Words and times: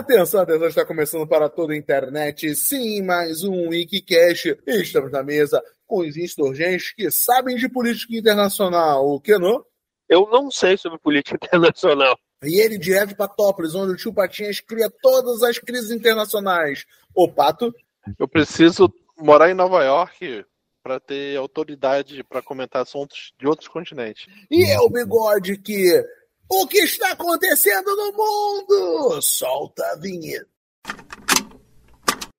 Atenção, 0.00 0.40
atenção, 0.40 0.66
está 0.66 0.86
começando 0.86 1.26
para 1.26 1.46
toda 1.50 1.74
a 1.74 1.76
internet. 1.76 2.56
Sim, 2.56 3.02
mais 3.02 3.44
um 3.44 3.68
Wikicast. 3.68 4.58
Estamos 4.66 5.12
na 5.12 5.22
mesa 5.22 5.62
com 5.86 6.00
os 6.00 6.16
insurgentes 6.16 6.94
que 6.94 7.10
sabem 7.10 7.54
de 7.56 7.68
política 7.68 8.16
internacional. 8.16 9.06
O 9.06 9.20
que 9.20 9.36
não? 9.36 9.62
Eu 10.08 10.26
não 10.30 10.50
sei 10.50 10.78
sobre 10.78 10.98
política 10.98 11.36
internacional. 11.44 12.18
E 12.42 12.62
ele 12.62 12.78
direto 12.78 13.10
de 13.10 13.14
Patópolis, 13.14 13.74
onde 13.74 13.92
o 13.92 13.96
tio 13.96 14.14
Patinhas 14.14 14.58
cria 14.58 14.90
todas 15.02 15.42
as 15.42 15.58
crises 15.58 15.90
internacionais. 15.90 16.86
O 17.14 17.28
Pato? 17.28 17.70
Eu 18.18 18.26
preciso 18.26 18.90
morar 19.18 19.50
em 19.50 19.54
Nova 19.54 19.84
York 19.84 20.46
para 20.82 20.98
ter 20.98 21.36
autoridade 21.36 22.24
para 22.24 22.40
comentar 22.40 22.80
assuntos 22.80 23.34
de 23.38 23.46
outros 23.46 23.68
continentes. 23.68 24.26
E 24.50 24.64
é 24.64 24.80
o 24.80 24.88
Bigode 24.88 25.58
que 25.58 26.02
o 26.50 26.66
que 26.66 26.78
está 26.78 27.12
acontecendo 27.12 27.94
no 27.94 28.12
mundo? 28.12 29.22
Solta 29.22 29.84
a 29.92 29.96
vinheta. 29.96 30.48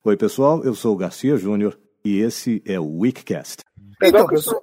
Oi, 0.03 0.17
pessoal, 0.17 0.61
eu 0.65 0.75
sou 0.75 0.93
o 0.93 0.97
Garcia 0.97 1.37
Júnior 1.37 1.79
e 2.03 2.19
esse 2.19 2.61
é 2.67 2.77
o 2.79 2.99
Weekcast. 2.99 3.63
Então, 4.03 4.27
pessoal. 4.27 4.61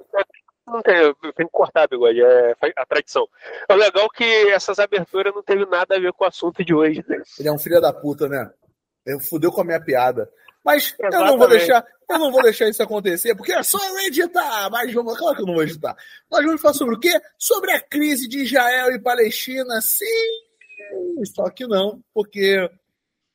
Não 0.66 0.82
tem, 0.82 0.96
eu 0.96 1.14
tenho 1.34 1.48
que 1.48 1.52
cortar, 1.52 1.88
bigode, 1.88 2.20
é 2.20 2.54
a 2.76 2.84
tradição. 2.84 3.26
É 3.66 3.74
legal 3.74 4.06
que 4.10 4.24
essas 4.50 4.78
aberturas 4.78 5.34
não 5.34 5.42
teve 5.42 5.64
nada 5.64 5.96
a 5.96 5.98
ver 5.98 6.12
com 6.12 6.24
o 6.24 6.28
assunto 6.28 6.62
de 6.62 6.74
hoje. 6.74 7.02
Né? 7.08 7.22
Ele 7.38 7.48
é 7.48 7.52
um 7.52 7.58
filho 7.58 7.80
da 7.80 7.90
puta, 7.90 8.28
né? 8.28 8.50
Ele 9.06 9.18
fudeu 9.18 9.50
com 9.50 9.62
a 9.62 9.64
minha 9.64 9.82
piada. 9.82 10.30
Mas 10.62 10.94
Exatamente. 10.98 11.14
eu 11.14 11.24
não 11.24 11.38
vou 11.38 11.48
deixar, 11.48 11.86
eu 12.08 12.18
não 12.18 12.32
vou 12.32 12.42
deixar 12.42 12.68
isso 12.68 12.82
acontecer, 12.82 13.34
porque 13.34 13.52
é 13.52 13.62
só 13.62 13.78
eu 13.86 13.98
editar. 14.06 14.70
Mas 14.70 14.92
vamos, 14.92 15.18
claro 15.18 15.36
que 15.36 15.42
eu 15.42 15.46
não 15.46 15.54
vou 15.54 15.62
editar. 15.62 15.96
Nós 16.30 16.44
vamos 16.44 16.60
falar 16.60 16.74
sobre 16.74 16.94
o 16.94 16.98
quê? 16.98 17.12
Sobre 17.36 17.72
a 17.72 17.80
crise 17.80 18.26
de 18.26 18.44
Israel 18.44 18.90
e 18.92 19.00
Palestina. 19.00 19.80
Sim, 19.80 20.06
só 21.34 21.50
que 21.50 21.66
não, 21.66 22.02
porque 22.14 22.56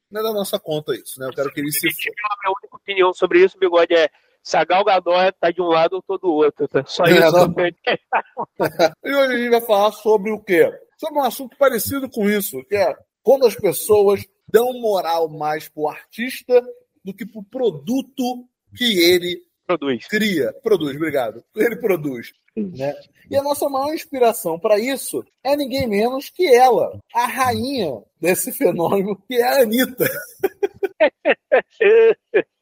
não 0.10 0.22
é 0.22 0.24
da 0.24 0.34
nossa 0.34 0.60
conta 0.60 0.96
isso, 0.96 1.20
né? 1.20 1.28
Eu 1.28 1.34
quero 1.34 1.52
que 1.52 1.60
ele 1.60 1.72
se. 1.72 1.88
A 1.88 1.92
minha 2.42 2.56
única 2.56 2.76
opinião 2.76 3.14
sobre 3.14 3.44
isso, 3.44 3.58
bigode, 3.60 3.94
é 3.94 4.10
se 4.44 4.58
a 4.58 4.66
Gal 4.66 4.84
Gadot 4.84 5.38
tá 5.40 5.52
de 5.52 5.62
um 5.62 5.68
lado, 5.68 5.96
eu 5.96 6.02
tô 6.02 6.18
do 6.18 6.32
outro. 6.32 6.68
Tá? 6.68 6.84
Só 6.86 7.06
é, 7.06 7.12
isso. 7.12 7.26
e 9.06 9.16
hoje 9.16 9.34
a 9.34 9.38
gente 9.38 9.50
vai 9.50 9.62
falar 9.62 9.92
sobre 9.94 10.32
o 10.32 10.40
quê? 10.40 10.70
Sobre 10.98 11.20
um 11.20 11.24
assunto 11.24 11.58
parecido 11.58 12.10
com 12.10 12.30
isso, 12.30 12.64
que 12.66 12.76
é 12.76 12.96
quando 13.22 13.46
as 13.46 13.56
pessoas 13.56 14.22
dão 14.48 14.74
moral 14.74 15.30
mais 15.30 15.70
pro 15.70 15.88
artista 15.88 16.62
do 17.04 17.14
que 17.14 17.26
pro 17.26 17.44
produto 17.44 18.48
que 18.76 19.00
ele 19.00 19.42
produz. 19.66 20.08
cria. 20.08 20.54
Produz, 20.64 20.96
obrigado. 20.96 21.44
Ele 21.56 21.76
produz. 21.76 22.34
Né? 22.56 22.94
E 23.30 23.36
a 23.36 23.42
nossa 23.42 23.68
maior 23.68 23.94
inspiração 23.94 24.60
para 24.60 24.78
isso 24.78 25.26
é 25.44 25.56
ninguém 25.56 25.88
menos 25.88 26.30
que 26.30 26.48
ela, 26.54 27.00
a 27.14 27.26
rainha 27.26 28.02
desse 28.20 28.52
fenômeno, 28.52 29.20
que 29.28 29.36
é 29.36 29.44
a 29.44 29.62
Anitta. 29.62 30.06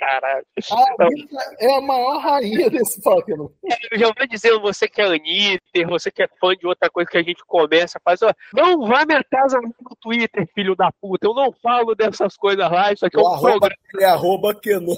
Caralho. 0.00 0.46
A 0.72 1.04
Anitta 1.04 1.36
é 1.58 1.76
a 1.76 1.80
maior 1.82 2.18
rainha 2.20 2.70
desse 2.70 3.02
fenômeno. 3.02 3.52
Eu 3.92 3.98
já 3.98 4.06
vou 4.06 4.26
dizendo, 4.26 4.60
você 4.62 4.88
que 4.88 5.02
é 5.02 5.04
Anitta, 5.04 5.86
você 5.86 6.10
que 6.10 6.22
é 6.22 6.28
fã 6.40 6.56
de 6.56 6.66
outra 6.66 6.88
coisa 6.88 7.10
que 7.10 7.18
a 7.18 7.22
gente 7.22 7.44
começa 7.44 7.98
a 7.98 8.00
fazer, 8.02 8.34
não 8.54 8.86
vai 8.86 9.04
minha 9.04 9.22
casa 9.22 9.60
no 9.60 9.96
Twitter, 10.00 10.48
filho 10.54 10.74
da 10.74 10.90
puta. 10.90 11.26
Eu 11.26 11.34
não 11.34 11.52
falo 11.52 11.94
dessas 11.94 12.34
coisas 12.34 12.70
lá, 12.70 12.90
isso 12.90 13.04
aqui 13.04 13.18
é 13.18 13.20
um 13.20 13.26
arroba, 13.26 13.50
programa. 13.50 13.76
É 14.00 14.04
arroba 14.06 14.54
que 14.54 14.74
não. 14.80 14.94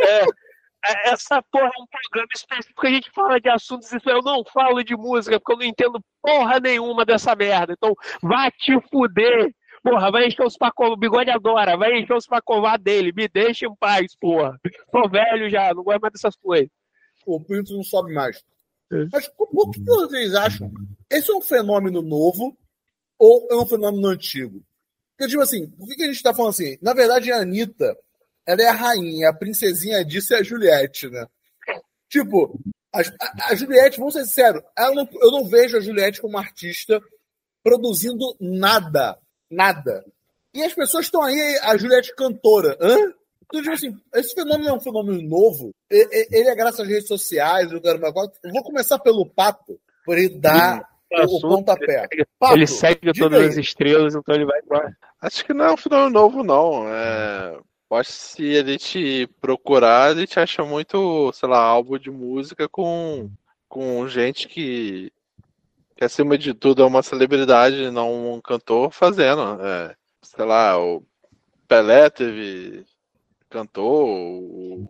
É. 0.00 0.24
É, 0.84 1.10
essa 1.12 1.40
porra 1.42 1.66
é 1.66 1.80
um 1.80 1.86
programa 1.86 2.28
específico 2.34 2.80
que 2.80 2.88
a 2.88 2.90
gente 2.90 3.10
fala 3.12 3.40
de 3.40 3.48
assuntos. 3.48 3.88
Eu 4.04 4.22
não 4.22 4.42
falo 4.52 4.82
de 4.82 4.96
música, 4.96 5.38
porque 5.38 5.52
eu 5.52 5.58
não 5.58 5.64
entendo 5.64 6.04
porra 6.20 6.58
nenhuma 6.58 7.04
dessa 7.04 7.36
merda. 7.36 7.74
Então, 7.74 7.94
vai 8.20 8.50
te 8.50 8.76
fuder. 8.90 9.54
Porra, 9.82 10.10
vai 10.10 10.26
encher 10.26 10.44
os 10.46 10.56
pacos. 10.56 10.88
O 10.90 10.96
bigode 10.96 11.30
adora, 11.30 11.76
vai 11.76 11.98
encher 11.98 12.14
os 12.14 12.26
pacovar 12.26 12.80
dele. 12.80 13.12
Me 13.14 13.28
deixa 13.28 13.66
em 13.66 13.74
paz, 13.74 14.14
porra. 14.20 14.58
Tô 14.92 15.08
velho 15.08 15.50
já, 15.50 15.74
não 15.74 15.82
gosto 15.82 16.00
mais 16.00 16.12
dessas 16.12 16.36
coisas. 16.36 16.70
O 17.26 17.40
pinto 17.40 17.74
não 17.74 17.82
sobe 17.82 18.12
mais. 18.12 18.44
É. 18.92 19.06
Mas 19.12 19.30
o 19.38 19.70
que 19.70 19.80
vocês 19.80 20.34
acham? 20.34 20.70
Esse 21.10 21.30
é 21.30 21.34
um 21.34 21.40
fenômeno 21.40 22.00
novo 22.02 22.56
ou 23.18 23.48
é 23.50 23.56
um 23.56 23.66
fenômeno 23.66 24.08
antigo? 24.08 24.62
Porque, 25.16 25.30
tipo 25.30 25.42
assim, 25.42 25.68
por 25.70 25.88
que 25.88 26.02
a 26.02 26.06
gente 26.06 26.22
tá 26.22 26.34
falando 26.34 26.50
assim? 26.50 26.76
Na 26.80 26.94
verdade, 26.94 27.32
a 27.32 27.40
Anitta 27.40 27.96
ela 28.46 28.62
é 28.62 28.66
a 28.66 28.72
rainha, 28.72 29.28
a 29.28 29.34
princesinha 29.34 30.04
disso 30.04 30.34
é 30.34 30.38
a 30.38 30.42
Juliette, 30.42 31.08
né? 31.08 31.26
Tipo, 32.08 32.58
a, 32.92 33.00
a, 33.00 33.50
a 33.50 33.54
Juliette, 33.54 33.98
vamos 33.98 34.14
ser 34.14 34.24
sinceros, 34.24 34.62
não, 34.76 35.08
eu 35.20 35.30
não 35.30 35.44
vejo 35.44 35.76
a 35.76 35.80
Juliette 35.80 36.20
como 36.20 36.38
artista 36.38 37.00
produzindo 37.62 38.36
nada. 38.40 39.16
Nada. 39.52 40.04
E 40.54 40.62
as 40.62 40.74
pessoas 40.74 41.06
estão 41.06 41.22
aí, 41.22 41.58
a 41.62 41.76
Juliette 41.76 42.14
cantora. 42.14 42.76
Hã? 42.80 42.96
Então, 43.44 43.62
tipo 43.62 43.72
assim, 43.72 43.96
esse 44.14 44.34
fenômeno 44.34 44.70
é 44.70 44.72
um 44.72 44.80
fenômeno 44.80 45.22
novo. 45.22 45.74
Ele 45.90 46.48
é 46.48 46.54
graças 46.54 46.80
às 46.80 46.88
redes 46.88 47.08
sociais. 47.08 47.70
Eu 47.70 47.80
vou 47.80 48.62
começar 48.62 48.98
pelo 48.98 49.26
Pato, 49.26 49.78
por 50.04 50.16
ele 50.16 50.38
dar 50.38 50.82
o, 51.10 51.36
o 51.36 51.40
pontapé. 51.40 52.08
Pato, 52.38 52.54
ele 52.54 52.66
segue 52.66 53.12
todas 53.12 53.40
aí. 53.40 53.48
as 53.48 53.56
estrelas, 53.56 54.14
então 54.14 54.34
ele 54.34 54.46
vai 54.46 54.58
embora. 54.60 54.96
Acho 55.20 55.44
que 55.44 55.52
não 55.52 55.66
é 55.66 55.72
um 55.72 55.76
fenômeno 55.76 56.10
novo, 56.10 56.42
não. 56.42 56.88
É 56.88 57.58
acho 57.96 58.10
que 58.10 58.16
se 58.16 58.58
a 58.58 58.64
gente 58.64 59.26
procurar, 59.40 60.10
a 60.10 60.14
gente 60.14 60.38
acha 60.38 60.64
muito, 60.64 61.32
sei 61.32 61.48
lá, 61.48 61.58
álbum 61.58 61.98
de 61.98 62.10
música 62.10 62.68
com, 62.68 63.30
com 63.68 64.08
gente 64.08 64.48
que, 64.48 65.12
que, 65.96 66.04
acima 66.04 66.36
de 66.36 66.54
tudo, 66.54 66.82
é 66.82 66.86
uma 66.86 67.02
celebridade, 67.02 67.90
não 67.90 68.34
um 68.34 68.40
cantor, 68.40 68.90
fazendo. 68.90 69.60
É, 69.62 69.94
sei 70.22 70.44
lá, 70.44 70.78
o 70.78 71.02
Pelé 71.68 72.10
teve 72.10 72.84
cantor, 73.48 74.08
o, 74.08 74.88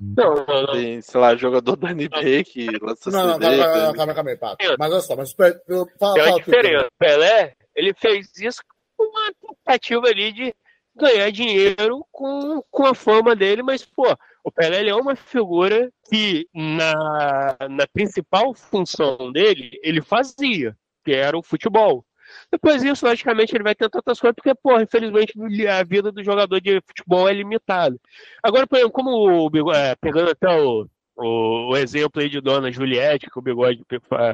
não, 0.00 0.34
não, 0.34 0.62
não. 0.62 0.72
Tem, 0.72 1.00
sei 1.00 1.20
lá, 1.20 1.36
jogador 1.36 1.76
da 1.76 1.92
NBA 1.92 2.44
que 2.44 2.66
lança 2.80 3.10
Não, 3.10 3.26
não, 3.26 3.38
calma, 3.38 3.64
calma, 3.64 3.94
calma, 3.94 4.14
calma 4.14 4.30
aí, 4.30 4.36
Pato. 4.36 4.64
Mas 4.78 4.92
olha 4.92 5.00
só, 5.00 5.16
mas 5.16 5.32
fala, 5.32 5.60
fala, 5.98 6.14
Tem 6.14 6.22
uma 6.22 6.36
diferença. 6.36 6.88
Pelé, 6.98 7.54
ele 7.74 7.94
fez 7.94 8.36
isso 8.38 8.60
com 8.96 9.04
uma 9.04 9.32
tentativa 9.40 10.06
ali 10.06 10.32
de 10.32 10.54
ganhar 10.94 11.30
dinheiro 11.30 12.06
com, 12.12 12.62
com 12.70 12.86
a 12.86 12.94
fama 12.94 13.34
dele, 13.34 13.62
mas, 13.62 13.84
pô, 13.84 14.16
o 14.44 14.52
Pelé 14.52 14.86
é 14.86 14.94
uma 14.94 15.16
figura 15.16 15.90
que 16.10 16.46
na, 16.54 17.56
na 17.70 17.86
principal 17.90 18.54
função 18.54 19.32
dele, 19.32 19.70
ele 19.82 20.02
fazia, 20.02 20.76
que 21.02 21.12
era 21.12 21.36
o 21.36 21.42
futebol. 21.42 22.04
Depois 22.52 22.82
disso, 22.82 23.06
logicamente, 23.06 23.54
ele 23.54 23.64
vai 23.64 23.74
tentar 23.74 23.98
outras 23.98 24.20
coisas, 24.20 24.34
porque, 24.34 24.54
pô, 24.54 24.78
infelizmente, 24.78 25.32
a 25.66 25.82
vida 25.82 26.12
do 26.12 26.22
jogador 26.22 26.60
de 26.60 26.80
futebol 26.86 27.28
é 27.28 27.32
limitada. 27.32 27.96
Agora, 28.42 28.66
por 28.66 28.76
exemplo, 28.76 28.92
como 28.92 29.48
o, 29.48 29.72
é, 29.72 29.94
pegando 29.96 30.30
até 30.30 30.48
o, 30.48 30.86
o, 31.16 31.70
o, 31.72 31.76
exemplo 31.76 32.20
aí 32.20 32.28
de 32.28 32.40
Dona 32.40 32.70
Juliette, 32.70 33.30
que 33.30 33.38
o 33.38 33.42
Bigode 33.42 33.82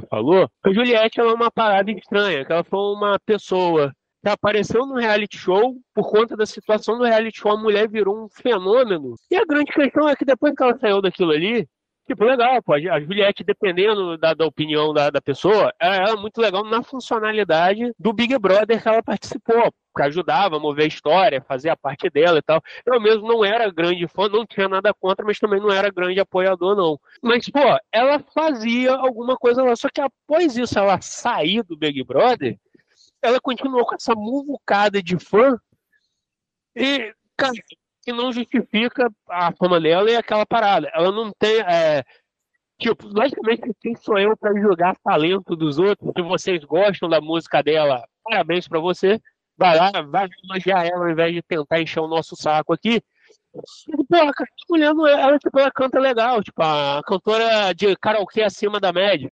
falou, 0.09 0.50
a 0.65 0.72
Juliette 0.72 1.21
ela 1.21 1.31
é 1.31 1.34
uma 1.34 1.50
parada 1.53 1.91
estranha, 1.91 2.44
que 2.44 2.53
ela 2.53 2.65
foi 2.65 2.94
uma 2.94 3.19
pessoa 3.21 3.92
apareceu 4.25 4.85
no 4.85 4.97
reality 4.97 5.39
show, 5.39 5.77
por 5.95 6.11
conta 6.11 6.37
da 6.37 6.45
situação 6.45 6.99
do 6.99 7.05
reality 7.05 7.39
show, 7.39 7.53
a 7.53 7.61
mulher 7.61 7.89
virou 7.89 8.25
um 8.25 8.29
fenômeno. 8.29 9.15
E 9.31 9.37
a 9.37 9.45
grande 9.45 9.73
questão 9.73 10.09
é 10.09 10.17
que 10.17 10.25
depois 10.25 10.55
que 10.55 10.63
ela 10.63 10.79
saiu 10.79 11.01
daquilo 11.01 11.33
ali, 11.33 11.67
tipo, 12.07 12.25
legal, 12.25 12.63
pode. 12.63 12.89
A 12.89 13.01
Juliette, 13.01 13.45
dependendo 13.45 14.19
da, 14.19 14.35
da 14.35 14.45
opinião 14.45 14.93
da, 14.93 15.11
da 15.11 15.23
pessoa, 15.23 15.73
ela 15.81 16.11
é 16.11 16.17
muito 16.17 16.41
legal 16.41 16.65
na 16.65 16.83
funcionalidade 16.83 17.93
do 17.99 18.13
Big 18.13 18.37
Brother 18.39 18.83
que 18.83 18.89
ela 18.89 19.03
participou, 19.03 19.73
que 19.97 20.03
ajudava 20.03 20.57
a 20.57 20.61
mover 20.61 20.85
a 20.85 20.89
história, 20.89 21.45
fazer 21.47 21.71
a 21.71 21.77
parte 21.77 22.11
dela 22.11 22.39
e 22.39 22.43
tal. 22.43 22.61
Eu 22.85 23.01
mesmo 23.01 23.27
não 23.27 23.45
era 23.45 23.71
grande 23.71 24.07
fã, 24.09 24.29
não 24.29 24.45
tinha 24.45 24.69
nada 24.69 24.93
contra, 24.93 25.25
mas 25.25 25.39
também 25.39 25.61
não 25.61 25.71
era 25.71 25.91
grande 25.91 26.21
apoiador, 26.21 26.77
não. 26.77 26.99
Mas, 27.23 27.49
pô, 27.49 27.61
ela 27.93 28.19
fazia 28.35 28.93
alguma 28.93 29.37
coisa 29.37 29.63
lá. 29.63 29.75
Só 29.77 29.89
que 29.89 30.01
após 30.01 30.57
isso, 30.57 30.79
ela 30.79 31.01
sair 31.01 31.63
do 31.63 31.77
Big 31.77 32.03
Brother, 32.05 32.59
ela 33.23 33.41
continuou 33.41 33.85
com 33.87 33.95
essa 33.95 34.15
muvucada 34.15 35.03
de 35.03 35.19
fã 35.19 35.59
e, 36.75 37.13
cara, 37.37 37.53
que 38.03 38.13
não 38.13 38.33
justifica 38.33 39.11
a 39.28 39.53
fama 39.53 39.81
dela 39.81 40.11
e 40.11 40.17
aquela 40.17 40.47
parada. 40.47 40.91
Ela 40.95 41.13
não 41.13 41.33
tem. 41.39 41.61
É, 41.61 42.05
tipo, 42.78 43.07
logicamente, 43.09 43.72
quem 43.81 43.95
sou 43.97 44.19
eu 44.19 44.37
para 44.37 44.59
julgar 44.59 44.97
talento 45.05 45.55
dos 45.57 45.78
outros? 45.78 46.13
Se 46.17 46.22
vocês 46.22 46.65
gostam 46.65 47.09
da 47.09 47.21
música 47.21 47.63
dela, 47.63 48.05
parabéns 48.25 48.69
para 48.69 48.81
você. 48.81 49.21
Vai 49.57 49.77
lá, 49.77 49.91
vai 50.03 50.27
elogiar 50.45 50.87
ela 50.87 51.05
ao 51.05 51.11
invés 51.11 51.34
de 51.34 51.43
tentar 51.43 51.81
encher 51.81 52.01
o 52.01 52.09
nosso 52.09 52.34
saco 52.34 52.73
aqui. 52.73 53.03
Porra, 54.09 54.33
cara, 54.33 54.51
mulher 54.71 54.93
é, 54.95 55.21
ela, 55.21 55.39
tipo, 55.39 55.59
ela 55.59 55.71
canta 55.71 55.99
legal, 55.99 56.43
tipo, 56.43 56.63
a 56.63 57.03
cantora 57.05 57.75
de 57.75 57.95
karaokê 57.97 58.43
acima 58.43 58.81
da 58.81 58.93
média. 58.93 59.31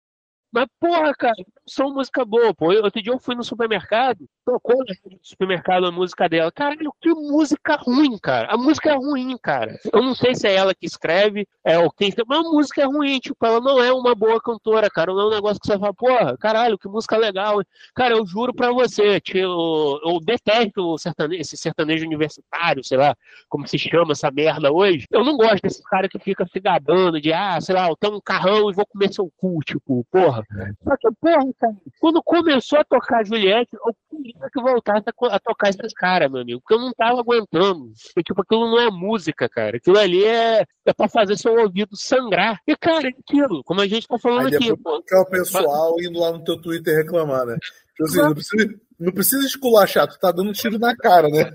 Mas, 0.53 0.67
porra, 0.81 1.15
cara, 1.15 1.37
são 1.71 1.93
música 1.93 2.25
boa, 2.25 2.53
pô. 2.55 2.67
Outro 2.67 3.03
dia 3.03 3.13
eu 3.13 3.19
fui 3.19 3.35
no 3.35 3.45
supermercado, 3.45 4.27
tocou 4.45 4.77
no 4.77 5.19
supermercado 5.23 5.87
a 5.87 5.93
música 5.93 6.29
dela. 6.29 6.51
Caralho, 6.51 6.93
que 7.01 7.11
música 7.11 7.77
ruim, 7.77 8.19
cara. 8.19 8.53
A 8.53 8.57
música 8.57 8.91
é 8.91 8.95
ruim, 8.97 9.37
cara. 9.41 9.79
Eu 9.93 10.03
não 10.03 10.15
sei 10.15 10.35
se 10.35 10.47
é 10.47 10.55
ela 10.55 10.75
que 10.75 10.87
escreve, 10.87 11.47
é 11.65 11.79
o 11.79 11.91
quem 11.91 12.11
mas 12.27 12.39
a 12.39 12.43
música 12.43 12.83
é 12.83 12.85
ruim, 12.85 13.19
tipo, 13.19 13.45
ela 13.45 13.61
não 13.61 13.83
é 13.83 13.93
uma 13.93 14.15
boa 14.15 14.41
cantora, 14.41 14.91
cara. 14.91 15.13
Não 15.13 15.21
é 15.21 15.27
um 15.27 15.31
negócio 15.31 15.61
que 15.61 15.67
você 15.67 15.79
fala, 15.79 15.95
porra, 15.95 16.37
caralho, 16.39 16.79
que 16.79 16.89
música 16.89 17.17
legal. 17.17 17.61
Cara, 17.95 18.15
eu 18.15 18.27
juro 18.27 18.53
pra 18.55 18.73
você, 18.73 19.21
eu, 19.35 20.01
eu 20.05 20.21
detesto 20.21 20.99
sertanejo, 20.99 21.41
esse 21.41 21.57
sertanejo 21.57 22.05
universitário, 22.05 22.83
sei 22.85 22.99
lá, 22.99 23.15
como 23.49 23.67
se 23.67 23.79
chama 23.79 24.13
essa 24.13 24.31
merda 24.31 24.73
hoje. 24.73 25.07
Eu 25.11 25.25
não 25.25 25.37
gosto 25.37 25.63
desse 25.63 25.83
cara 25.85 26.09
que 26.09 26.19
fica 26.19 26.47
se 26.47 26.61
gabando 26.61 27.21
de, 27.21 27.33
ah, 27.33 27.61
sei 27.61 27.75
lá, 27.75 27.89
eu 27.89 27.97
tenho 27.97 28.17
um 28.17 28.21
carrão 28.21 28.71
e 28.71 28.75
vou 28.75 28.87
comer 28.87 29.13
seu 29.13 29.31
cu, 29.37 29.61
tipo, 29.65 30.05
porra. 30.11 30.45
Só 30.83 30.97
que, 30.97 31.09
porra, 31.21 31.45
cara, 31.61 31.75
quando 32.01 32.23
começou 32.23 32.79
a 32.79 32.85
tocar 32.85 33.25
Juliette, 33.25 33.71
eu 33.75 33.95
queria 34.09 34.49
que 34.53 34.61
voltasse 34.61 35.05
a, 35.07 35.37
a 35.37 35.39
tocar 35.39 35.69
esses 35.69 35.93
caras, 35.93 36.31
meu 36.31 36.41
amigo, 36.41 36.61
porque 36.61 36.75
eu 36.75 36.81
não 36.81 36.93
tava 36.93 37.21
aguentando. 37.21 37.93
E, 38.17 38.23
tipo, 38.23 38.41
aquilo 38.41 38.71
não 38.71 38.81
é 38.81 38.91
música, 38.91 39.49
cara. 39.49 39.77
Aquilo 39.77 39.99
ali 39.99 40.25
é, 40.25 40.65
é 40.87 40.93
pra 40.93 41.09
fazer 41.09 41.37
seu 41.37 41.55
ouvido 41.55 41.97
sangrar. 41.97 42.59
E, 42.67 42.75
cara, 42.77 43.09
é 43.09 43.11
aquilo, 43.11 43.63
como 43.65 43.81
a 43.81 43.87
gente 43.87 44.09
tá 44.09 44.19
falando 44.19 44.49
Aí 44.49 44.55
aqui. 44.55 44.77
Pô, 44.77 45.03
é 45.11 45.19
o 45.19 45.27
pessoal 45.27 45.95
mas... 45.97 46.07
indo 46.07 46.19
lá 46.19 46.33
no 46.33 46.43
teu 46.43 46.61
Twitter 46.61 46.97
reclamar, 46.97 47.45
né? 47.45 47.57
Tipo 47.95 48.05
assim, 48.05 48.19
não 48.19 48.35
precisa, 48.35 48.81
não 48.99 49.13
precisa 49.13 49.47
esculachar, 49.47 50.09
tu 50.09 50.19
tá 50.19 50.33
dando 50.33 50.49
um 50.49 50.53
tiro 50.53 50.79
na 50.79 50.97
cara, 50.97 51.29
né? 51.29 51.53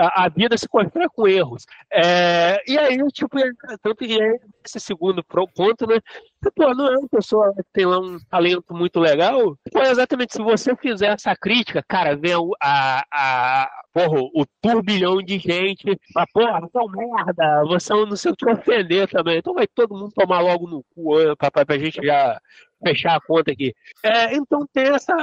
A, 0.00 0.28
vida 0.28 0.56
se 0.56 0.68
constrói 0.68 1.08
com 1.08 1.28
erros. 1.28 1.66
É, 1.92 2.62
e 2.66 2.78
aí, 2.78 2.96
tipo, 3.12 3.36
tanto 3.82 3.96
que 3.96 4.18
esse 4.64 4.80
segundo 4.80 5.22
ponto, 5.24 5.86
né? 5.86 6.00
Pô, 6.54 6.74
não 6.74 6.86
é 6.86 6.98
uma 6.98 7.08
pessoa 7.08 7.52
que 7.54 7.62
tem 7.72 7.86
um 7.86 8.18
talento 8.30 8.74
muito 8.74 8.98
legal. 8.98 9.56
Pô, 9.70 9.82
exatamente, 9.82 10.32
se 10.32 10.42
você 10.42 10.74
fizer 10.76 11.12
essa 11.12 11.34
crítica, 11.36 11.84
cara, 11.86 12.16
vem 12.16 12.32
a, 12.60 13.04
a, 13.12 13.70
porra, 13.92 14.20
o 14.34 14.46
turbilhão 14.60 15.18
de 15.18 15.38
gente, 15.38 15.98
a 16.16 16.26
porra, 16.32 16.60
você 16.60 16.78
é 16.78 16.80
um 16.80 16.88
merda, 16.88 17.64
você 17.66 17.92
não 17.92 18.16
sei 18.16 18.32
o 18.32 18.36
que 18.36 18.50
ofender 18.50 19.08
também. 19.08 19.38
Então 19.38 19.54
vai 19.54 19.66
todo 19.66 19.96
mundo 19.96 20.12
tomar 20.14 20.40
logo 20.40 20.68
no 20.68 20.82
cu 20.94 21.36
pra, 21.36 21.50
pra, 21.50 21.66
pra 21.66 21.78
gente 21.78 22.00
já 22.04 22.40
fechar 22.82 23.16
a 23.16 23.20
conta 23.20 23.52
aqui. 23.52 23.74
É, 24.02 24.34
então 24.34 24.66
tem 24.72 24.88
essa, 24.88 25.14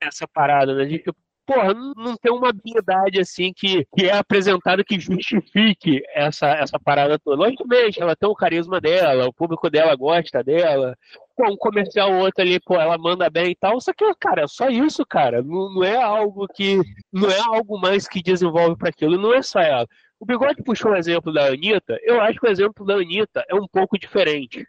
essa 0.00 0.28
parada, 0.28 0.74
né? 0.74 0.84
De 0.84 0.98
tipo, 0.98 1.16
porra, 1.50 1.74
não, 1.74 2.16
tem 2.16 2.32
uma 2.32 2.50
habilidade 2.50 3.18
assim 3.18 3.52
que, 3.52 3.84
que 3.96 4.06
é 4.06 4.12
apresentada 4.12 4.84
que 4.84 5.00
justifique 5.00 6.00
essa, 6.14 6.46
essa 6.46 6.78
parada 6.78 7.18
toda. 7.18 7.42
Logicamente, 7.42 8.00
ela 8.00 8.14
tem 8.14 8.28
o 8.28 8.34
carisma 8.36 8.80
dela, 8.80 9.26
o 9.26 9.32
público 9.32 9.68
dela 9.68 9.96
gosta 9.96 10.44
dela. 10.44 10.96
Um 11.40 11.56
comercial 11.56 12.12
ou 12.12 12.20
outro 12.20 12.42
ali, 12.42 12.60
pô, 12.60 12.74
ela 12.74 12.98
manda 12.98 13.28
bem 13.30 13.52
e 13.52 13.56
tal. 13.56 13.80
Só 13.80 13.92
que, 13.94 14.04
cara, 14.20 14.42
é 14.42 14.46
só 14.46 14.68
isso, 14.68 15.04
cara. 15.06 15.42
Não, 15.42 15.74
não 15.74 15.82
é 15.82 15.96
algo 15.96 16.46
que. 16.54 16.78
Não 17.10 17.30
é 17.30 17.40
algo 17.40 17.80
mais 17.80 18.06
que 18.06 18.22
desenvolve 18.22 18.76
para 18.76 18.90
aquilo. 18.90 19.16
Não 19.16 19.34
é 19.34 19.40
só 19.40 19.58
ela. 19.58 19.86
O 20.20 20.26
Bigode 20.26 20.62
puxou 20.62 20.92
o 20.92 20.96
exemplo 20.96 21.32
da 21.32 21.46
Anitta. 21.46 21.98
Eu 22.02 22.20
acho 22.20 22.38
que 22.38 22.46
o 22.46 22.50
exemplo 22.50 22.84
da 22.84 22.94
Anitta 22.94 23.42
é 23.48 23.54
um 23.54 23.66
pouco 23.66 23.98
diferente. 23.98 24.66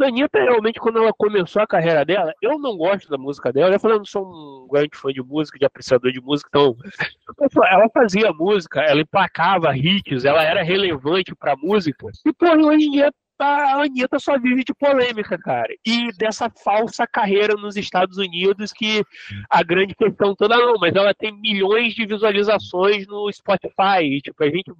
A 0.00 0.06
Anitta, 0.06 0.38
realmente, 0.38 0.80
quando 0.80 0.98
ela 0.98 1.12
começou 1.12 1.62
a 1.62 1.66
carreira 1.66 2.04
dela, 2.04 2.32
eu 2.40 2.58
não 2.58 2.76
gosto 2.76 3.08
da 3.08 3.18
música 3.18 3.52
dela. 3.52 3.74
Eu 3.74 3.90
eu 3.90 3.98
não 3.98 4.04
sou 4.04 4.24
um 4.24 4.68
grande 4.70 4.96
fã 4.96 5.12
de 5.12 5.22
música, 5.22 5.58
de 5.58 5.64
apreciador 5.64 6.12
de 6.12 6.20
música, 6.20 6.48
então. 6.50 6.76
Ela 7.70 7.88
fazia 7.92 8.32
música, 8.32 8.80
ela 8.80 9.00
emplacava 9.00 9.76
hits, 9.76 10.24
ela 10.24 10.42
era 10.42 10.62
relevante 10.62 11.34
pra 11.34 11.56
música. 11.56 12.08
E, 12.26 12.32
pô, 12.32 12.46
hoje 12.46 12.86
em 12.86 12.90
dia 12.90 13.12
a 13.44 13.82
Anitta 13.82 14.18
só 14.18 14.38
vive 14.38 14.64
de 14.64 14.74
polêmica, 14.74 15.38
cara. 15.38 15.72
E 15.86 16.12
dessa 16.16 16.50
falsa 16.62 17.06
carreira 17.06 17.54
nos 17.54 17.76
Estados 17.76 18.18
Unidos 18.18 18.72
que 18.72 19.02
a 19.48 19.62
grande 19.62 19.94
questão 19.94 20.34
toda 20.34 20.56
não, 20.56 20.74
mas 20.78 20.94
ela 20.94 21.14
tem 21.14 21.32
milhões 21.40 21.94
de 21.94 22.06
visualizações 22.06 23.06
no 23.06 23.30
Spotify. 23.32 24.02
E, 24.02 24.20
tipo, 24.20 24.42
a 24.42 24.48
gente 24.48 24.72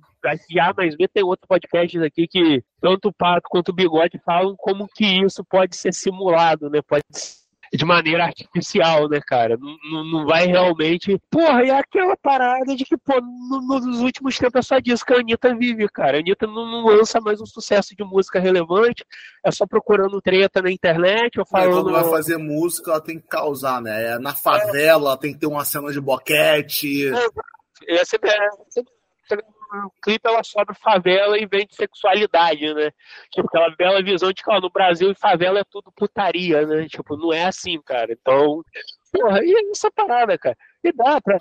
já 0.50 0.72
mais 0.76 0.96
ver 0.96 1.08
tem 1.08 1.24
outros 1.24 1.46
podcasts 1.48 2.00
aqui 2.02 2.26
que 2.26 2.62
tanto 2.80 3.08
o 3.08 3.12
Pato 3.12 3.48
quanto 3.48 3.70
o 3.70 3.74
Bigode 3.74 4.20
falam 4.24 4.54
como 4.56 4.86
que 4.94 5.04
isso 5.24 5.44
pode 5.44 5.76
ser 5.76 5.92
simulado, 5.92 6.68
né? 6.70 6.80
Pode 6.86 7.04
ser 7.10 7.39
de 7.72 7.84
maneira 7.84 8.24
artificial, 8.24 9.08
né, 9.08 9.20
cara? 9.24 9.56
Não, 9.56 10.04
não 10.04 10.26
vai 10.26 10.46
realmente. 10.46 11.20
Porra, 11.30 11.62
e 11.62 11.70
aquela 11.70 12.16
parada 12.16 12.74
de 12.74 12.84
que, 12.84 12.96
pô, 12.96 13.20
no, 13.20 13.80
nos 13.80 14.00
últimos 14.00 14.36
tempos 14.36 14.58
é 14.58 14.62
só 14.62 14.78
disso 14.80 15.04
que 15.04 15.12
a 15.12 15.18
Anitta 15.18 15.54
vive, 15.54 15.88
cara. 15.88 16.16
A 16.16 16.20
Anitta 16.20 16.46
não, 16.46 16.66
não, 16.66 16.86
lança 16.86 17.20
mais 17.20 17.40
um 17.40 17.46
sucesso 17.46 17.94
de 17.94 18.02
música 18.02 18.40
relevante, 18.40 19.04
é 19.44 19.50
só 19.52 19.66
procurando 19.66 20.20
treta 20.20 20.60
na 20.60 20.70
internet 20.70 21.38
ou 21.38 21.46
falando. 21.46 21.84
quando 21.84 21.92
vai 21.92 22.10
fazer 22.10 22.36
música, 22.38 22.90
ela 22.90 23.00
tem 23.00 23.20
que 23.20 23.28
causar, 23.28 23.80
né? 23.80 24.18
Na 24.18 24.34
favela, 24.34 25.14
é. 25.14 25.16
tem 25.16 25.32
que 25.32 25.38
ter 25.38 25.46
uma 25.46 25.64
cena 25.64 25.92
de 25.92 26.00
boquete. 26.00 27.08
É, 27.08 27.94
é 27.94 28.00
é, 28.00 28.04
sempre 28.04 28.30
no 29.72 29.90
clipe 30.02 30.26
ela 30.28 30.42
sobe 30.42 30.74
favela 30.74 31.38
e 31.38 31.46
vende 31.46 31.74
sexualidade, 31.74 32.72
né? 32.74 32.90
Tipo, 33.30 33.48
aquela 33.48 33.74
bela 33.76 34.02
visão 34.02 34.32
de 34.32 34.42
que 34.42 34.50
ó, 34.50 34.60
no 34.60 34.70
Brasil 34.70 35.14
favela 35.14 35.60
é 35.60 35.64
tudo 35.64 35.92
putaria, 35.92 36.66
né? 36.66 36.88
Tipo, 36.88 37.16
não 37.16 37.32
é 37.32 37.44
assim, 37.44 37.80
cara. 37.82 38.12
Então, 38.12 38.62
porra, 39.12 39.44
e 39.44 39.52
é 39.52 39.70
essa 39.70 39.90
parada, 39.90 40.36
cara? 40.38 40.56
E 40.84 40.92
dá 40.92 41.20
pra. 41.20 41.38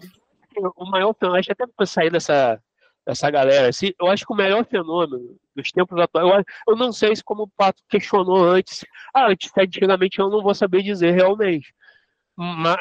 O 0.75 0.85
maior 0.89 1.13
fenômeno, 1.13 1.43
até 1.47 1.65
pra 1.67 1.85
sair 1.85 2.09
dessa, 2.11 2.59
dessa 3.05 3.29
galera, 3.29 3.69
assim, 3.69 3.93
eu 3.99 4.07
acho 4.07 4.25
que 4.25 4.33
o 4.33 4.35
melhor 4.35 4.65
fenômeno 4.65 5.37
dos 5.55 5.71
tempos 5.71 5.99
atuais, 5.99 6.27
eu, 6.27 6.73
eu 6.73 6.75
não 6.75 6.91
sei 6.91 7.15
se 7.15 7.23
como 7.23 7.43
o 7.43 7.47
Pato 7.47 7.81
questionou 7.87 8.43
antes, 8.43 8.83
ah, 9.13 9.27
antes, 9.27 9.51
antigamente 9.55 10.19
eu 10.19 10.29
não 10.29 10.41
vou 10.41 10.55
saber 10.55 10.81
dizer 10.81 11.11
realmente. 11.11 11.73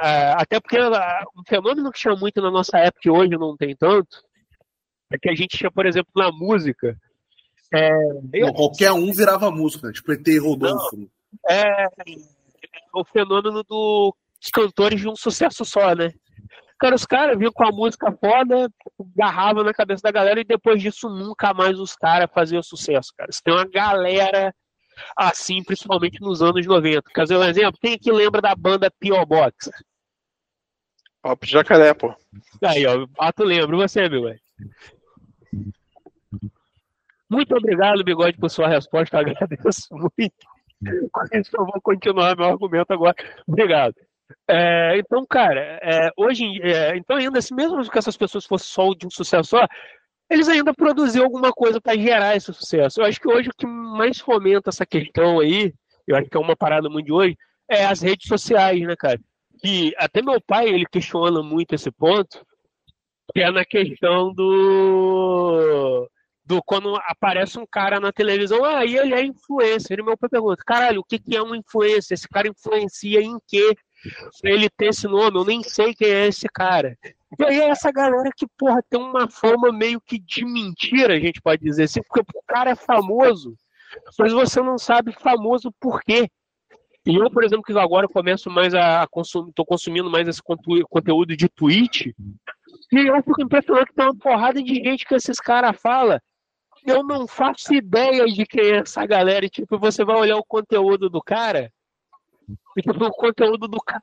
É, 0.03 0.33
até 0.41 0.61
porque 0.61 0.79
um 0.79 1.43
fenômeno 1.47 1.91
que 1.91 1.99
tinha 1.99 2.15
muito 2.15 2.41
na 2.41 2.51
nossa 2.51 2.79
época 2.79 3.01
e 3.07 3.11
hoje 3.11 3.37
não 3.37 3.57
tem 3.57 3.75
tanto, 3.75 4.23
é 5.11 5.19
que 5.19 5.29
a 5.29 5.35
gente 5.35 5.57
tinha, 5.57 5.71
por 5.71 5.87
exemplo, 5.87 6.11
na 6.17 6.31
música. 6.31 6.97
É... 7.73 7.91
Não, 8.41 8.53
qualquer 8.53 8.93
um 8.93 9.13
virava 9.13 9.51
música, 9.51 9.89
né? 9.89 9.93
tipo 9.93 10.13
ET 10.13 10.27
e 10.27 10.39
Rodolfo. 10.39 10.97
Não, 10.97 11.09
é, 11.49 11.85
é 11.85 11.89
o 12.95 13.05
fenômeno 13.05 13.63
dos 13.65 14.15
cantores 14.53 15.01
de 15.01 15.09
um 15.09 15.17
sucesso 15.17 15.65
só, 15.65 15.95
né? 15.95 16.13
Cara, 16.79 16.95
os 16.95 17.05
caras 17.05 17.37
vinham 17.37 17.53
com 17.53 17.67
a 17.67 17.73
música 17.73 18.11
foda, 18.13 18.71
agarravam 19.17 19.65
na 19.65 19.75
cabeça 19.75 20.03
da 20.03 20.13
galera 20.13 20.41
e 20.41 20.45
depois 20.45 20.81
disso 20.81 21.09
nunca 21.09 21.53
mais 21.53 21.79
os 21.79 21.97
caras 21.97 22.31
faziam 22.33 22.63
sucesso, 22.63 23.13
cara. 23.17 23.33
Você 23.33 23.41
tem 23.43 23.53
uma 23.53 23.67
galera 23.67 24.55
assim, 25.17 25.63
principalmente 25.63 26.21
nos 26.21 26.41
anos 26.41 26.65
90. 26.65 27.03
Quer 27.13 27.23
dizer, 27.23 27.37
um 27.37 27.45
exemplo, 27.45 27.79
quem 27.81 27.99
que 27.99 28.13
lembra 28.13 28.41
da 28.41 28.55
banda 28.55 28.91
P.O. 28.91 29.27
Box? 29.27 29.71
Papo 31.21 31.45
de 31.45 31.53
jacaré, 31.53 31.93
pô. 31.95 32.15
Aí, 32.63 32.87
ó, 32.87 33.07
Pato 33.09 33.43
lembra, 33.43 33.77
você, 33.77 34.09
meu 34.09 34.23
velho. 34.23 34.41
Muito 37.31 37.55
obrigado, 37.55 38.05
Bigode, 38.05 38.39
por 38.39 38.51
sua 38.51 38.69
resposta. 38.69 39.19
Agradeço 39.19 39.89
muito. 39.93 40.35
Com 41.13 41.23
isso, 41.33 41.51
eu 41.55 41.67
vou 41.67 41.81
continuar 41.83 42.37
meu 42.37 42.47
argumento 42.47 42.93
agora. 42.93 43.15
Obrigado. 43.47 43.95
É, 44.47 44.99
então, 44.99 45.27
cara, 45.27 45.79
é, 45.83 46.11
hoje, 46.17 46.45
é, 46.63 46.97
então 46.97 47.17
ainda 47.17 47.39
assim, 47.39 47.55
mesmo 47.55 47.91
que 47.91 47.99
essas 47.99 48.17
pessoas 48.17 48.45
fossem 48.45 48.69
só 48.69 48.95
de 48.95 49.07
um 49.07 49.11
sucesso 49.11 49.51
só, 49.51 49.67
eles 50.31 50.49
ainda 50.49 50.75
produziram 50.75 51.25
alguma 51.25 51.53
coisa 51.53 51.81
para 51.81 51.97
gerar 51.99 52.37
esse 52.37 52.53
sucesso. 52.53 53.01
Eu 53.01 53.07
acho 53.07 53.21
que 53.21 53.29
hoje 53.29 53.49
o 53.49 53.57
que 53.57 53.67
mais 53.67 54.21
fomenta 54.21 54.69
essa 54.69 54.85
questão 54.85 55.41
aí, 55.41 55.73
eu 56.07 56.17
acho 56.17 56.29
que 56.29 56.37
é 56.37 56.41
uma 56.41 56.57
parada 56.57 56.89
muito 56.89 57.07
de 57.07 57.13
hoje, 57.13 57.37
é 57.69 57.85
as 57.87 58.03
redes 58.03 58.29
sociais, 58.29 58.81
né, 58.83 58.95
cara? 58.97 59.19
Que 59.61 59.95
até 59.97 60.23
meu 60.23 60.41
pai 60.41 60.69
ele 60.69 60.87
questiona 60.87 61.43
muito 61.43 61.75
esse 61.75 61.91
ponto, 61.91 62.45
que 63.35 63.41
é 63.41 63.51
na 63.51 63.65
questão 63.65 64.33
do 64.33 66.09
do 66.49 66.63
quando 66.63 66.97
aparece 67.05 67.59
um 67.59 67.67
cara 67.67 68.01
na 68.01 68.11
televisão, 68.11 68.65
ah, 68.65 68.83
e 68.83 68.97
ele 68.97 69.15
é 69.15 69.23
influencer. 69.23 69.99
E 69.99 70.03
meu 70.03 70.17
pai 70.17 70.31
pergunta, 70.31 70.63
caralho, 70.67 71.01
o 71.01 71.05
que, 71.05 71.19
que 71.19 71.37
é 71.37 71.43
um 71.43 71.55
influencer? 71.55 72.15
Esse 72.15 72.27
cara 72.27 72.49
influencia 72.49 73.21
em 73.21 73.37
quê? 73.47 73.77
Ele 74.43 74.71
ter 74.71 74.87
esse 74.87 75.07
nome, 75.07 75.39
eu 75.39 75.45
nem 75.45 75.63
sei 75.63 75.95
quem 75.95 76.09
é 76.09 76.27
esse 76.27 76.49
cara. 76.49 76.97
E 77.39 77.45
aí 77.45 77.61
é 77.61 77.69
essa 77.69 77.93
galera 77.93 78.31
que, 78.35 78.47
porra, 78.57 78.83
tem 78.89 78.99
uma 78.99 79.29
fama 79.29 79.71
meio 79.71 80.01
que 80.01 80.19
de 80.19 80.43
mentira, 80.43 81.15
a 81.15 81.21
gente 81.21 81.43
pode 81.43 81.63
dizer 81.63 81.83
assim, 81.83 82.01
porque 82.03 82.21
o 82.21 82.43
cara 82.47 82.71
é 82.71 82.75
famoso, 82.75 83.55
mas 84.19 84.33
você 84.33 84.63
não 84.63 84.79
sabe 84.79 85.13
famoso 85.13 85.71
por 85.79 86.01
quê. 86.01 86.31
E 87.05 87.15
eu, 87.15 87.31
por 87.31 87.45
exemplo, 87.45 87.65
que 87.65 87.79
agora 87.79 88.09
começo 88.09 88.51
mais 88.51 88.75
a 88.75 89.07
consumir, 89.11 89.53
tô 89.53 89.67
consumindo 89.67 90.11
mais 90.11 90.27
esse 90.27 90.43
conteúdo 90.43 91.37
de 91.37 91.49
tweet, 91.49 92.15
e 92.93 92.99
eu 93.07 93.23
fico 93.23 93.43
impressionado 93.43 93.87
que 93.87 93.95
tem 93.95 94.05
uma 94.05 94.17
porrada 94.17 94.63
de 94.63 94.75
gente 94.75 95.05
que 95.05 95.15
esses 95.15 95.39
caras 95.39 95.79
falam. 95.81 96.19
Eu 96.89 97.03
não 97.03 97.27
faço 97.27 97.75
ideia 97.75 98.25
de 98.27 98.47
quem 98.47 98.73
é 98.73 98.79
essa 98.79 99.05
galera. 99.07 99.45
E, 99.45 99.51
tipo, 99.51 99.79
você 99.79 100.05
vai 100.05 100.17
olhar 100.17 100.37
o 100.37 100.45
conteúdo 100.45 101.09
do 101.09 101.21
cara. 101.23 101.73
E, 102.77 102.83
tipo, 102.83 103.05
o 103.05 103.13
conteúdo 103.13 103.69
do 103.69 103.79
cara 103.79 104.03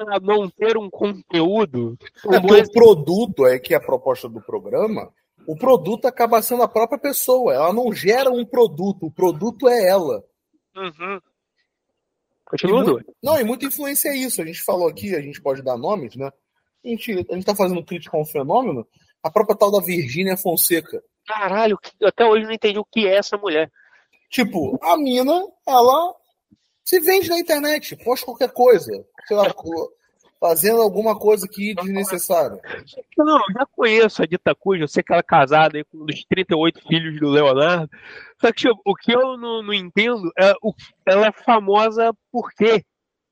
lá, 0.00 0.20
não 0.20 0.50
ter 0.50 0.76
um 0.76 0.90
conteúdo. 0.90 1.96
É 2.30 2.40
porque 2.40 2.62
o 2.62 2.72
produto 2.72 3.46
é 3.46 3.58
que 3.58 3.74
é 3.74 3.76
a 3.76 3.80
proposta 3.80 4.28
do 4.28 4.40
programa. 4.40 5.12
O 5.46 5.56
produto 5.56 6.06
acaba 6.06 6.42
sendo 6.42 6.62
a 6.62 6.68
própria 6.68 6.98
pessoa. 6.98 7.54
Ela 7.54 7.72
não 7.72 7.92
gera 7.92 8.30
um 8.30 8.44
produto. 8.44 9.06
O 9.06 9.10
produto 9.10 9.68
é 9.68 9.88
ela. 9.88 10.22
Uhum. 10.76 11.20
Continua 12.44 12.84
muito, 12.84 13.14
Não, 13.22 13.40
e 13.40 13.44
muita 13.44 13.64
influência 13.64 14.10
é 14.10 14.16
isso. 14.16 14.42
A 14.42 14.44
gente 14.44 14.62
falou 14.62 14.86
aqui, 14.86 15.14
a 15.14 15.22
gente 15.22 15.40
pode 15.40 15.62
dar 15.62 15.78
nomes, 15.78 16.14
né? 16.16 16.30
A 16.84 16.88
gente, 16.88 17.10
a 17.30 17.34
gente 17.34 17.46
tá 17.46 17.54
fazendo 17.54 17.82
crítica 17.82 18.16
a 18.16 18.20
um 18.20 18.26
fenômeno. 18.26 18.86
A 19.22 19.30
própria 19.30 19.56
tal 19.56 19.70
da 19.70 19.80
Virgínia 19.80 20.36
Fonseca. 20.36 21.02
Caralho, 21.26 21.78
até 22.02 22.24
hoje 22.24 22.44
não 22.44 22.52
entendi 22.52 22.78
o 22.78 22.84
que 22.84 23.06
é 23.06 23.16
essa 23.16 23.36
mulher. 23.36 23.70
Tipo, 24.30 24.78
a 24.82 24.96
mina, 24.96 25.42
ela 25.66 26.14
se 26.84 27.00
vende 27.00 27.28
na 27.28 27.38
internet, 27.38 27.96
posta 27.96 28.26
qualquer 28.26 28.50
coisa. 28.50 28.90
Sei 29.26 29.36
lá, 29.36 29.44
fazendo 30.40 30.82
alguma 30.82 31.16
coisa 31.16 31.46
aqui 31.46 31.72
desnecessária. 31.74 32.58
Não, 33.16 33.36
eu 33.36 33.54
já 33.54 33.66
conheço 33.66 34.22
a 34.22 34.26
Dita 34.26 34.54
Cuja, 34.54 34.82
eu 34.82 34.88
sei 34.88 35.02
que 35.02 35.12
ela 35.12 35.20
é 35.20 35.22
casada 35.22 35.78
aí 35.78 35.84
com 35.84 35.98
um 35.98 36.06
dos 36.06 36.24
38 36.24 36.82
filhos 36.88 37.20
do 37.20 37.30
Leonardo. 37.30 37.88
Só 38.40 38.48
que 38.48 38.62
tipo, 38.62 38.80
o 38.84 38.94
que 38.94 39.12
eu 39.14 39.36
não, 39.36 39.62
não 39.62 39.72
entendo 39.72 40.32
é 40.36 40.52
o, 40.60 40.74
ela 41.06 41.28
é 41.28 41.32
famosa 41.32 42.12
por 42.32 42.50
quê? 42.54 42.84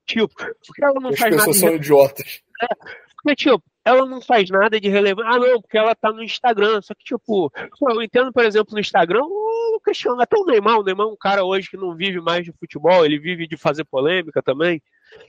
Tipo, 0.05 0.33
porque 0.33 0.83
ela 0.83 0.99
não 1.01 1.09
As 1.09 1.19
faz 1.19 1.35
pessoas 1.35 1.61
nada. 1.61 1.67
são 1.67 1.75
idiotas. 1.75 2.41
É, 2.61 2.67
porque, 3.15 3.35
tipo, 3.35 3.63
ela 3.83 4.05
não 4.05 4.21
faz 4.21 4.49
nada 4.49 4.79
de 4.79 4.87
relevante. 4.87 5.29
Ah, 5.29 5.39
não, 5.39 5.61
porque 5.61 5.77
ela 5.77 5.95
tá 5.95 6.11
no 6.11 6.23
Instagram. 6.23 6.81
Só 6.81 6.93
que, 6.93 7.03
tipo, 7.03 7.51
eu 7.89 8.01
entendo, 8.01 8.31
por 8.31 8.45
exemplo, 8.45 8.73
no 8.73 8.79
Instagram, 8.79 9.23
o 9.23 9.79
Cristiano, 9.83 10.21
até 10.21 10.37
o 10.37 10.45
Neymar. 10.45 10.79
O 10.79 10.83
Neymar 10.83 11.07
é 11.07 11.09
um 11.09 11.17
cara 11.17 11.43
hoje 11.43 11.69
que 11.69 11.77
não 11.77 11.95
vive 11.95 12.21
mais 12.21 12.45
de 12.45 12.51
futebol, 12.51 13.05
ele 13.05 13.17
vive 13.17 13.47
de 13.47 13.57
fazer 13.57 13.83
polêmica 13.83 14.41
também. 14.41 14.81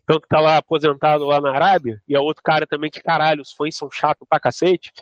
Tanto 0.06 0.22
que 0.22 0.28
tá 0.28 0.40
lá 0.40 0.58
aposentado 0.58 1.24
lá 1.24 1.40
na 1.40 1.52
Arábia. 1.52 2.00
E 2.06 2.14
é 2.14 2.20
outro 2.20 2.42
cara 2.42 2.66
também 2.66 2.90
que, 2.90 3.02
caralho, 3.02 3.42
os 3.42 3.52
fãs 3.52 3.76
são 3.76 3.90
chatos 3.90 4.26
pra 4.28 4.38
cacete. 4.38 4.92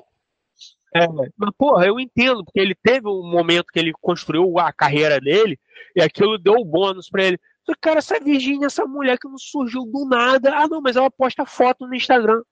É, 0.95 1.07
mas, 1.37 1.51
porra, 1.57 1.87
eu 1.87 2.01
entendo, 2.01 2.45
porque 2.45 2.59
ele 2.59 2.75
teve 2.75 3.07
um 3.07 3.23
momento 3.23 3.67
que 3.73 3.79
ele 3.79 3.93
construiu 4.01 4.59
a 4.59 4.73
carreira 4.73 5.21
dele 5.21 5.59
e 5.95 6.03
aquilo 6.03 6.39
deu 6.39 6.65
bônus 6.65 7.09
pra 7.09 7.25
ele. 7.25 7.39
Só 7.65 7.75
que, 7.75 7.81
cara, 7.81 7.99
essa 7.99 8.19
Virgínia, 8.19 8.67
essa 8.67 8.85
mulher 8.87 9.19
que 9.19 9.29
não 9.29 9.39
surgiu 9.39 9.85
do 9.85 10.07
nada. 10.07 10.57
Ah, 10.57 10.67
não, 10.67 10.81
mas 10.81 10.97
ela 10.97 11.11
posta 11.11 11.45
foto 11.45 11.87
no 11.87 11.95
Instagram. 11.95 12.43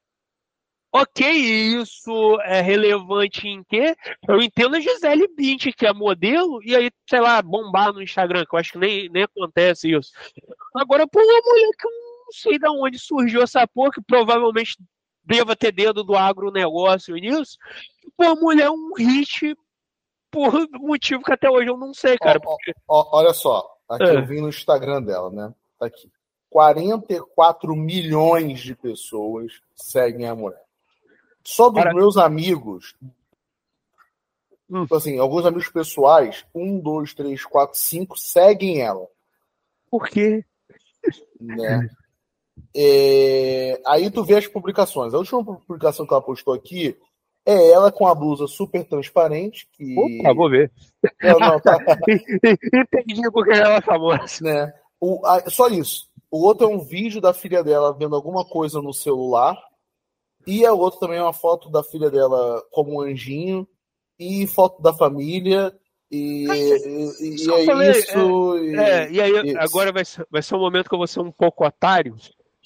Ok, 0.90 1.30
isso 1.30 2.40
é 2.42 2.62
relevante 2.62 3.46
em 3.46 3.62
quê? 3.62 3.94
Eu 4.26 4.40
entendo 4.40 4.76
a 4.76 4.80
Gisele 4.80 5.28
Bint, 5.28 5.66
que 5.76 5.86
é 5.86 5.92
modelo, 5.92 6.62
e 6.62 6.74
aí, 6.74 6.90
sei 7.08 7.20
lá, 7.20 7.42
bombar 7.42 7.92
no 7.92 8.02
Instagram, 8.02 8.44
que 8.48 8.54
eu 8.54 8.58
acho 8.58 8.72
que 8.72 8.78
nem, 8.78 9.08
nem 9.10 9.24
acontece 9.24 9.90
isso. 9.92 10.10
Agora, 10.74 11.06
por 11.06 11.22
uma 11.22 11.40
mulher 11.44 11.70
que 11.78 11.86
eu 11.86 11.90
não 11.90 12.32
sei 12.32 12.58
de 12.58 12.68
onde 12.68 12.98
surgiu 12.98 13.42
essa 13.42 13.66
porra, 13.66 13.90
que 13.90 14.00
provavelmente 14.00 14.76
deva 15.22 15.54
ter 15.54 15.72
dedo 15.72 16.02
do 16.02 16.16
agronegócio 16.16 17.14
nisso, 17.16 17.58
a 18.18 18.34
mulher 18.34 18.64
é 18.64 18.70
um 18.70 18.94
hit 18.96 19.54
por 20.30 20.52
motivo 20.80 21.22
que 21.22 21.32
até 21.32 21.50
hoje 21.50 21.68
eu 21.68 21.76
não 21.76 21.92
sei, 21.92 22.16
cara. 22.16 22.40
Ó, 22.44 22.56
ó, 22.88 23.00
ó, 23.00 23.18
olha 23.18 23.34
só, 23.34 23.76
aqui 23.88 24.04
É. 24.04 24.16
eu 24.16 24.26
vi 24.26 24.40
no 24.40 24.48
Instagram 24.48 25.02
dela, 25.02 25.30
né? 25.30 25.52
Tá 25.78 25.86
aqui. 25.86 26.10
44 26.50 27.76
milhões 27.76 28.60
de 28.60 28.74
pessoas 28.74 29.60
seguem 29.74 30.26
a 30.26 30.34
mulher. 30.34 30.67
Só 31.50 31.70
dos 31.70 31.82
Cara- 31.82 31.94
meus 31.94 32.16
amigos, 32.18 32.94
Hum. 34.70 34.82
tipo 34.82 34.94
assim, 34.96 35.18
alguns 35.18 35.46
amigos 35.46 35.68
pessoais, 35.70 36.44
um, 36.54 36.78
dois, 36.78 37.14
três, 37.14 37.42
quatro, 37.44 37.78
cinco, 37.78 38.18
seguem 38.18 38.82
ela. 38.82 39.06
Por 39.90 40.06
quê? 40.08 40.44
né? 41.40 41.88
É, 42.76 43.80
Aí 43.86 44.10
tu 44.10 44.22
vê 44.24 44.34
as 44.36 44.46
publicações. 44.46 45.14
A 45.14 45.18
última 45.18 45.42
publicação 45.42 46.06
que 46.06 46.12
ela 46.12 46.22
postou 46.22 46.52
aqui 46.52 46.98
é 47.46 47.70
ela 47.70 47.90
com 47.90 48.06
a 48.06 48.14
blusa 48.14 48.46
super 48.46 48.84
transparente. 48.84 49.66
Que... 49.72 49.96
Opa, 49.98 50.34
vou 50.34 50.50
ver. 50.50 50.70
Não, 51.22 51.38
não, 51.38 51.60
tá, 51.60 51.78
Entendi 52.74 53.30
porque 53.32 53.52
ela 53.52 53.76
é 53.76 53.80
famosa. 53.80 54.26
né? 54.42 54.74
O, 55.00 55.24
a- 55.26 55.48
só 55.48 55.68
isso. 55.68 56.10
O 56.30 56.44
outro 56.44 56.66
é 56.66 56.70
um 56.70 56.80
vídeo 56.80 57.22
da 57.22 57.32
filha 57.32 57.64
dela 57.64 57.96
vendo 57.96 58.14
alguma 58.14 58.44
coisa 58.44 58.82
no 58.82 58.92
celular. 58.92 59.56
E 60.48 60.64
a 60.66 60.72
outra 60.72 61.00
também 61.00 61.18
é 61.18 61.22
uma 61.22 61.32
foto 61.32 61.70
da 61.70 61.82
filha 61.84 62.10
dela 62.10 62.62
como 62.72 62.94
um 62.96 63.00
anjinho. 63.00 63.68
E 64.18 64.46
foto 64.48 64.82
da 64.82 64.92
família. 64.92 65.72
E, 66.10 66.46
e, 66.48 67.36
e 67.46 67.52
é 67.52 67.64
falei, 67.66 67.90
isso. 67.90 68.58
e- 68.58 68.76
É, 68.76 69.10
e 69.12 69.20
aí 69.20 69.48
isso. 69.50 69.58
agora 69.60 69.92
vai 69.92 70.04
ser, 70.04 70.26
vai 70.30 70.42
ser 70.42 70.54
um 70.54 70.60
momento 70.60 70.88
que 70.88 70.94
eu 70.94 70.98
vou 70.98 71.06
ser 71.06 71.20
um 71.20 71.30
pouco 71.30 71.64
otário. 71.66 72.16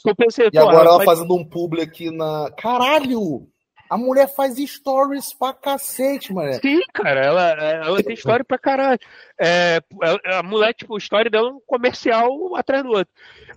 Eu 0.07 0.17
pensei, 0.17 0.49
E 0.53 0.59
agora 0.59 0.87
ela 0.89 0.97
vai- 0.99 1.07
fazendo 1.07 1.35
um 1.35 1.45
publi 1.45 1.81
aqui 1.83 2.11
na. 2.11 2.51
Caralho! 2.57 3.49
A 3.93 3.99
mulher 3.99 4.27
faz 4.27 4.57
stories 4.57 5.35
pra 5.35 5.53
cacete, 5.53 6.33
mano. 6.33 6.55
Sim, 6.55 6.81
cara, 6.95 7.21
ela, 7.21 7.51
ela 7.51 8.03
tem 8.03 8.15
história 8.15 8.43
pra 8.43 8.57
caralho. 8.57 8.99
É, 9.39 9.81
a, 10.33 10.43
mulher, 10.43 10.73
tipo, 10.73 10.95
a 10.95 10.99
história 10.99 11.31
dela 11.31 11.51
é 11.51 11.53
um 11.53 11.61
comercial 11.67 12.57
atrás 12.57 12.83
do 12.83 12.89
outro. 12.89 13.13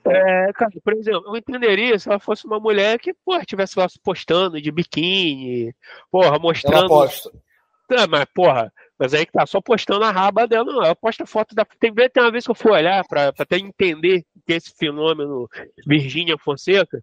É, 0.06 0.52
cara, 0.52 0.72
por 0.84 0.94
exemplo, 0.94 1.24
eu 1.28 1.38
entenderia 1.38 1.98
se 1.98 2.10
ela 2.10 2.20
fosse 2.20 2.46
uma 2.46 2.60
mulher 2.60 3.00
que, 3.00 3.14
porra, 3.14 3.40
estivesse 3.40 3.80
lá 3.80 3.88
postando 4.04 4.62
de 4.62 4.70
biquíni, 4.74 5.74
porra, 6.12 6.28
Ela 6.28 6.40
mostrando. 6.40 6.90
posta. 6.90 7.32
É, 7.92 8.06
mas, 8.06 8.26
porra, 8.36 8.74
mas 9.00 9.14
aí 9.14 9.26
que 9.26 9.32
tá 9.32 9.46
só 9.46 9.62
postando 9.62 10.04
a 10.04 10.12
raba 10.12 10.46
dela, 10.46 10.66
não. 10.66 10.84
Ela 10.84 10.96
posta 10.98 11.26
foto 11.26 11.56
da. 11.56 11.64
Tem, 11.80 11.94
tem 11.94 12.22
uma 12.22 12.32
vez 12.32 12.44
que 12.44 12.52
eu 12.52 12.56
fui 12.56 12.74
olhar 12.74 13.08
pra, 13.08 13.32
pra 13.32 13.44
até 13.44 13.56
entender 13.58 14.26
que 14.46 14.52
esse 14.52 14.74
fenômeno 14.76 15.48
Virgínia 15.88 16.38
Fonseca. 16.38 17.02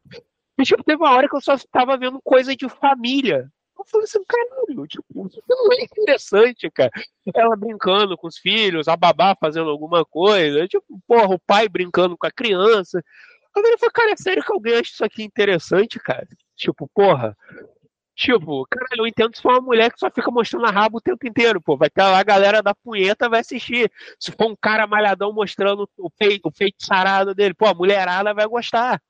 E, 0.63 0.65
tipo, 0.65 0.85
teve 0.85 1.03
uma 1.03 1.11
hora 1.11 1.29
que 1.29 1.35
eu 1.35 1.41
só 1.41 1.57
tava 1.73 1.97
vendo 1.97 2.21
coisa 2.23 2.55
de 2.55 2.69
família. 2.69 3.51
Eu 3.77 3.85
falei 3.85 4.05
assim, 4.05 4.23
caralho, 4.25 4.87
tipo, 4.87 5.27
isso 5.27 5.43
não 5.49 5.73
é 5.73 5.83
interessante, 5.83 6.71
cara. 6.71 6.93
Ela 7.35 7.57
brincando 7.57 8.17
com 8.17 8.29
os 8.29 8.39
filhos, 8.39 8.87
a 8.87 8.97
babá 8.97 9.35
fazendo 9.35 9.69
alguma 9.69 10.05
coisa, 10.05 10.69
tipo, 10.69 11.03
porra, 11.05 11.35
o 11.35 11.39
pai 11.41 11.69
brincando 11.69 12.17
com 12.17 12.29
a 12.29 12.31
criança. 12.31 13.03
Eu 13.57 13.61
falei, 13.61 13.77
cara, 13.93 14.13
é 14.13 14.17
sério 14.17 14.45
que 14.45 14.53
alguém 14.53 14.75
acha 14.75 14.93
isso 14.93 15.05
aqui 15.05 15.25
interessante, 15.25 15.99
cara? 15.99 16.29
Tipo, 16.55 16.89
porra. 16.95 17.37
Tipo, 18.15 18.65
caralho, 18.71 19.01
eu 19.01 19.07
entendo 19.09 19.35
se 19.35 19.43
for 19.43 19.55
uma 19.55 19.61
mulher 19.61 19.93
que 19.93 19.99
só 19.99 20.09
fica 20.13 20.31
mostrando 20.31 20.67
a 20.67 20.71
rabo 20.71 20.99
o 20.99 21.01
tempo 21.01 21.27
inteiro, 21.27 21.61
pô. 21.61 21.77
Vai 21.77 21.91
ter 21.91 22.03
lá 22.03 22.21
a 22.21 22.23
galera 22.23 22.63
da 22.63 22.73
punheta 22.73 23.29
vai 23.29 23.41
assistir. 23.41 23.91
Se 24.17 24.31
for 24.31 24.49
um 24.49 24.55
cara 24.55 24.87
malhadão 24.87 25.33
mostrando 25.33 25.91
o 25.99 26.09
peito, 26.09 26.47
o 26.47 26.53
peito 26.53 26.87
sarado 26.87 27.35
dele, 27.35 27.53
pô, 27.53 27.67
a 27.67 27.75
mulherada 27.75 28.33
vai 28.33 28.47
gostar. 28.47 29.03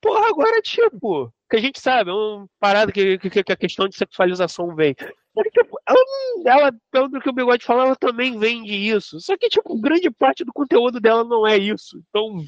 Porra, 0.00 0.28
agora, 0.28 0.60
tipo, 0.62 1.32
que 1.50 1.56
a 1.56 1.60
gente 1.60 1.80
sabe, 1.80 2.10
é 2.10 2.12
uma 2.12 2.46
parada 2.60 2.92
que, 2.92 3.18
que, 3.18 3.42
que 3.42 3.52
a 3.52 3.56
questão 3.56 3.88
de 3.88 3.96
sexualização 3.96 4.74
vem. 4.74 4.94
Mas, 5.34 5.46
tipo, 5.52 5.78
ela, 5.88 5.98
não- 5.98 6.52
ela, 6.52 6.72
pelo 6.90 7.10
que 7.20 7.28
o 7.28 7.32
Bigode 7.32 7.64
falou, 7.64 7.86
ela 7.86 7.96
também 7.96 8.38
vende 8.38 8.72
isso. 8.74 9.20
Só 9.20 9.36
que, 9.36 9.48
tipo, 9.48 9.78
grande 9.80 10.10
parte 10.10 10.44
do 10.44 10.52
conteúdo 10.52 11.00
dela 11.00 11.24
não 11.24 11.46
é 11.46 11.56
isso. 11.56 12.00
Então, 12.08 12.38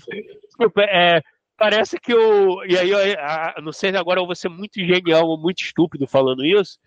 tipo, 0.61 0.81
é, 0.81 1.21
parece 1.57 1.99
que 2.01 2.15
o. 2.15 2.65
E 2.65 2.79
aí, 2.79 2.91
eu, 2.91 2.99
a- 3.21 3.57
não 3.63 3.73
sei 3.73 3.91
se 3.91 3.97
agora 3.97 4.21
eu 4.21 4.27
vou 4.27 4.35
ser 4.35 4.49
muito 4.49 4.79
genial 4.81 5.27
ou 5.27 5.39
muito 5.39 5.61
estúpido 5.63 6.07
falando 6.07 6.45
isso. 6.45 6.79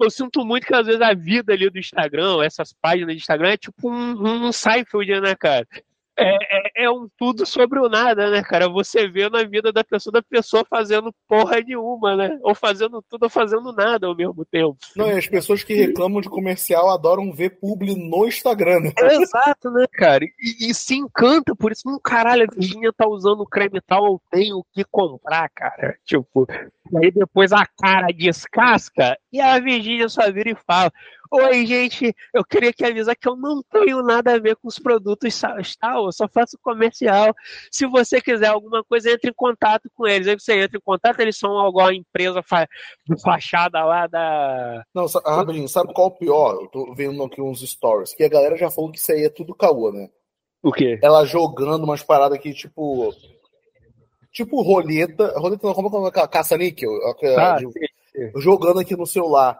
Eu 0.00 0.10
sinto 0.10 0.44
muito 0.44 0.66
que 0.66 0.74
às 0.74 0.86
vezes 0.86 1.00
a 1.00 1.14
vida 1.14 1.52
ali 1.52 1.70
do 1.70 1.78
Instagram, 1.78 2.42
essas 2.42 2.72
páginas 2.80 3.14
de 3.14 3.20
Instagram, 3.20 3.50
é 3.50 3.56
tipo 3.56 3.88
um, 3.88 4.46
um 4.46 4.52
Seinfeld, 4.52 5.20
né, 5.20 5.34
cara? 5.36 5.66
É, 6.16 6.82
é, 6.82 6.84
é 6.84 6.90
um 6.90 7.08
tudo 7.18 7.44
sobre 7.44 7.78
o 7.80 7.88
nada, 7.88 8.30
né, 8.30 8.42
cara? 8.42 8.68
Você 8.68 9.08
vê 9.08 9.28
na 9.28 9.42
vida 9.42 9.72
da 9.72 9.82
pessoa, 9.82 10.12
da 10.12 10.22
pessoa 10.22 10.64
fazendo 10.68 11.12
porra 11.28 11.60
nenhuma, 11.60 12.16
né? 12.16 12.38
Ou 12.42 12.54
fazendo 12.54 13.02
tudo 13.08 13.24
ou 13.24 13.30
fazendo 13.30 13.72
nada 13.72 14.06
ao 14.06 14.16
mesmo 14.16 14.44
tempo. 14.44 14.76
Não, 14.96 15.08
e 15.08 15.18
as 15.18 15.26
pessoas 15.26 15.64
que 15.64 15.74
reclamam 15.74 16.20
de 16.20 16.28
comercial 16.28 16.90
adoram 16.90 17.32
ver 17.32 17.58
publi 17.58 17.96
no 17.96 18.26
Instagram, 18.26 18.80
né? 18.80 18.92
É 18.96 19.16
exato, 19.16 19.70
né, 19.70 19.86
cara? 19.92 20.24
E, 20.24 20.70
e 20.70 20.74
se 20.74 20.94
encanta 20.94 21.54
por 21.56 21.72
isso. 21.72 21.82
Não, 21.86 21.98
caralho, 21.98 22.44
a 22.44 22.54
Virginia 22.54 22.92
tá 22.92 23.08
usando 23.08 23.44
creme 23.46 23.80
tal, 23.80 24.06
eu 24.06 24.22
tenho 24.30 24.64
que 24.72 24.84
comprar, 24.84 25.48
cara. 25.50 25.98
Tipo, 26.04 26.46
e 26.92 27.04
aí 27.04 27.10
depois 27.10 27.52
a 27.52 27.66
cara 27.66 28.08
descasca 28.08 29.18
e 29.34 29.40
a 29.40 29.58
Virginia 29.58 30.08
só 30.08 30.30
vira 30.30 30.50
e 30.50 30.54
fala: 30.54 30.92
Oi, 31.28 31.66
gente, 31.66 32.14
eu 32.32 32.44
queria 32.44 32.72
que 32.72 32.84
avisar 32.84 33.16
que 33.16 33.28
eu 33.28 33.34
não 33.34 33.64
tenho 33.64 34.00
nada 34.00 34.32
a 34.32 34.38
ver 34.38 34.54
com 34.54 34.68
os 34.68 34.78
produtos 34.78 35.42
tal, 35.80 36.04
eu 36.04 36.12
só 36.12 36.28
faço 36.28 36.56
comercial. 36.62 37.34
Se 37.68 37.84
você 37.84 38.20
quiser 38.20 38.46
alguma 38.46 38.84
coisa, 38.84 39.10
entre 39.10 39.30
em 39.30 39.34
contato 39.34 39.90
com 39.96 40.06
eles. 40.06 40.28
Aí 40.28 40.38
você 40.38 40.60
entra 40.60 40.78
em 40.78 40.80
contato, 40.80 41.18
eles 41.18 41.36
são 41.36 41.50
alguma 41.58 41.92
empresa 41.92 42.40
de 43.04 43.20
fachada 43.20 43.84
lá 43.84 44.06
da. 44.06 44.84
Não, 44.94 45.06
rapidinho, 45.26 45.68
sabe 45.68 45.92
qual 45.92 46.10
é 46.10 46.10
o 46.10 46.16
pior? 46.16 46.54
Eu 46.62 46.68
tô 46.68 46.94
vendo 46.94 47.20
aqui 47.24 47.42
uns 47.42 47.68
stories, 47.68 48.14
que 48.14 48.22
a 48.22 48.28
galera 48.28 48.56
já 48.56 48.70
falou 48.70 48.92
que 48.92 48.98
isso 48.98 49.10
aí 49.10 49.24
é 49.24 49.28
tudo 49.28 49.52
caô, 49.52 49.90
né? 49.90 50.08
O 50.62 50.70
quê? 50.70 50.96
Ela 51.02 51.24
jogando 51.24 51.82
umas 51.82 52.04
paradas 52.04 52.38
aqui, 52.38 52.54
tipo. 52.54 53.12
Tipo 54.30 54.62
roleta. 54.62 55.36
Roleta 55.36 55.66
não, 55.66 55.74
como 55.74 56.06
é 56.06 56.10
que 56.12 56.20
é 56.20 56.28
caça-níquel. 56.28 56.90
Ah, 57.36 57.56
de-. 57.56 57.66
Jogando 58.36 58.80
aqui 58.80 58.96
no 58.96 59.06
celular. 59.06 59.58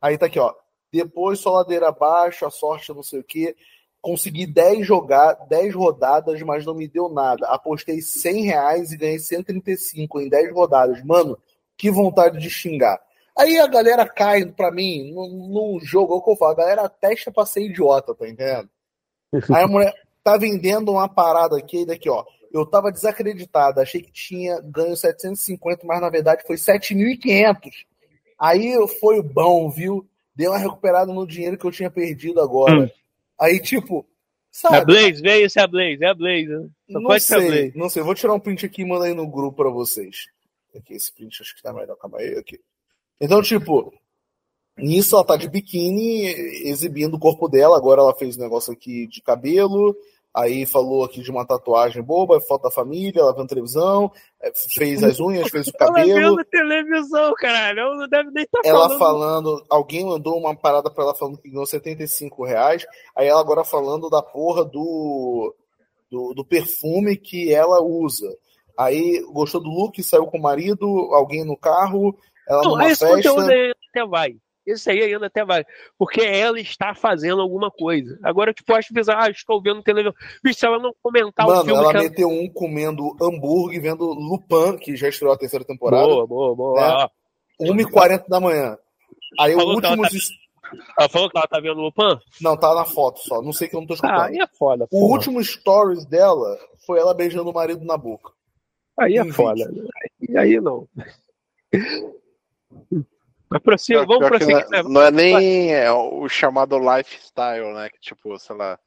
Aí 0.00 0.18
tá 0.18 0.26
aqui, 0.26 0.38
ó. 0.38 0.52
Depois 0.92 1.38
só 1.38 1.50
ladeira 1.52 1.88
abaixo, 1.88 2.44
a 2.44 2.50
sorte 2.50 2.92
não 2.92 3.02
sei 3.02 3.20
o 3.20 3.24
quê. 3.24 3.56
Consegui 4.00 4.46
10 4.46 4.86
jogar, 4.86 5.34
10 5.48 5.74
rodadas, 5.74 6.42
mas 6.42 6.66
não 6.66 6.74
me 6.74 6.88
deu 6.88 7.08
nada. 7.08 7.46
Apostei 7.46 8.02
100 8.02 8.44
reais 8.44 8.92
e 8.92 8.96
ganhei 8.96 9.18
135 9.18 10.20
em 10.20 10.28
10 10.28 10.52
rodadas. 10.52 11.02
Mano, 11.04 11.38
que 11.76 11.90
vontade 11.90 12.38
de 12.38 12.50
xingar. 12.50 13.00
Aí 13.38 13.58
a 13.58 13.66
galera 13.66 14.06
cai 14.06 14.44
pra 14.44 14.70
mim 14.70 15.12
num, 15.12 15.78
jogo, 15.80 16.14
é 16.14 16.16
o 16.16 16.22
que 16.22 16.30
eu 16.30 16.36
falo, 16.36 16.52
a 16.52 16.56
galera 16.56 16.88
testa 16.88 17.32
pra 17.32 17.46
ser 17.46 17.62
idiota, 17.62 18.14
tá 18.14 18.28
entendendo? 18.28 18.68
Aí 19.54 19.64
a 19.64 19.68
mulher 19.68 19.94
tá 20.22 20.36
vendendo 20.36 20.92
uma 20.92 21.08
parada 21.08 21.56
aqui, 21.56 21.86
daqui, 21.86 22.10
ó. 22.10 22.24
eu 22.52 22.66
tava 22.66 22.92
desacreditado, 22.92 23.80
achei 23.80 24.02
que 24.02 24.12
tinha 24.12 24.60
ganho 24.60 24.94
750, 24.94 25.86
mas 25.86 26.00
na 26.00 26.10
verdade 26.10 26.42
foi 26.46 26.56
7.500. 26.56 27.86
Aí 28.42 28.74
foi 28.98 29.22
bom, 29.22 29.70
viu? 29.70 30.04
Deu 30.34 30.50
uma 30.50 30.58
recuperada 30.58 31.12
no 31.12 31.24
dinheiro 31.24 31.56
que 31.56 31.64
eu 31.64 31.70
tinha 31.70 31.88
perdido 31.88 32.40
agora. 32.40 32.86
Hum. 32.86 32.90
Aí, 33.38 33.60
tipo, 33.60 34.04
sabe? 34.50 34.74
É 34.74 34.78
a 34.78 34.84
Blaze, 34.84 35.22
veio 35.22 35.46
esse 35.46 35.60
é 35.60 35.62
a 35.62 35.66
Blaze, 35.68 36.02
é 36.02 36.08
a 36.08 36.14
Blaze. 36.14 36.48
Né? 36.48 36.68
não 36.88 37.04
pode 37.04 37.22
sei, 37.22 37.38
Blaze. 37.38 37.72
não 37.78 37.88
sei. 37.88 38.02
Vou 38.02 38.16
tirar 38.16 38.34
um 38.34 38.40
print 38.40 38.66
aqui 38.66 38.82
e 38.82 38.84
mandar 38.84 39.04
aí 39.04 39.14
no 39.14 39.28
grupo 39.28 39.58
pra 39.58 39.70
vocês. 39.70 40.26
Aqui, 40.74 40.94
esse 40.94 41.12
print 41.12 41.40
acho 41.40 41.54
que 41.54 41.62
tá 41.62 41.72
melhor. 41.72 41.94
Calma 41.96 42.18
aí, 42.18 42.36
aqui. 42.36 42.58
Então, 43.20 43.40
tipo, 43.40 43.94
nisso 44.76 45.14
ela 45.14 45.24
tá 45.24 45.36
de 45.36 45.48
biquíni, 45.48 46.24
exibindo 46.68 47.14
o 47.14 47.20
corpo 47.20 47.48
dela. 47.48 47.76
Agora 47.76 48.00
ela 48.00 48.14
fez 48.14 48.36
um 48.36 48.40
negócio 48.40 48.72
aqui 48.72 49.06
de 49.06 49.22
cabelo, 49.22 49.96
Aí 50.34 50.64
falou 50.64 51.04
aqui 51.04 51.20
de 51.20 51.30
uma 51.30 51.46
tatuagem 51.46 52.02
boba, 52.02 52.40
foto 52.40 52.62
da 52.62 52.70
família, 52.70 53.20
ela 53.20 53.34
vendo 53.34 53.48
televisão, 53.48 54.10
é, 54.40 54.50
fez 54.54 55.02
as 55.02 55.20
unhas, 55.20 55.50
fez 55.50 55.68
o 55.68 55.72
cabelo. 55.76 56.10
Ela 56.10 56.30
vendo 56.30 56.44
televisão, 56.46 57.34
caralho, 57.36 57.94
não 57.96 58.08
deve 58.08 58.30
nem 58.30 58.44
estar 58.44 58.62
tá 58.62 58.68
Ela 58.68 58.88
falando. 58.88 58.98
falando, 58.98 59.66
alguém 59.68 60.06
mandou 60.06 60.38
uma 60.38 60.56
parada 60.56 60.90
pra 60.90 61.04
ela 61.04 61.14
falando 61.14 61.36
que 61.36 61.50
ganhou 61.50 61.66
75 61.66 62.44
reais, 62.44 62.86
aí 63.14 63.28
ela 63.28 63.40
agora 63.40 63.62
falando 63.62 64.08
da 64.08 64.22
porra 64.22 64.64
do, 64.64 65.54
do, 66.10 66.32
do 66.32 66.44
perfume 66.44 67.16
que 67.16 67.52
ela 67.52 67.82
usa. 67.82 68.34
Aí 68.78 69.22
gostou 69.32 69.60
do 69.60 69.68
look, 69.68 70.02
saiu 70.02 70.26
com 70.26 70.38
o 70.38 70.42
marido, 70.42 70.86
alguém 71.12 71.44
no 71.44 71.58
carro, 71.58 72.16
ela 72.48 72.62
não, 72.62 72.70
numa 72.70 72.90
esse 72.90 73.00
festa. 73.00 73.28
Conteúdo 73.30 73.74
até 73.90 74.06
vai. 74.06 74.34
Isso 74.66 74.90
aí 74.90 75.02
ainda 75.02 75.26
até 75.26 75.44
vai. 75.44 75.64
Porque 75.98 76.20
ela 76.20 76.58
está 76.60 76.94
fazendo 76.94 77.40
alguma 77.42 77.70
coisa. 77.70 78.18
Agora, 78.22 78.54
tipo, 78.54 78.72
acho 78.74 78.94
bizarro, 78.94 79.22
ah, 79.22 79.30
estou 79.30 79.60
vendo 79.60 79.82
televisão. 79.82 80.14
Bicho, 80.42 80.60
se 80.60 80.66
ela 80.66 80.78
não 80.78 80.94
comentar 81.02 81.46
Mano, 81.46 81.60
o 81.60 81.64
filme. 81.64 81.80
Ela, 81.80 81.90
ela 81.90 82.02
meteu 82.02 82.28
um 82.28 82.48
comendo 82.48 83.16
hambúrguer, 83.20 83.82
vendo 83.82 84.04
Lupin, 84.04 84.76
que 84.78 84.96
já 84.96 85.08
estreou 85.08 85.34
a 85.34 85.38
terceira 85.38 85.64
temporada. 85.64 86.06
Boa, 86.06 86.26
boa, 86.26 86.54
boa. 86.54 87.08
Né? 87.60 87.72
1h40 87.72 88.28
da 88.28 88.40
manhã. 88.40 88.78
Aí 89.38 89.54
o 89.54 89.58
último. 89.58 90.04
Ela, 90.04 90.08
tá... 90.08 90.16
ela 90.98 91.08
falou 91.08 91.30
que 91.30 91.38
ela 91.38 91.46
tá 91.46 91.60
vendo 91.60 91.80
Lupin? 91.80 92.18
Não, 92.40 92.56
tá 92.56 92.74
na 92.74 92.84
foto 92.84 93.20
só. 93.20 93.42
Não 93.42 93.52
sei 93.52 93.68
que 93.68 93.74
eu 93.74 93.80
não 93.80 93.86
tô 93.86 93.94
escutando. 93.94 94.20
Ah, 94.20 94.26
aí 94.26 94.38
é 94.38 94.46
foda. 94.56 94.84
O 94.84 94.88
porra. 94.88 95.12
último 95.12 95.42
stories 95.42 96.04
dela 96.04 96.56
foi 96.86 97.00
ela 97.00 97.14
beijando 97.14 97.50
o 97.50 97.54
marido 97.54 97.84
na 97.84 97.96
boca. 97.96 98.32
Aí 98.98 99.16
é 99.16 99.24
foda. 99.32 99.68
E 100.28 100.36
aí 100.36 100.60
não. 100.60 100.86
Mas 103.52 103.62
prossiga, 103.62 104.06
vamos 104.06 104.28
prosseguir. 104.28 104.66
Não, 104.70 104.78
é, 104.78 104.82
não 104.82 105.02
é 105.02 105.10
nem 105.10 105.74
é, 105.74 105.92
o 105.92 106.28
chamado 106.28 106.78
lifestyle, 106.78 107.72
né? 107.74 107.88
Que 107.90 108.00
tipo, 108.00 108.38
sei 108.38 108.56
lá. 108.56 108.78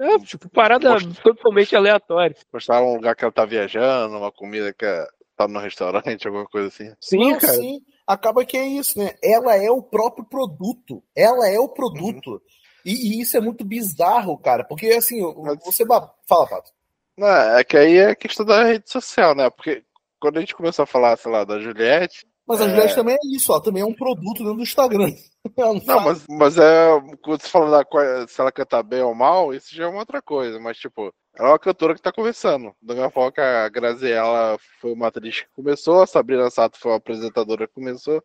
É, 0.00 0.18
tipo, 0.18 0.48
parada 0.48 0.90
Most... 0.90 1.22
totalmente 1.22 1.74
aleatória. 1.74 2.36
Mostrar 2.52 2.82
um 2.82 2.94
lugar 2.94 3.14
que 3.14 3.24
ela 3.24 3.32
tá 3.32 3.44
viajando, 3.44 4.16
uma 4.16 4.32
comida 4.32 4.72
que 4.72 4.84
é, 4.84 5.06
tá 5.36 5.48
no 5.48 5.58
restaurante, 5.58 6.26
alguma 6.28 6.46
coisa 6.46 6.68
assim. 6.68 6.92
Sim, 7.00 7.32
não, 7.32 7.38
cara. 7.38 7.54
Sim. 7.54 7.80
Acaba 8.06 8.44
que 8.44 8.56
é 8.56 8.66
isso, 8.66 8.98
né? 8.98 9.14
Ela 9.22 9.56
é 9.56 9.70
o 9.70 9.82
próprio 9.82 10.24
produto. 10.24 11.02
Ela 11.16 11.48
é 11.48 11.58
o 11.58 11.68
produto. 11.68 12.32
Uhum. 12.32 12.40
E, 12.84 12.92
e, 12.92 13.20
isso 13.20 13.36
é 13.36 13.40
muito 13.40 13.64
bizarro, 13.64 14.36
cara. 14.36 14.64
Porque 14.64 14.88
assim, 14.88 15.20
você. 15.64 15.86
Fala, 15.86 16.14
Pato. 16.28 16.70
Não, 17.16 17.28
é 17.28 17.64
que 17.64 17.76
aí 17.76 17.96
é 17.96 18.14
questão 18.14 18.44
da 18.44 18.64
rede 18.64 18.90
social, 18.90 19.34
né? 19.34 19.48
Porque 19.48 19.84
quando 20.20 20.36
a 20.36 20.40
gente 20.40 20.54
começou 20.54 20.82
a 20.82 20.86
falar, 20.86 21.16
sei 21.16 21.30
lá, 21.30 21.44
da 21.44 21.60
Juliette, 21.60 22.26
mas 22.46 22.60
a 22.60 22.68
Juliette 22.68 22.92
é... 22.92 22.94
também 22.94 23.14
é 23.14 23.36
isso, 23.36 23.50
ela 23.50 23.62
também 23.62 23.82
é 23.82 23.86
um 23.86 23.94
produto 23.94 24.38
dentro 24.38 24.56
do 24.56 24.62
Instagram. 24.62 25.12
não, 25.56 25.74
não 25.74 26.00
mas, 26.00 26.26
mas 26.28 26.58
é. 26.58 26.88
Quando 27.22 27.40
você 27.40 27.48
fala 27.48 27.82
da, 27.82 28.26
se 28.28 28.40
ela 28.40 28.52
canta 28.52 28.82
bem 28.82 29.02
ou 29.02 29.14
mal, 29.14 29.54
isso 29.54 29.74
já 29.74 29.84
é 29.84 29.86
uma 29.86 30.00
outra 30.00 30.20
coisa. 30.20 30.60
Mas, 30.60 30.76
tipo, 30.76 31.12
ela 31.34 31.48
é 31.48 31.52
uma 31.52 31.58
cantora 31.58 31.94
que 31.94 32.02
tá 32.02 32.12
conversando. 32.12 32.74
Da 32.82 32.94
mesma 32.94 33.10
forma 33.10 33.32
que 33.32 33.40
a 33.40 33.68
Graziella 33.68 34.58
foi 34.80 34.92
uma 34.92 35.08
atriz 35.08 35.40
que 35.40 35.48
começou, 35.54 36.02
a 36.02 36.06
Sabrina 36.06 36.50
Sato 36.50 36.78
foi 36.78 36.90
uma 36.92 36.98
apresentadora 36.98 37.66
que 37.66 37.74
começou. 37.74 38.22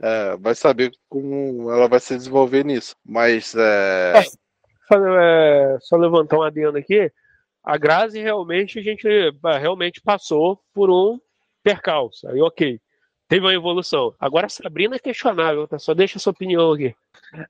É, 0.00 0.36
vai 0.38 0.54
saber 0.54 0.92
como 1.08 1.70
ela 1.70 1.88
vai 1.88 2.00
se 2.00 2.16
desenvolver 2.16 2.64
nisso. 2.64 2.96
Mas. 3.04 3.54
É... 3.54 4.12
É, 4.16 4.22
só, 4.22 5.18
é, 5.20 5.78
só 5.80 5.96
levantar 5.96 6.38
um 6.38 6.42
adendo 6.42 6.78
aqui. 6.78 7.12
A 7.62 7.76
Grazi 7.76 8.22
realmente, 8.22 8.78
a 8.78 8.82
gente 8.82 9.06
realmente 9.60 10.00
passou 10.00 10.58
por 10.72 10.88
um 10.90 11.20
percalço. 11.62 12.26
Aí, 12.28 12.40
ok 12.40 12.80
teve 13.28 13.44
uma 13.44 13.54
evolução. 13.54 14.14
Agora 14.18 14.46
a 14.46 14.50
Sabrina 14.50 14.96
é 14.96 14.98
questionável, 14.98 15.68
tá? 15.68 15.78
Só 15.78 15.94
deixa 15.94 16.18
a 16.18 16.20
sua 16.20 16.32
opinião 16.32 16.72
aqui. 16.72 16.94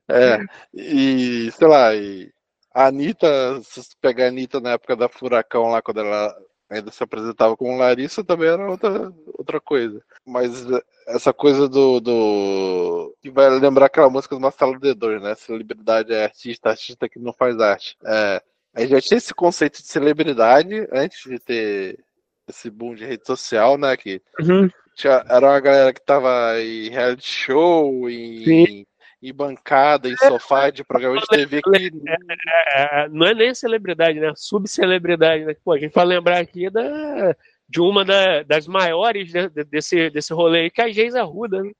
É, 0.09 0.39
e 0.73 1.49
sei 1.51 1.67
lá, 1.67 1.95
e 1.95 2.31
a 2.73 2.87
Anitta, 2.87 3.61
se 3.63 3.81
pegar 4.01 4.25
a 4.25 4.27
Anitta 4.27 4.59
na 4.59 4.71
época 4.71 4.95
da 4.95 5.09
Furacão 5.09 5.69
lá, 5.69 5.81
quando 5.81 6.01
ela 6.01 6.35
ainda 6.69 6.91
se 6.91 7.03
apresentava 7.03 7.57
como 7.57 7.77
Larissa, 7.77 8.23
também 8.23 8.49
era 8.49 8.69
outra, 8.69 9.11
outra 9.37 9.59
coisa. 9.59 10.01
Mas 10.25 10.65
essa 11.07 11.33
coisa 11.33 11.67
do, 11.67 11.99
do. 11.99 13.15
que 13.21 13.31
vai 13.31 13.49
lembrar 13.49 13.87
aquela 13.87 14.09
música 14.09 14.35
do 14.35 14.41
Marcelo 14.41 14.79
D2, 14.79 15.21
né? 15.21 15.35
Celebridade 15.35 16.13
é 16.13 16.25
artista, 16.25 16.69
artista 16.69 17.09
que 17.09 17.17
não 17.17 17.33
faz 17.33 17.59
arte. 17.59 17.97
É, 18.05 18.41
a 18.73 18.81
gente 18.81 18.91
já 18.91 19.01
tinha 19.01 19.17
esse 19.17 19.33
conceito 19.33 19.81
de 19.81 19.87
celebridade 19.87 20.87
antes 20.91 21.23
de 21.27 21.39
ter 21.39 21.99
esse 22.47 22.69
boom 22.69 22.93
de 22.93 23.05
rede 23.05 23.25
social, 23.25 23.77
né? 23.77 23.97
Que 23.97 24.21
uhum. 24.39 24.69
Tinha, 24.99 25.23
era 25.29 25.47
uma 25.47 25.59
galera 25.61 25.93
que 25.93 26.01
tava 26.01 26.59
em 26.61 26.89
reality 26.89 27.25
show, 27.25 28.09
em, 28.09 28.85
em 29.21 29.33
bancada, 29.33 30.09
em 30.09 30.17
sofá 30.17 30.69
de 30.69 30.83
programa 30.83 31.17
de 31.17 31.25
TV 31.27 31.61
que. 31.61 31.91
É, 32.05 32.17
é, 32.17 33.03
é, 33.05 33.09
não 33.09 33.25
é 33.25 33.33
nem 33.33 33.55
celebridade, 33.55 34.19
né? 34.19 34.33
Subcelebridade, 34.35 35.45
né? 35.45 35.55
Pô, 35.63 35.71
a 35.71 35.79
gente 35.79 35.93
vai 35.93 36.03
lembrar 36.03 36.39
aqui 36.39 36.69
da, 36.69 37.33
de 37.67 37.79
uma 37.79 38.03
da, 38.03 38.43
das 38.43 38.67
maiores 38.67 39.31
né, 39.31 39.49
desse, 39.69 40.09
desse 40.09 40.33
rolê 40.33 40.63
aí, 40.63 40.69
que 40.69 40.81
é 40.81 40.85
a 40.85 40.91
Geisa 40.91 41.21
Arruda, 41.21 41.63
né? 41.63 41.71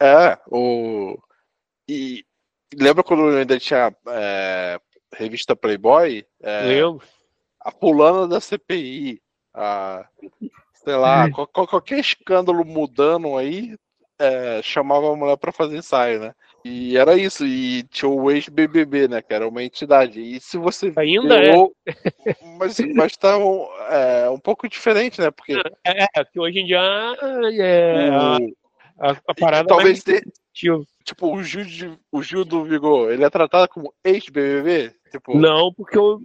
É, 0.00 0.38
o. 0.48 1.18
E 1.88 2.24
lembra 2.72 3.02
quando 3.02 3.36
ainda 3.36 3.58
tinha 3.58 3.92
é, 4.08 4.78
revista 5.12 5.56
Playboy? 5.56 6.24
É, 6.40 6.62
Lembro. 6.62 7.04
A 7.60 7.72
fulana 7.72 8.28
da 8.28 8.40
CPI, 8.40 9.20
a, 9.52 10.06
sei 10.84 10.96
lá, 10.96 11.30
qualquer 11.30 11.98
escândalo 11.98 12.64
mudando 12.64 13.36
aí, 13.36 13.74
é, 14.18 14.60
chamava 14.62 15.12
a 15.12 15.16
mulher 15.16 15.36
para 15.36 15.52
fazer 15.52 15.76
ensaio, 15.76 16.20
né? 16.20 16.34
E 16.64 16.96
era 16.96 17.14
isso, 17.14 17.44
e 17.44 17.82
tinha 17.84 18.08
o 18.08 18.30
ex-BBB, 18.30 19.08
né? 19.08 19.20
Que 19.20 19.34
era 19.34 19.46
uma 19.46 19.62
entidade. 19.62 20.20
E 20.20 20.40
se 20.40 20.56
você. 20.56 20.92
Ainda 20.96 21.36
é. 21.36 21.52
Mas, 22.58 22.78
mas 22.94 23.16
tá 23.18 23.36
um, 23.36 23.66
é, 23.90 24.30
um 24.30 24.38
pouco 24.38 24.66
diferente, 24.66 25.20
né? 25.20 25.30
Porque. 25.30 25.60
É, 25.84 26.04
é 26.16 26.24
que 26.24 26.40
hoje 26.40 26.60
em 26.60 26.66
dia 26.66 26.80
é, 27.60 28.08
a, 28.08 28.38
a, 28.98 29.16
a 29.28 29.34
parada. 29.38 29.68
Talvez 29.68 30.02
mais... 30.06 30.22
Tipo, 31.04 31.36
o 31.36 31.42
Gil, 31.42 31.98
o 32.10 32.22
Gil 32.22 32.46
do 32.46 32.64
Vigor, 32.64 33.12
ele 33.12 33.24
é 33.24 33.28
tratado 33.28 33.68
como 33.68 33.92
ex-BBB? 34.02 34.94
Tipo... 35.14 35.38
Não, 35.38 35.72
porque 35.72 35.96
o, 35.96 36.18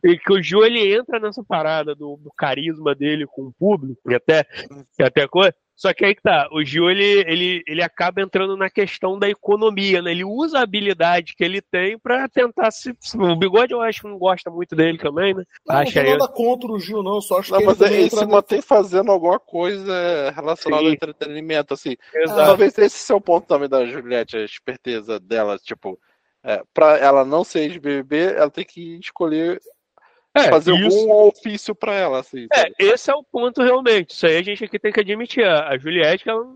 que 0.00 0.32
o 0.32 0.40
Gil 0.40 0.64
ele 0.64 0.94
entra 0.94 1.18
nessa 1.18 1.42
parada 1.42 1.96
do, 1.96 2.16
do, 2.16 2.30
carisma 2.36 2.94
dele 2.94 3.26
com 3.26 3.46
o 3.46 3.52
público, 3.52 4.00
e 4.08 4.14
até, 4.14 4.46
e 4.96 5.02
até 5.02 5.26
coisa. 5.26 5.52
Só 5.74 5.92
que 5.92 6.04
aí 6.04 6.14
que 6.14 6.22
tá, 6.22 6.48
o 6.52 6.64
Gil 6.64 6.88
ele, 6.88 7.24
ele, 7.26 7.62
ele 7.66 7.82
acaba 7.82 8.22
entrando 8.22 8.56
na 8.56 8.70
questão 8.70 9.18
da 9.18 9.28
economia, 9.28 10.00
né? 10.00 10.12
Ele 10.12 10.24
usa 10.24 10.58
a 10.58 10.62
habilidade 10.62 11.34
que 11.36 11.44
ele 11.44 11.60
tem 11.60 11.98
para 11.98 12.28
tentar 12.28 12.70
se. 12.70 12.96
O 13.16 13.36
bigode 13.36 13.74
eu 13.74 13.82
acho 13.82 14.00
que 14.00 14.08
não 14.08 14.16
gosta 14.16 14.48
muito 14.48 14.74
dele 14.76 14.96
também, 14.96 15.34
né? 15.34 15.44
Não, 15.66 15.76
Acha 15.76 16.02
não 16.02 16.08
tem 16.08 16.18
nada 16.18 16.32
contra 16.32 16.70
o 16.70 16.78
Gil, 16.78 17.02
não, 17.02 17.20
só 17.20 17.40
acho 17.40 17.52
não, 17.52 17.58
que 17.58 17.66
mas 17.66 17.80
ele, 17.80 17.94
ele 17.96 18.10
se 18.10 18.26
mantém 18.26 18.62
fazendo 18.62 19.10
alguma 19.10 19.40
coisa 19.40 20.30
relacionada 20.30 20.82
Sim. 20.82 20.88
ao 20.88 20.94
entretenimento, 20.94 21.74
assim. 21.74 21.96
Exato. 22.14 22.46
Talvez 22.46 22.78
esse 22.78 22.96
seja 22.96 23.16
o 23.16 23.20
ponto 23.20 23.46
também 23.46 23.68
da 23.68 23.84
Juliette, 23.84 24.36
a 24.36 24.44
esperteza 24.44 25.18
dela, 25.18 25.58
tipo, 25.58 25.98
é, 26.46 26.62
para 26.72 26.96
ela 26.98 27.24
não 27.24 27.42
ser 27.42 27.60
ex-BBB, 27.60 28.34
ela 28.36 28.50
tem 28.50 28.64
que 28.64 28.98
escolher 29.00 29.60
é, 30.32 30.44
fazer 30.44 30.72
isso... 30.74 30.96
algum 30.96 31.26
ofício 31.26 31.74
para 31.74 31.92
ela. 31.92 32.20
Assim, 32.20 32.46
é, 32.54 32.70
esse 32.78 33.10
é 33.10 33.14
o 33.14 33.24
ponto 33.24 33.62
realmente. 33.62 34.10
Isso 34.10 34.26
aí 34.26 34.36
a 34.36 34.42
gente 34.42 34.64
aqui 34.64 34.78
tem 34.78 34.92
que 34.92 35.00
admitir. 35.00 35.44
A 35.44 35.76
Juliette, 35.76 36.28
ela 36.28 36.46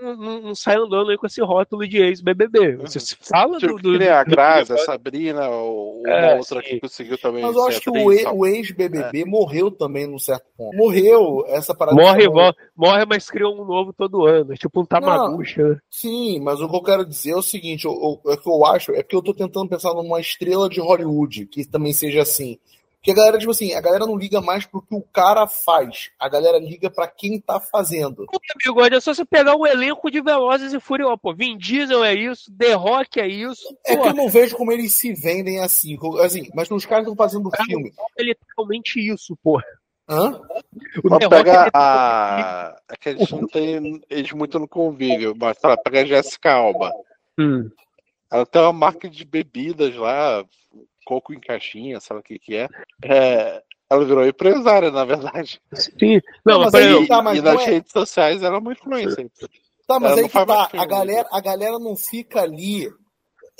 não, 0.00 0.40
não, 0.40 0.54
sai 0.54 0.76
andando 0.76 1.10
aí 1.10 1.18
com 1.18 1.26
esse 1.26 1.42
rótulo 1.42 1.86
de 1.86 1.98
ex-BBB. 1.98 2.76
Você 2.76 2.98
uhum. 2.98 3.18
fala 3.20 3.58
tipo, 3.58 3.80
do, 3.80 3.98
do, 3.98 4.10
a 4.10 4.24
Grazi, 4.24 4.72
a 4.72 4.78
Sabrina, 4.78 5.48
ou 5.48 6.00
uma 6.00 6.10
é, 6.10 6.36
outra 6.36 6.62
sim. 6.62 6.68
que 6.68 6.80
conseguiu 6.80 7.18
também. 7.18 7.42
Mas 7.42 7.54
eu 7.54 7.66
acho 7.66 7.80
que 7.80 7.90
o 7.90 8.46
ex-BBB 8.46 9.22
é. 9.22 9.24
morreu 9.24 9.70
também 9.70 10.06
num 10.06 10.18
certo 10.18 10.46
ponto. 10.56 10.76
Morreu 10.76 11.44
essa 11.48 11.74
parada. 11.74 12.00
Morre, 12.00 12.28
morre, 12.28 12.54
morre, 12.76 13.06
mas 13.06 13.30
criou 13.30 13.60
um 13.60 13.64
novo 13.64 13.92
todo 13.92 14.26
ano. 14.26 14.54
Tipo 14.54 14.80
um 14.80 14.86
tamagucha. 14.86 15.62
Né? 15.62 15.78
Sim, 15.90 16.40
mas 16.40 16.60
o 16.60 16.68
que 16.68 16.76
eu 16.76 16.82
quero 16.82 17.04
dizer 17.04 17.32
é 17.32 17.36
o 17.36 17.42
seguinte: 17.42 17.86
o, 17.86 17.92
o, 18.24 18.30
é 18.32 18.36
que 18.36 18.48
eu 18.48 18.64
acho 18.64 18.92
é 18.92 19.02
porque 19.02 19.16
eu 19.16 19.22
tô 19.22 19.34
tentando 19.34 19.68
pensar 19.68 19.92
numa 19.94 20.20
estrela 20.20 20.68
de 20.68 20.80
Hollywood 20.80 21.46
que 21.46 21.64
também 21.64 21.92
seja 21.92 22.22
assim. 22.22 22.58
Porque 23.00 23.12
a 23.12 23.14
galera, 23.14 23.38
tipo 23.38 23.50
assim, 23.50 23.72
a 23.72 23.80
galera 23.80 24.04
não 24.04 24.14
liga 24.14 24.42
mais 24.42 24.66
pro 24.66 24.82
que 24.82 24.94
o 24.94 25.00
cara 25.00 25.46
faz. 25.46 26.10
A 26.18 26.28
galera 26.28 26.58
liga 26.58 26.90
para 26.90 27.08
quem 27.08 27.40
tá 27.40 27.58
fazendo. 27.58 28.26
Bigode, 28.62 28.94
é 28.94 29.00
só 29.00 29.14
você 29.14 29.24
pegar 29.24 29.56
um 29.56 29.66
elenco 29.66 30.10
de 30.10 30.20
Velozes 30.20 30.74
e 30.74 30.78
Furiosos. 30.78 31.18
Pô, 31.22 31.34
Vin 31.34 31.56
Diesel 31.56 32.04
é 32.04 32.12
isso, 32.14 32.52
The 32.54 32.74
Rock 32.74 33.18
é 33.18 33.26
isso. 33.26 33.64
É 33.86 33.96
pô. 33.96 34.02
que 34.02 34.08
eu 34.10 34.14
não 34.14 34.28
vejo 34.28 34.54
como 34.54 34.70
eles 34.70 34.92
se 34.92 35.14
vendem 35.14 35.60
assim. 35.60 35.98
assim 36.22 36.50
mas 36.54 36.70
os 36.70 36.84
caras 36.84 37.04
estão 37.04 37.16
fazendo 37.16 37.48
cara, 37.48 37.64
filme. 37.64 37.90
É 38.18 38.22
literalmente 38.22 39.00
isso, 39.00 39.34
pô. 39.42 39.58
Hã? 40.06 40.38
Mas 41.02 41.28
pega 41.28 41.70
a. 41.72 42.76
É 42.90 42.96
que 42.96 43.08
a 43.08 43.16
gente 43.16 43.34
não 43.34 43.46
tem 43.46 44.02
eles 44.10 44.32
muito 44.32 44.58
no 44.58 44.68
convívio, 44.68 45.34
mas 45.40 45.56
lá, 45.64 45.74
pega 45.78 46.02
a 46.02 46.04
Jessica 46.04 46.52
Alba. 46.52 46.92
Hum. 47.38 47.70
Ela 48.30 48.44
tem 48.44 48.60
uma 48.60 48.72
marca 48.72 49.08
de 49.08 49.24
bebidas 49.24 49.94
lá, 49.96 50.44
coco 51.04 51.32
em 51.32 51.40
caixinha, 51.40 52.00
sabe 52.00 52.20
o 52.20 52.22
que 52.22 52.38
que 52.38 52.56
é. 52.56 52.68
é 53.02 53.62
ela 53.90 54.04
virou 54.04 54.24
empresária, 54.24 54.90
na 54.90 55.04
verdade. 55.04 55.60
Sim. 55.74 56.20
Não, 56.46 56.58
não 56.58 56.60
mas 56.60 56.74
aí, 56.74 57.08
tá, 57.08 57.20
mas 57.20 57.38
e 57.38 57.42
nas 57.42 57.60
é... 57.62 57.64
redes 57.64 57.90
sociais 57.90 58.42
ela 58.42 58.58
é 58.58 58.60
muito 58.60 58.80
influência. 58.80 59.28
Tá, 59.86 59.98
mas 59.98 60.12
ela 60.12 60.20
aí 60.20 60.28
que 60.28 60.46
tá, 60.46 60.70
a 60.72 60.86
galera, 60.86 61.28
a 61.32 61.40
galera 61.40 61.78
não 61.80 61.96
fica 61.96 62.40
ali. 62.40 62.88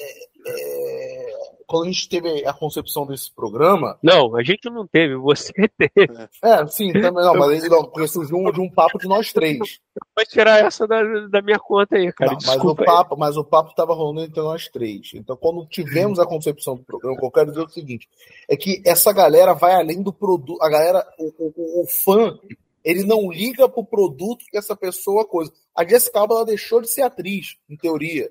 É, 0.00 0.50
é 0.50 1.50
quando 1.70 1.84
a 1.84 1.92
gente 1.92 2.08
teve 2.08 2.44
a 2.44 2.52
concepção 2.52 3.06
desse 3.06 3.32
programa. 3.32 3.96
Não, 4.02 4.34
a 4.34 4.42
gente 4.42 4.68
não 4.68 4.88
teve, 4.88 5.14
você 5.14 5.52
teve. 5.78 6.28
É, 6.42 6.66
sim, 6.66 6.92
também 6.92 7.24
não, 7.24 7.34
mas 7.36 7.68
não, 7.68 7.84
porque 7.84 8.08
surgiu 8.08 8.38
um, 8.38 8.50
de 8.50 8.60
um 8.60 8.68
papo 8.68 8.98
de 8.98 9.06
nós 9.06 9.32
três. 9.32 9.78
Vai 10.16 10.26
tirar 10.26 10.66
essa 10.66 10.84
da, 10.84 11.00
da 11.28 11.40
minha 11.40 11.60
conta 11.60 11.96
aí, 11.96 12.12
cara. 12.12 12.32
Não, 12.32 12.38
mas, 12.44 12.64
o 12.64 12.74
papo, 12.74 13.16
mas 13.16 13.36
o 13.36 13.44
papo 13.44 13.70
estava 13.70 13.94
rolando 13.94 14.22
entre 14.22 14.40
nós 14.40 14.66
três. 14.66 15.12
Então, 15.14 15.36
quando 15.36 15.64
tivemos 15.66 16.18
a 16.18 16.26
concepção 16.26 16.74
do 16.74 16.82
programa, 16.82 17.14
o 17.14 17.20
que 17.20 17.26
eu 17.26 17.30
quero 17.30 17.50
dizer 17.50 17.60
é 17.60 17.64
o 17.64 17.68
seguinte: 17.68 18.08
é 18.48 18.56
que 18.56 18.82
essa 18.84 19.12
galera 19.12 19.54
vai 19.54 19.74
além 19.74 20.02
do 20.02 20.12
produto. 20.12 20.60
A 20.60 20.68
galera, 20.68 21.06
o, 21.20 21.32
o, 21.38 21.82
o 21.82 21.86
fã, 21.86 22.36
ele 22.84 23.04
não 23.04 23.30
liga 23.30 23.68
pro 23.68 23.84
produto 23.84 24.44
que 24.50 24.58
essa 24.58 24.74
pessoa 24.74 25.24
coisa. 25.24 25.52
A 25.72 25.86
Jessica 25.86 26.18
Alba 26.18 26.34
ela 26.34 26.44
deixou 26.44 26.80
de 26.80 26.88
ser 26.88 27.02
atriz, 27.02 27.56
em 27.68 27.76
teoria. 27.76 28.28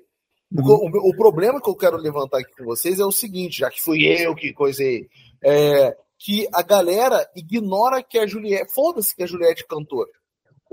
Uhum. 0.51 0.89
O, 0.93 1.09
o, 1.09 1.15
problema 1.15 1.61
que 1.61 1.69
eu 1.69 1.75
quero 1.75 1.97
levantar 1.97 2.39
aqui 2.39 2.51
com 2.57 2.65
vocês 2.65 2.99
é 2.99 3.05
o 3.05 3.11
seguinte, 3.11 3.59
já 3.59 3.69
que 3.69 3.81
fui 3.81 4.03
eu 4.05 4.33
que 4.33 4.51
coisei, 4.51 5.07
é, 5.43 5.95
que 6.17 6.47
a 6.53 6.63
galera 6.63 7.29
ignora 7.35 8.03
que 8.03 8.17
a 8.17 8.25
Juliette. 8.25 8.73
Foda-se 8.73 9.15
que 9.15 9.23
a 9.23 9.27
Juliette 9.27 9.65
cantou. 9.67 10.05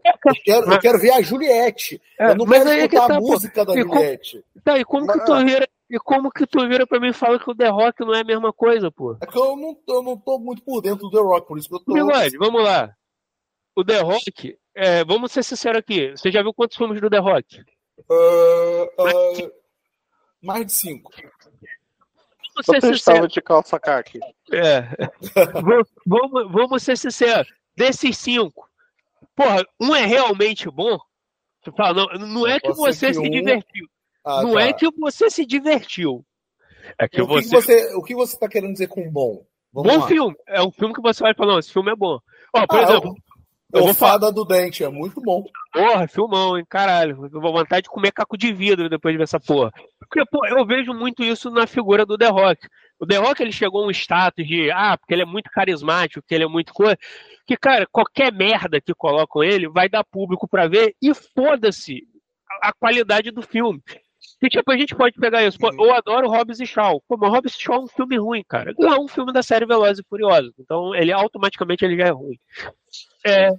Eu 0.05 0.35
quero, 0.45 0.73
eu 0.73 0.81
quero 0.81 0.99
ver 0.99 1.12
a 1.12 1.21
Juliette. 1.21 2.01
É, 2.19 2.31
eu 2.31 2.37
não 2.37 2.47
quero 2.47 2.71
escutar 2.71 3.07
tá, 3.07 3.17
a 3.17 3.21
música 3.21 3.65
pô. 3.65 3.73
da 3.73 3.79
e 3.79 3.83
Juliette. 3.83 4.45
Com, 4.55 4.61
tá, 4.61 4.79
e 4.79 4.85
como 4.85 5.07
que 5.07 5.25
tu 5.25 5.45
vira, 5.45 5.69
e 5.91 5.99
como 5.99 6.31
que 6.31 6.47
tu 6.47 6.69
vira 6.69 6.87
pra 6.87 7.01
mim 7.01 7.09
e 7.09 7.12
fala 7.12 7.39
que 7.39 7.51
o 7.51 7.55
The 7.55 7.69
Rock 7.69 8.01
não 8.01 8.15
é 8.15 8.21
a 8.21 8.25
mesma 8.25 8.53
coisa, 8.53 8.91
pô? 8.91 9.17
É 9.21 9.27
que 9.27 9.39
eu 9.39 9.57
não, 9.57 9.79
eu 9.87 10.03
não 10.03 10.17
tô 10.17 10.39
muito 10.39 10.62
por 10.62 10.81
dentro 10.81 11.09
do 11.09 11.11
The 11.11 11.23
Rock, 11.23 11.47
por 11.47 11.59
isso 11.59 11.69
que 11.69 11.75
eu 11.75 11.81
tô. 11.81 11.93
Bigode, 11.93 12.37
vamos 12.39 12.62
lá. 12.62 12.95
O 13.77 13.85
The 13.85 14.01
Rock, 14.01 14.59
é, 14.75 15.05
vamos 15.05 15.33
ser 15.33 15.43
sinceros 15.43 15.79
aqui. 15.79 16.11
Você 16.12 16.31
já 16.31 16.43
viu 16.43 16.55
quantos 16.55 16.77
filmes 16.77 17.01
do 17.01 17.11
The 17.11 17.19
Rock? 17.19 17.61
Uh, 18.09 18.85
uh, 18.99 19.53
mais 20.47 20.67
de 20.67 20.73
cinco. 20.73 21.13
Você 22.65 22.91
estava 22.93 23.29
de 23.29 23.43
calça 23.43 23.79
caque. 23.79 24.19
É. 24.51 24.89
vamos, 26.07 26.53
vamos 26.53 26.83
ser 26.83 26.97
sinceros. 26.97 27.53
Desses 27.77 28.17
cinco, 28.17 28.67
porra, 29.35 29.63
um 29.79 29.95
é 29.95 30.07
realmente 30.07 30.71
bom. 30.71 30.99
Não, 31.95 32.27
não 32.27 32.47
é 32.47 32.59
que 32.59 32.73
você 32.73 33.09
que 33.09 33.15
se 33.15 33.21
um... 33.21 33.29
divertiu. 33.29 33.87
Ah, 34.25 34.43
não 34.43 34.55
tá. 34.55 34.63
é 34.63 34.73
que 34.73 34.89
você 34.97 35.29
se 35.29 35.45
divertiu. 35.45 36.25
É 36.99 37.07
que, 37.09 37.21
o, 37.21 37.27
você... 37.27 37.49
que 37.49 37.55
você... 37.55 37.95
O 37.97 38.03
que 38.03 38.15
você 38.15 38.35
está 38.35 38.49
querendo 38.49 38.73
dizer 38.73 38.89
com 38.89 39.11
bom? 39.11 39.45
Vamos 39.73 39.93
bom 39.93 40.01
lá. 40.01 40.07
filme. 40.07 40.37
É 40.47 40.63
um 40.63 40.71
filme 40.71 40.95
que 40.95 41.03
você 41.03 41.23
vai 41.23 41.35
falar, 41.35 41.53
não, 41.53 41.59
esse 41.59 41.73
filme 41.73 41.93
é 41.93 41.97
bom. 41.97 42.19
Ó, 42.55 42.67
por 42.67 42.79
ah, 42.79 42.83
exemplo, 42.83 43.15
eu 43.72 43.85
vou 43.85 43.94
falar 43.94 44.31
do 44.31 44.44
Dente, 44.44 44.85
é 44.85 44.88
muito 44.88 45.20
bom. 45.20 45.44
Porra, 45.72 46.07
filmão, 46.07 46.57
hein? 46.57 46.64
Caralho. 46.68 47.29
Eu 47.33 47.40
vou 47.40 47.52
vontade 47.52 47.83
de 47.83 47.90
comer 47.90 48.12
caco 48.12 48.37
de 48.37 48.52
vidro 48.52 48.88
depois 48.88 49.12
de 49.12 49.18
ver 49.18 49.24
essa 49.24 49.40
porra. 49.40 49.72
Porque, 49.98 50.24
pô, 50.31 50.46
eu 50.46 50.64
vejo 50.64 50.94
muito 50.94 51.22
isso 51.22 51.50
na 51.50 51.66
figura 51.66 52.07
do 52.07 52.16
The 52.16 52.29
Rock. 52.29 52.66
O 52.98 53.07
The 53.07 53.16
Rock, 53.16 53.42
ele 53.42 53.52
chegou 53.52 53.85
a 53.85 53.87
um 53.88 53.90
status 53.90 54.46
de, 54.46 54.70
ah, 54.70 54.96
porque 54.96 55.12
ele 55.12 55.22
é 55.22 55.26
muito 55.26 55.50
carismático, 55.50 56.24
que 56.26 56.35
ele 56.35 56.44
é 56.44 56.48
muito 56.48 56.72
coisa. 56.72 56.96
Que, 57.46 57.57
cara, 57.57 57.87
qualquer 57.90 58.33
merda 58.33 58.81
que 58.81 58.94
colocam 58.94 59.42
ele 59.42 59.68
vai 59.68 59.88
dar 59.88 60.05
público 60.05 60.48
para 60.48 60.68
ver 60.68 60.94
e 61.02 61.12
foda-se 61.12 62.02
a 62.62 62.72
qualidade 62.72 63.31
do 63.31 63.42
filme. 63.42 63.83
E, 64.42 64.48
tipo, 64.48 64.70
a 64.70 64.76
gente 64.76 64.94
pode 64.94 65.18
pegar 65.18 65.44
isso. 65.44 65.59
Pô, 65.59 65.70
eu 65.72 65.94
adoro 65.94 66.29
Hobbs 66.29 66.61
e 66.61 66.66
Shaw. 66.66 67.02
Pô, 67.09 67.16
mas 67.16 67.31
Hobbs 67.31 67.55
e 67.55 67.62
Shaw 67.62 67.76
é 67.76 67.81
um 67.81 67.88
filme 67.88 68.18
ruim, 68.18 68.44
cara. 68.46 68.72
Não 68.79 68.92
é 68.92 69.00
um 69.00 69.09
filme 69.09 69.33
da 69.33 69.42
série 69.42 69.66
Velozes 69.66 69.98
e 69.98 70.09
Furiosos. 70.09 70.52
Então, 70.59 70.94
ele 70.94 71.12
automaticamente 71.12 71.85
ele 71.85 71.96
já 71.96 72.09
é 72.09 72.11
ruim. 72.11 72.38
É, 73.24 73.50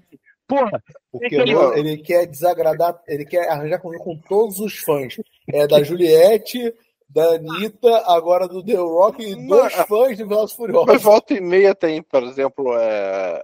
porra. 0.48 0.84
Porque 1.12 1.36
ele... 1.36 1.54
ele... 1.76 1.98
quer 1.98 2.28
desagradar, 2.28 3.00
ele 3.08 3.26
quer 3.26 3.50
arranjar 3.50 3.80
com, 3.80 3.92
com 3.98 4.18
todos 4.28 4.60
os 4.60 4.78
fãs. 4.78 5.16
É 5.52 5.66
da 5.66 5.82
Juliette, 5.82 6.74
da 7.10 7.36
Anitta, 7.36 8.04
agora 8.06 8.48
do 8.48 8.64
The 8.64 8.76
Rock 8.76 9.24
e 9.24 9.36
mas, 9.36 9.48
dois 9.48 9.74
fãs 9.88 10.18
de 10.18 10.24
Velozes 10.24 10.56
Furiosos. 10.56 10.88
Mas 10.88 11.02
volta 11.02 11.34
e 11.34 11.42
meia 11.42 11.74
tem, 11.74 12.04
por 12.04 12.22
exemplo, 12.24 12.78
é... 12.78 13.44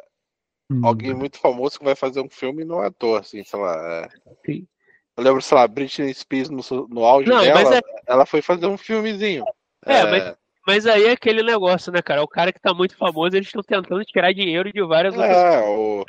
Hum. 0.71 0.85
alguém 0.85 1.13
muito 1.13 1.39
famoso 1.39 1.79
que 1.79 1.85
vai 1.85 1.95
fazer 1.95 2.21
um 2.21 2.29
filme 2.29 2.61
e 2.61 2.65
não 2.65 2.83
é 2.83 2.87
ator, 2.87 3.19
assim, 3.19 3.43
sei 3.43 3.59
lá. 3.59 3.75
É... 3.75 4.09
Sim. 4.45 4.67
Eu 5.15 5.23
lembro, 5.23 5.41
sei 5.41 5.57
lá, 5.57 5.67
Britney 5.67 6.13
Spears 6.13 6.49
no, 6.49 6.87
no 6.87 7.05
auge 7.05 7.29
não, 7.29 7.41
dela, 7.41 7.75
é... 7.75 7.81
ela 8.07 8.25
foi 8.25 8.41
fazer 8.41 8.65
um 8.65 8.77
filmezinho. 8.77 9.43
É, 9.85 9.97
é... 9.97 10.05
Mas, 10.05 10.35
mas 10.65 10.87
aí 10.87 11.05
é 11.05 11.11
aquele 11.11 11.43
negócio, 11.43 11.91
né, 11.91 12.01
cara? 12.01 12.23
O 12.23 12.27
cara 12.27 12.51
que 12.51 12.59
tá 12.59 12.73
muito 12.73 12.97
famoso, 12.97 13.35
eles 13.35 13.47
estão 13.47 13.61
tentando 13.61 14.03
tirar 14.05 14.33
dinheiro 14.33 14.71
de 14.71 14.81
várias 14.83 15.15
outras 15.15 15.35
é, 15.35 15.61
o... 15.61 16.03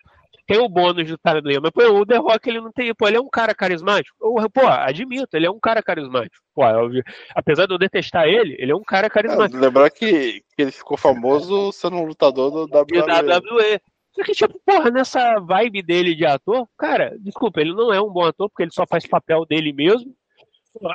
Tem 0.46 0.58
o 0.58 0.68
bônus 0.68 1.08
do 1.08 1.16
talento, 1.16 1.62
mas 1.62 1.70
pô, 1.70 1.82
o 2.00 2.04
The 2.04 2.18
Rock 2.18 2.48
ele 2.48 2.60
não 2.60 2.70
tem, 2.70 2.94
pô, 2.94 3.08
ele 3.08 3.16
é 3.16 3.20
um 3.20 3.30
cara 3.30 3.54
carismático. 3.54 4.14
Eu, 4.20 4.50
pô, 4.50 4.66
admito, 4.66 5.34
ele 5.34 5.46
é 5.46 5.50
um 5.50 5.58
cara 5.58 5.82
carismático. 5.82 6.44
Pô, 6.54 6.66
eu, 6.66 6.90
apesar 7.34 7.66
de 7.66 7.72
eu 7.72 7.78
detestar 7.78 8.26
ele, 8.26 8.54
ele 8.58 8.70
é 8.70 8.76
um 8.76 8.82
cara 8.82 9.08
carismático. 9.08 9.56
É, 9.56 9.60
lembrar 9.60 9.88
que, 9.88 10.42
que 10.54 10.62
ele 10.62 10.70
ficou 10.70 10.98
famoso 10.98 11.72
sendo 11.72 11.96
um 11.96 12.04
lutador 12.04 12.50
do 12.50 12.64
WWE. 12.64 13.00
WWE. 13.00 13.80
Só 14.14 14.22
que, 14.22 14.32
tipo, 14.32 14.60
porra, 14.64 14.90
nessa 14.90 15.40
vibe 15.40 15.82
dele 15.82 16.14
de 16.14 16.24
ator, 16.24 16.68
cara, 16.78 17.16
desculpa, 17.18 17.60
ele 17.60 17.74
não 17.74 17.92
é 17.92 18.00
um 18.00 18.10
bom 18.10 18.24
ator, 18.24 18.48
porque 18.48 18.62
ele 18.62 18.72
só 18.72 18.86
faz 18.86 19.06
papel 19.06 19.44
dele 19.44 19.72
mesmo. 19.72 20.14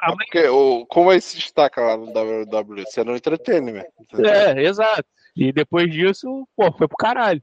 É 0.04 0.12
porque, 0.12 0.48
o, 0.48 0.86
como 0.88 1.12
ele 1.12 1.22
se 1.22 1.38
destaca 1.38 1.82
lá 1.82 1.98
no 1.98 2.06
WWE? 2.08 2.86
Sendo 2.88 3.16
entretenimento. 3.16 3.92
É, 4.26 4.64
exato. 4.64 5.06
E 5.36 5.52
depois 5.54 5.90
disso, 5.92 6.48
pô, 6.56 6.72
foi 6.72 6.88
pro 6.88 6.98
caralho. 6.98 7.42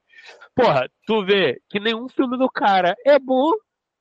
Porra, 0.55 0.89
tu 1.07 1.25
vê 1.25 1.61
que 1.69 1.79
nenhum 1.79 2.09
filme 2.09 2.37
do 2.37 2.51
cara 2.51 2.95
é 3.05 3.19
bom 3.19 3.53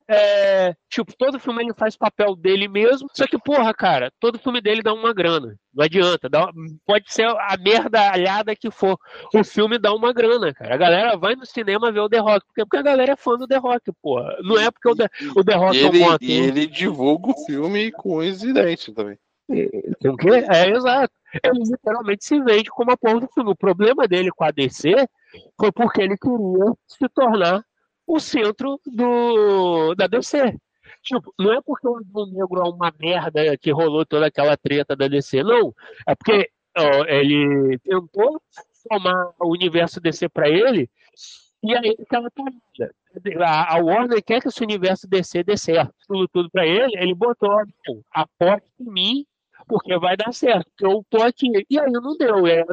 é, 0.08 0.74
tipo, 0.88 1.12
todo 1.16 1.40
filme 1.40 1.64
ele 1.64 1.74
faz 1.74 1.96
papel 1.96 2.36
dele 2.36 2.68
mesmo. 2.68 3.08
Só 3.12 3.26
que, 3.26 3.38
porra, 3.38 3.74
cara, 3.74 4.12
todo 4.20 4.38
filme 4.38 4.60
dele 4.60 4.82
dá 4.82 4.94
uma 4.94 5.12
grana. 5.12 5.56
Não 5.74 5.84
adianta. 5.84 6.28
Dá, 6.28 6.50
pode 6.86 7.12
ser 7.12 7.26
a 7.26 7.56
merda 7.58 8.12
alhada 8.12 8.54
que 8.54 8.70
for. 8.70 8.96
O 9.34 9.42
filme 9.42 9.78
dá 9.78 9.92
uma 9.92 10.12
grana, 10.12 10.54
cara. 10.54 10.74
A 10.74 10.78
galera 10.78 11.16
vai 11.16 11.34
no 11.34 11.44
cinema 11.44 11.90
ver 11.90 12.00
o 12.00 12.08
The 12.08 12.18
Rock. 12.18 12.46
Porque, 12.46 12.62
porque 12.62 12.76
a 12.76 12.82
galera 12.82 13.12
é 13.12 13.16
fã 13.16 13.36
do 13.36 13.48
The 13.48 13.56
Rock, 13.56 13.92
porra. 14.00 14.36
Não 14.42 14.58
é 14.58 14.70
porque 14.70 14.88
o 14.88 14.94
The, 14.94 15.08
o 15.34 15.44
The 15.44 15.54
Rock 15.54 15.76
ele, 15.76 16.02
é 16.02 16.08
um 16.08 16.16
E 16.20 16.32
ele 16.32 16.66
divulga 16.66 17.30
o 17.30 17.44
filme 17.44 17.90
com 17.90 18.18
os 18.18 18.42
identes 18.44 18.94
também. 18.94 19.18
É, 19.48 20.70
exato. 20.70 21.12
Ele 21.42 21.62
literalmente 21.64 22.24
se 22.24 22.40
vende 22.40 22.70
como 22.70 22.92
a 22.92 22.96
porra 22.96 23.20
do 23.20 23.28
filme. 23.28 23.50
O 23.50 23.56
problema 23.56 24.06
dele 24.06 24.30
com 24.30 24.44
a 24.44 24.50
DC 24.50 24.94
foi 25.58 25.72
porque 25.72 26.00
ele 26.00 26.16
queria 26.16 26.72
se 26.86 27.08
tornar 27.08 27.64
o 28.06 28.20
centro 28.20 28.80
do, 28.86 29.94
da 29.94 30.06
DC. 30.06 30.56
Tipo, 31.02 31.32
não 31.38 31.52
é 31.52 31.60
porque 31.60 31.86
o 31.86 31.96
Adão 31.96 32.26
Negro 32.26 32.60
é 32.60 32.68
uma 32.68 32.92
merda 32.98 33.56
que 33.56 33.70
rolou 33.70 34.04
toda 34.04 34.26
aquela 34.26 34.56
treta 34.56 34.96
da 34.96 35.08
DC, 35.08 35.42
não. 35.42 35.74
É 36.06 36.14
porque 36.14 36.50
ó, 36.76 37.04
ele 37.06 37.78
tentou 37.78 38.40
tomar 38.88 39.32
o 39.40 39.50
universo 39.52 40.00
DC 40.00 40.28
para 40.28 40.48
ele 40.48 40.88
e 41.62 41.74
aí 41.74 41.96
aquela 42.00 42.30
parada. 42.30 42.94
A, 43.44 43.76
a 43.76 43.78
Warner 43.82 44.22
quer 44.22 44.40
que 44.40 44.48
esse 44.48 44.62
universo 44.62 45.08
DC 45.08 45.42
dê 45.42 45.56
certo. 45.56 45.94
Tudo, 46.06 46.28
tudo 46.28 46.50
para 46.50 46.66
ele, 46.66 46.92
ele 46.96 47.14
botou, 47.14 47.50
aposte 48.12 48.68
em 48.78 48.92
mim 48.92 49.26
porque 49.66 49.98
vai 49.98 50.16
dar 50.16 50.32
certo. 50.32 50.70
Eu 50.80 51.04
tô 51.08 51.22
aqui. 51.22 51.46
E 51.68 51.78
aí 51.78 51.90
não 51.90 52.16
deu. 52.16 52.46
É, 52.46 52.64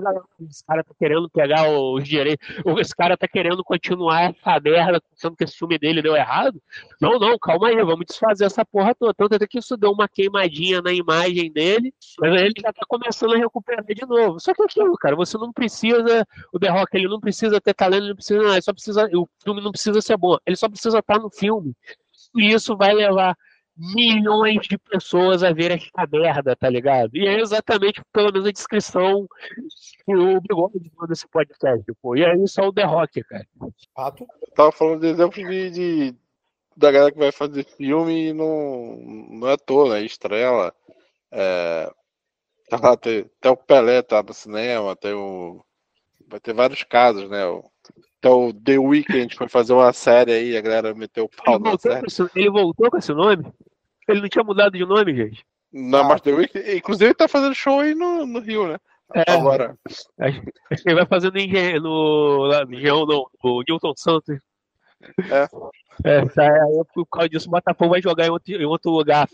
esse 0.50 0.64
cara 0.66 0.84
tá 0.84 0.94
querendo 0.98 1.30
pegar 1.30 1.70
os 1.70 2.04
direitos. 2.08 2.48
Esse 2.80 2.96
cara 2.96 3.18
tá 3.18 3.28
querendo 3.28 3.64
continuar 3.64 4.32
essa 4.32 4.60
merda, 4.60 5.02
pensando 5.02 5.36
que 5.36 5.44
esse 5.44 5.58
filme 5.58 5.78
dele 5.78 6.02
deu 6.02 6.16
errado. 6.16 6.62
Não, 7.02 7.18
não, 7.20 7.38
calma 7.38 7.70
aí, 7.70 7.76
vamos 7.84 8.06
desfazer 8.06 8.46
essa 8.46 8.64
porra 8.66 8.94
toda. 8.96 9.14
Tanto 9.14 9.36
até 9.36 9.48
que 9.48 9.60
isso 9.60 9.76
deu 9.78 9.92
uma 9.92 10.08
queimadinha 10.08 10.82
na 10.82 10.94
imagem 10.94 11.52
dele, 11.52 11.94
mas 12.20 12.42
ele 12.42 12.54
já 12.62 12.72
tá 12.72 12.86
começando 12.88 13.34
a 13.34 13.38
recuperar 13.38 13.84
de 13.84 14.06
novo. 14.06 14.40
Só 14.40 14.54
que 14.54 14.62
é 14.62 14.66
aquilo, 14.66 14.96
cara, 14.98 15.16
você 15.16 15.38
não 15.38 15.52
precisa. 15.52 16.26
O 16.52 16.60
The 16.60 16.70
Rock, 16.70 16.96
ele 16.96 17.08
não 17.08 17.20
precisa 17.20 17.60
ter 17.60 17.74
talento, 17.74 18.04
ele 18.04 18.10
não 18.10 18.16
precisa. 18.16 18.44
Ele 18.44 18.62
só 18.62 18.74
precisa. 18.74 19.10
O 19.14 19.28
filme 19.44 19.62
não 19.62 19.72
precisa 19.72 20.02
ser 20.02 20.18
bom. 20.18 20.38
Ele 20.46 20.56
só 20.56 20.70
precisa 20.70 21.00
estar 21.00 21.20
no 21.20 21.30
filme. 21.30 21.76
E 22.36 22.52
isso 22.52 22.76
vai 22.76 22.94
levar 22.94 23.36
milhões 23.78 24.68
de 24.68 24.78
pessoas 24.78 25.44
a 25.44 25.52
ver 25.52 25.72
esta 25.72 26.08
merda, 26.12 26.56
tá 26.56 26.70
ligado? 26.70 27.16
E 27.16 27.28
é 27.28 27.40
exatamente, 27.40 28.02
pelo 28.12 28.32
menos, 28.32 28.48
a 28.48 28.52
descrição 28.52 29.28
que 30.06 30.16
o 30.16 30.40
Bigode 30.42 30.92
manda 30.96 31.14
esse 31.14 31.28
podcast, 31.28 31.84
pô. 32.02 32.16
E 32.16 32.24
é 32.24 32.36
isso 32.38 32.62
é 32.62 32.68
o 32.68 32.74
The 32.74 32.84
Rock, 32.84 33.24
cara. 33.24 33.48
Eu 33.62 34.54
tava 34.56 34.72
falando 34.72 35.02
de 35.02 35.08
exemplo 35.08 35.44
de, 35.44 35.70
de, 35.72 36.16
da 36.78 36.92
galera 36.92 37.12
que 37.12 37.18
vai 37.18 37.32
fazer 37.32 37.66
filme 37.66 38.30
e 38.30 38.34
não, 38.34 38.98
não 39.30 39.50
é 39.50 39.58
toda, 39.58 39.96
né? 39.96 40.04
Estrela. 40.04 40.74
É, 41.32 41.92
tá 42.70 42.78
lá, 42.78 42.96
tem, 42.96 43.22
até 43.40 43.50
o 43.50 43.58
Pelé 43.58 44.02
tá 44.02 44.22
no 44.22 44.34
cinema, 44.34 44.96
tem 44.96 45.14
o. 45.14 45.64
Vai 46.28 46.40
ter 46.40 46.54
vários 46.54 46.84
casos, 46.84 47.30
né? 47.30 47.46
O, 47.46 47.64
Então, 48.24 48.54
The 48.54 48.78
Weeknd 48.80 49.36
foi 49.36 49.50
fazer 49.50 49.74
uma 49.74 49.92
série 49.92 50.32
aí, 50.32 50.56
a 50.56 50.62
galera 50.62 50.94
meteu 50.96 51.26
o 51.26 51.30
pau 51.30 51.56
Ele 51.56 51.64
na 51.66 51.78
série. 51.78 52.08
esse, 52.08 52.24
ele 52.34 52.50
voltou 52.50 52.90
com 52.90 52.98
esse 52.98 53.12
nome? 53.14 53.46
Ele 54.08 54.22
não 54.22 54.30
tinha 54.30 54.46
mudado 54.46 54.78
de 54.78 54.86
nome, 54.86 55.14
gente. 55.14 55.46
Não, 55.74 56.00
Ah. 56.00 56.04
mas 56.06 56.22
The 56.22 56.32
Weeknd, 56.32 56.78
inclusive 56.78 57.06
ele 57.08 57.14
tá 57.16 57.28
fazendo 57.28 57.54
show 57.54 57.82
aí 57.82 57.94
no, 57.94 58.26
no 58.26 58.40
Rio, 58.40 58.66
né? 58.70 58.78
É. 59.14 59.30
Agora. 59.30 59.76
Acho 60.18 60.42
acho 60.72 60.84
que 60.84 60.90
ele 60.90 60.96
vai 60.96 61.06
Engen- 61.38 61.82
no. 61.82 62.46
Lá, 62.46 62.64
no 62.66 62.74
Engenhão, 62.74 63.06
não, 63.06 63.26
no 63.44 63.62
Newton 63.68 63.94
Santos. 63.98 64.40
É. 65.30 65.48
É, 66.10 66.20
aí 66.20 66.84
por 66.94 67.06
causa 67.06 67.28
disso 67.28 67.50
o 67.50 67.52
Botafogo 67.52 67.90
vai 67.92 68.02
jogar 68.02 68.26
em 68.26 68.30
outro, 68.30 68.54
em 68.54 68.66
outro 68.66 68.90
lugar. 68.90 69.28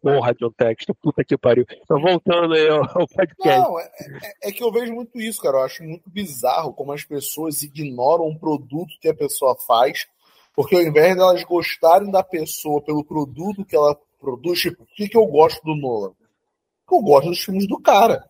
Porra, 0.00 0.32
John 0.34 0.52
Texton, 0.52 0.94
puta 0.94 1.24
que 1.24 1.36
pariu. 1.36 1.66
Então, 1.70 2.00
voltando 2.00 2.54
aí 2.54 2.68
ao, 2.68 2.86
podcast. 3.08 3.60
Não, 3.60 3.80
é, 3.80 3.90
é- 4.42 4.48
é 4.48 4.52
que 4.52 4.62
eu 4.62 4.70
vejo 4.70 4.92
muito 4.92 5.20
isso, 5.20 5.40
cara. 5.40 5.58
Eu 5.58 5.62
acho 5.64 5.82
muito 5.82 6.08
bizarro 6.08 6.72
como 6.72 6.92
as 6.92 7.04
pessoas 7.04 7.62
ignoram 7.62 8.26
um 8.26 8.38
produto 8.38 8.94
que 9.00 9.08
a 9.08 9.14
pessoa 9.14 9.56
faz, 9.66 10.06
porque 10.54 10.76
ao 10.76 10.82
invés 10.82 11.16
delas 11.16 11.42
gostarem 11.44 12.10
da 12.10 12.22
pessoa 12.22 12.80
pelo 12.80 13.04
produto 13.04 13.64
que 13.64 13.74
ela 13.74 13.98
produz, 14.20 14.60
tipo, 14.60 14.82
o 14.82 14.86
que, 14.86 15.08
que 15.08 15.16
eu 15.16 15.26
gosto 15.26 15.62
do 15.64 15.74
Nolan? 15.74 16.12
Eu 16.90 17.00
gosto 17.00 17.28
dos 17.28 17.40
filmes 17.40 17.66
do 17.66 17.80
cara. 17.80 18.24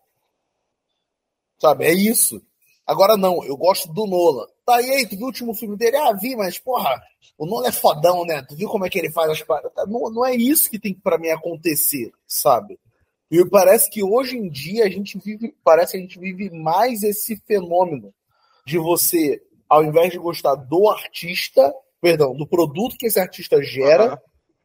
Sabe? 1.58 1.84
É 1.84 1.92
isso. 1.92 2.42
Agora 2.88 3.18
não, 3.18 3.44
eu 3.44 3.54
gosto 3.54 3.92
do 3.92 4.06
Nolan. 4.06 4.46
Tá 4.64 4.80
e 4.80 4.90
aí, 4.90 5.06
tu 5.06 5.10
viu 5.14 5.24
o 5.24 5.26
último 5.26 5.54
filme 5.54 5.76
dele? 5.76 5.98
Ah, 5.98 6.12
vi, 6.14 6.34
mas 6.34 6.58
porra, 6.58 6.98
o 7.36 7.44
Nolan 7.44 7.68
é 7.68 7.72
fodão, 7.72 8.24
né? 8.24 8.42
Tu 8.48 8.56
viu 8.56 8.66
como 8.68 8.86
é 8.86 8.88
que 8.88 8.98
ele 8.98 9.10
faz 9.10 9.30
as 9.30 9.42
paradas? 9.42 9.72
Não, 9.86 10.10
não 10.10 10.24
é 10.24 10.34
isso 10.34 10.70
que 10.70 10.78
tem 10.78 10.94
que 10.94 11.00
pra 11.02 11.18
mim 11.18 11.28
acontecer, 11.28 12.10
sabe? 12.26 12.78
E 13.30 13.44
parece 13.44 13.90
que 13.90 14.02
hoje 14.02 14.38
em 14.38 14.48
dia 14.48 14.86
a 14.86 14.88
gente 14.88 15.18
vive, 15.18 15.54
parece 15.62 15.92
que 15.92 15.98
a 15.98 16.00
gente 16.00 16.18
vive 16.18 16.48
mais 16.48 17.02
esse 17.02 17.36
fenômeno 17.46 18.10
de 18.64 18.78
você, 18.78 19.38
ao 19.68 19.84
invés 19.84 20.10
de 20.10 20.18
gostar 20.18 20.54
do 20.54 20.88
artista, 20.88 21.70
perdão, 22.00 22.34
do 22.34 22.46
produto 22.46 22.96
que 22.96 23.04
esse 23.06 23.20
artista 23.20 23.62
gera, 23.62 24.06
Aham. 24.06 24.18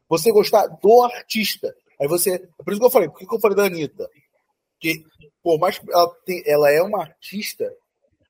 você 0.08 0.32
gostar 0.32 0.66
do 0.82 1.04
artista. 1.04 1.76
Aí 2.00 2.08
você. 2.08 2.36
É 2.36 2.64
por 2.64 2.72
isso 2.72 2.80
que 2.80 2.86
eu 2.86 2.92
falei, 2.92 3.10
por 3.10 3.20
que 3.20 3.28
que 3.28 3.36
eu 3.36 3.40
falei 3.42 3.58
da 3.58 3.66
Anitta? 3.66 4.10
Que, 4.80 5.04
por 5.44 5.60
mais 5.60 5.78
que 5.78 5.92
ela, 5.92 6.10
tem- 6.26 6.44
ela 6.46 6.72
é 6.72 6.82
uma 6.82 7.02
artista, 7.02 7.70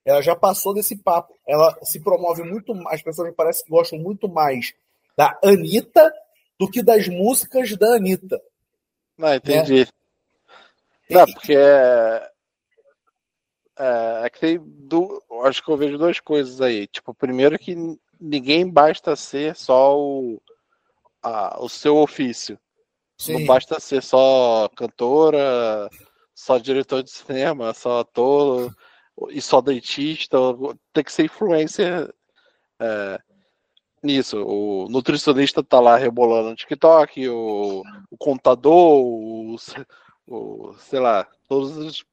ela 0.05 0.21
já 0.21 0.35
passou 0.35 0.73
desse 0.73 0.95
papo. 0.97 1.33
Ela 1.47 1.77
se 1.83 1.99
promove 1.99 2.43
muito 2.43 2.73
mais, 2.75 2.99
as 2.99 3.03
pessoas 3.03 3.29
me 3.29 3.33
parece 3.35 3.63
que 3.63 3.69
gostam 3.69 3.99
muito 3.99 4.27
mais 4.27 4.73
da 5.17 5.37
Anitta 5.43 6.11
do 6.59 6.69
que 6.69 6.81
das 6.83 7.07
músicas 7.07 7.75
da 7.77 7.95
Anitta. 7.95 8.41
Não, 9.17 9.33
entendi. 9.33 9.87
Não, 11.09 11.25
porque 11.25 11.53
é, 11.55 12.29
é, 13.77 14.21
é 14.25 14.29
que 14.29 14.39
tem 14.39 14.59
du... 14.59 15.21
acho 15.43 15.63
que 15.63 15.69
eu 15.69 15.77
vejo 15.77 15.97
duas 15.97 16.19
coisas 16.19 16.61
aí. 16.61 16.87
Tipo, 16.87 17.13
primeiro 17.13 17.57
que 17.59 17.75
ninguém 18.19 18.69
basta 18.69 19.15
ser 19.15 19.55
só 19.55 19.97
o, 19.99 20.41
a- 21.21 21.57
o 21.59 21.69
seu 21.69 21.97
ofício. 21.97 22.57
Não 23.27 23.37
Sim. 23.39 23.45
basta 23.45 23.79
ser 23.79 24.01
só 24.01 24.69
cantora, 24.75 25.89
só 26.33 26.57
diretor 26.57 27.03
de 27.03 27.11
cinema, 27.11 27.73
só 27.73 27.99
ator 27.99 28.75
e 29.29 29.41
só 29.41 29.61
dentista. 29.61 30.37
Tem 30.93 31.03
que 31.03 31.11
ser 31.11 31.25
influencer 31.25 32.13
é, 32.79 33.19
nisso. 34.01 34.43
O 34.45 34.87
nutricionista 34.89 35.63
tá 35.63 35.79
lá 35.79 35.95
rebolando 35.97 36.49
no 36.49 36.55
TikTok, 36.55 37.27
o, 37.29 37.83
o 38.11 38.17
contador, 38.17 39.01
o, 39.03 39.55
o- 40.27 40.73
sei 40.79 40.99
lá, 40.99 41.27
todos 41.47 41.77
os 41.77 42.05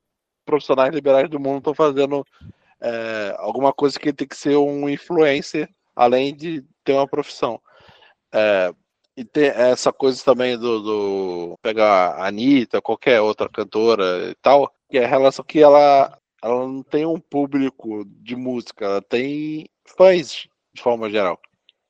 profissionais 0.44 0.92
liberais 0.94 1.28
do 1.28 1.38
mundo 1.40 1.58
estão 1.58 1.74
fazendo 1.74 2.24
é, 2.80 3.34
alguma 3.38 3.72
coisa 3.72 3.98
que 3.98 4.12
tem 4.12 4.26
que 4.26 4.36
ser 4.36 4.56
um 4.56 4.88
influencer, 4.88 5.68
além 5.94 6.34
de 6.34 6.64
ter 6.84 6.94
uma 6.94 7.06
profissão. 7.06 7.60
É, 8.32 8.72
e 9.16 9.24
tem 9.24 9.48
essa 9.48 9.92
coisa 9.92 10.24
também 10.24 10.56
do, 10.56 10.80
do 10.80 11.58
pegar 11.60 12.12
a 12.12 12.28
Anitta, 12.28 12.80
qualquer 12.80 13.20
outra 13.20 13.48
cantora 13.48 14.30
e 14.30 14.34
tal, 14.36 14.72
que 14.88 14.98
é 14.98 15.04
a 15.04 15.08
relação 15.08 15.44
que 15.44 15.60
ela, 15.60 16.16
ela 16.42 16.66
não 16.66 16.82
tem 16.82 17.04
um 17.06 17.20
público 17.20 18.04
de 18.06 18.34
música, 18.36 18.84
ela 18.84 19.02
tem 19.02 19.66
fãs 19.96 20.46
de 20.72 20.82
forma 20.82 21.10
geral. 21.10 21.38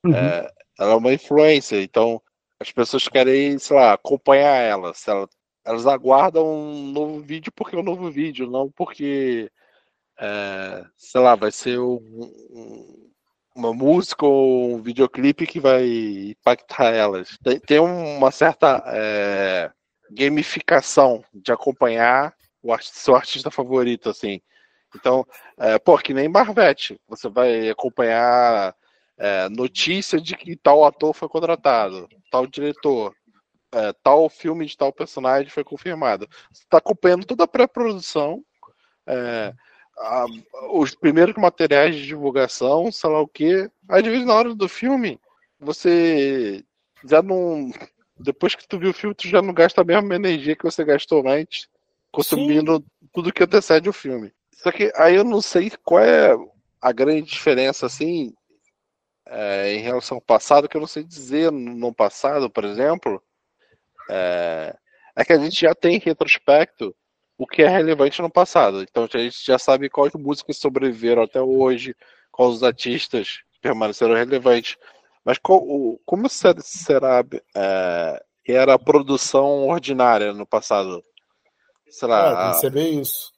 Uhum. 0.05 0.15
É, 0.15 0.51
ela 0.79 0.93
é 0.93 0.97
uma 0.97 1.13
influência, 1.13 1.81
então 1.83 2.21
as 2.59 2.71
pessoas 2.73 3.07
querem, 3.09 3.59
sei 3.59 3.77
lá, 3.77 3.93
acompanhar 3.93 4.57
ela. 4.57 4.93
Se 4.95 5.11
ela 5.11 5.29
elas 5.65 5.87
aguardam 5.87 6.47
um 6.47 6.91
novo 6.91 7.21
vídeo 7.21 7.53
porque 7.55 7.77
é 7.77 7.79
um 7.79 7.83
novo 7.83 8.11
vídeo, 8.11 8.51
não 8.51 8.71
porque, 8.71 9.51
é, 10.19 10.85
sei 10.97 11.21
lá, 11.21 11.35
vai 11.35 11.53
ser 11.53 11.79
um- 11.79 12.33
um- 12.51 13.11
uma 13.55 13.75
música 13.75 14.25
ou 14.25 14.75
um 14.75 14.83
videoclipe 14.83 15.47
que 15.47 15.61
vai 15.61 15.87
impactar 16.31 16.95
elas. 16.95 17.37
Tem, 17.43 17.61
tem 17.61 17.79
uma 17.79 18.31
certa 18.31 18.83
é, 18.87 19.71
gamificação 20.11 21.23
de 21.33 21.53
acompanhar 21.53 22.35
o 22.63 22.73
arti- 22.73 22.91
seu 22.93 23.15
artista 23.15 23.51
favorito, 23.51 24.09
assim. 24.09 24.41
Então, 24.95 25.27
é, 25.59 25.79
pô, 25.79 25.97
que 25.99 26.13
nem 26.13 26.29
Marvete, 26.29 27.01
você 27.09 27.29
vai 27.29 27.69
acompanhar 27.69 28.75
é, 29.19 29.49
notícia 29.49 30.21
de 30.21 30.37
que 30.37 30.57
tal 30.57 30.85
ator 30.85 31.15
foi 31.15 31.29
contratado, 31.29 32.09
tal 32.31 32.47
diretor, 32.47 33.15
é, 33.73 33.93
tal 34.03 34.29
filme 34.29 34.67
de 34.67 34.77
tal 34.77 34.93
personagem 34.93 35.51
foi 35.51 35.63
confirmado. 35.63 36.29
Você 36.53 36.65
está 36.65 36.79
acompanhando 36.79 37.25
toda 37.25 37.45
a 37.45 37.49
pré-produção, 37.49 38.45
é, 39.07 39.53
os 40.71 40.95
primeiros 40.95 41.35
materiais 41.37 41.95
de 41.95 42.07
divulgação, 42.07 42.91
sei 42.91 43.11
lá 43.11 43.21
o 43.21 43.29
que. 43.29 43.71
Às 43.89 44.03
vezes, 44.03 44.25
na 44.25 44.35
hora 44.35 44.55
do 44.55 44.69
filme, 44.69 45.21
você 45.59 46.65
já 47.05 47.23
não. 47.23 47.71
Depois 48.19 48.55
que 48.55 48.67
tu 48.67 48.79
viu 48.79 48.91
o 48.91 48.95
filme, 48.95 49.15
tu 49.15 49.29
já 49.29 49.43
não 49.43 49.53
gasta 49.53 49.81
a 49.81 49.85
mesma 49.85 50.15
energia 50.15 50.57
que 50.57 50.65
você 50.65 50.85
gastou 50.85 51.27
antes, 51.29 51.69
consumindo 52.11 52.85
tudo 53.13 53.33
que 53.33 53.43
antecede 53.43 53.89
o 53.89 53.93
filme. 53.93 54.33
Só 54.53 54.71
que 54.71 54.93
aí 54.97 55.15
eu 55.15 55.25
não 55.25 55.41
sei 55.41 55.71
qual 55.85 56.03
é 56.03 56.37
a 56.81 56.93
grande 56.93 57.23
diferença, 57.23 57.87
assim, 57.87 58.33
é, 59.27 59.75
em 59.75 59.81
relação 59.81 60.17
ao 60.17 60.21
passado, 60.23 60.69
que 60.69 60.77
eu 60.77 60.81
não 60.81 60.89
sei 60.89 61.05
dizer 61.05 61.51
no 61.53 61.95
passado, 61.95 62.51
por 62.51 62.65
exemplo, 62.65 63.23
é, 64.11 64.77
é 65.17 65.25
que 65.25 65.33
a 65.33 65.39
gente 65.39 65.61
já 65.61 65.75
tem 65.75 65.97
em 65.97 66.01
retrospecto 66.01 66.95
o 67.39 67.47
que 67.47 67.63
é 67.63 67.69
relevante 67.69 68.21
no 68.21 68.31
passado. 68.31 68.83
Então 68.83 69.09
a 69.13 69.19
gente 69.19 69.45
já 69.45 69.59
sabe 69.59 69.89
quais 69.89 70.13
músicas 70.15 70.59
sobreviveram 70.59 71.23
até 71.23 71.41
hoje, 71.41 71.95
quais 72.31 72.55
os 72.57 72.63
artistas 72.63 73.41
permaneceram 73.63 74.15
relevantes. 74.15 74.77
Mas 75.25 75.39
como 75.39 76.29
ser- 76.29 76.61
será 76.63 77.25
é, 77.57 78.23
que 78.45 78.53
era 78.53 78.75
a 78.75 78.79
produção 78.79 79.69
ordinária 79.69 80.33
no 80.33 80.47
passado? 80.47 81.03
Sei 81.91 82.09
É, 82.09 82.11
lá, 82.11 82.51
a- 82.51 82.55
saber 82.55 82.89
isso. 82.89 83.31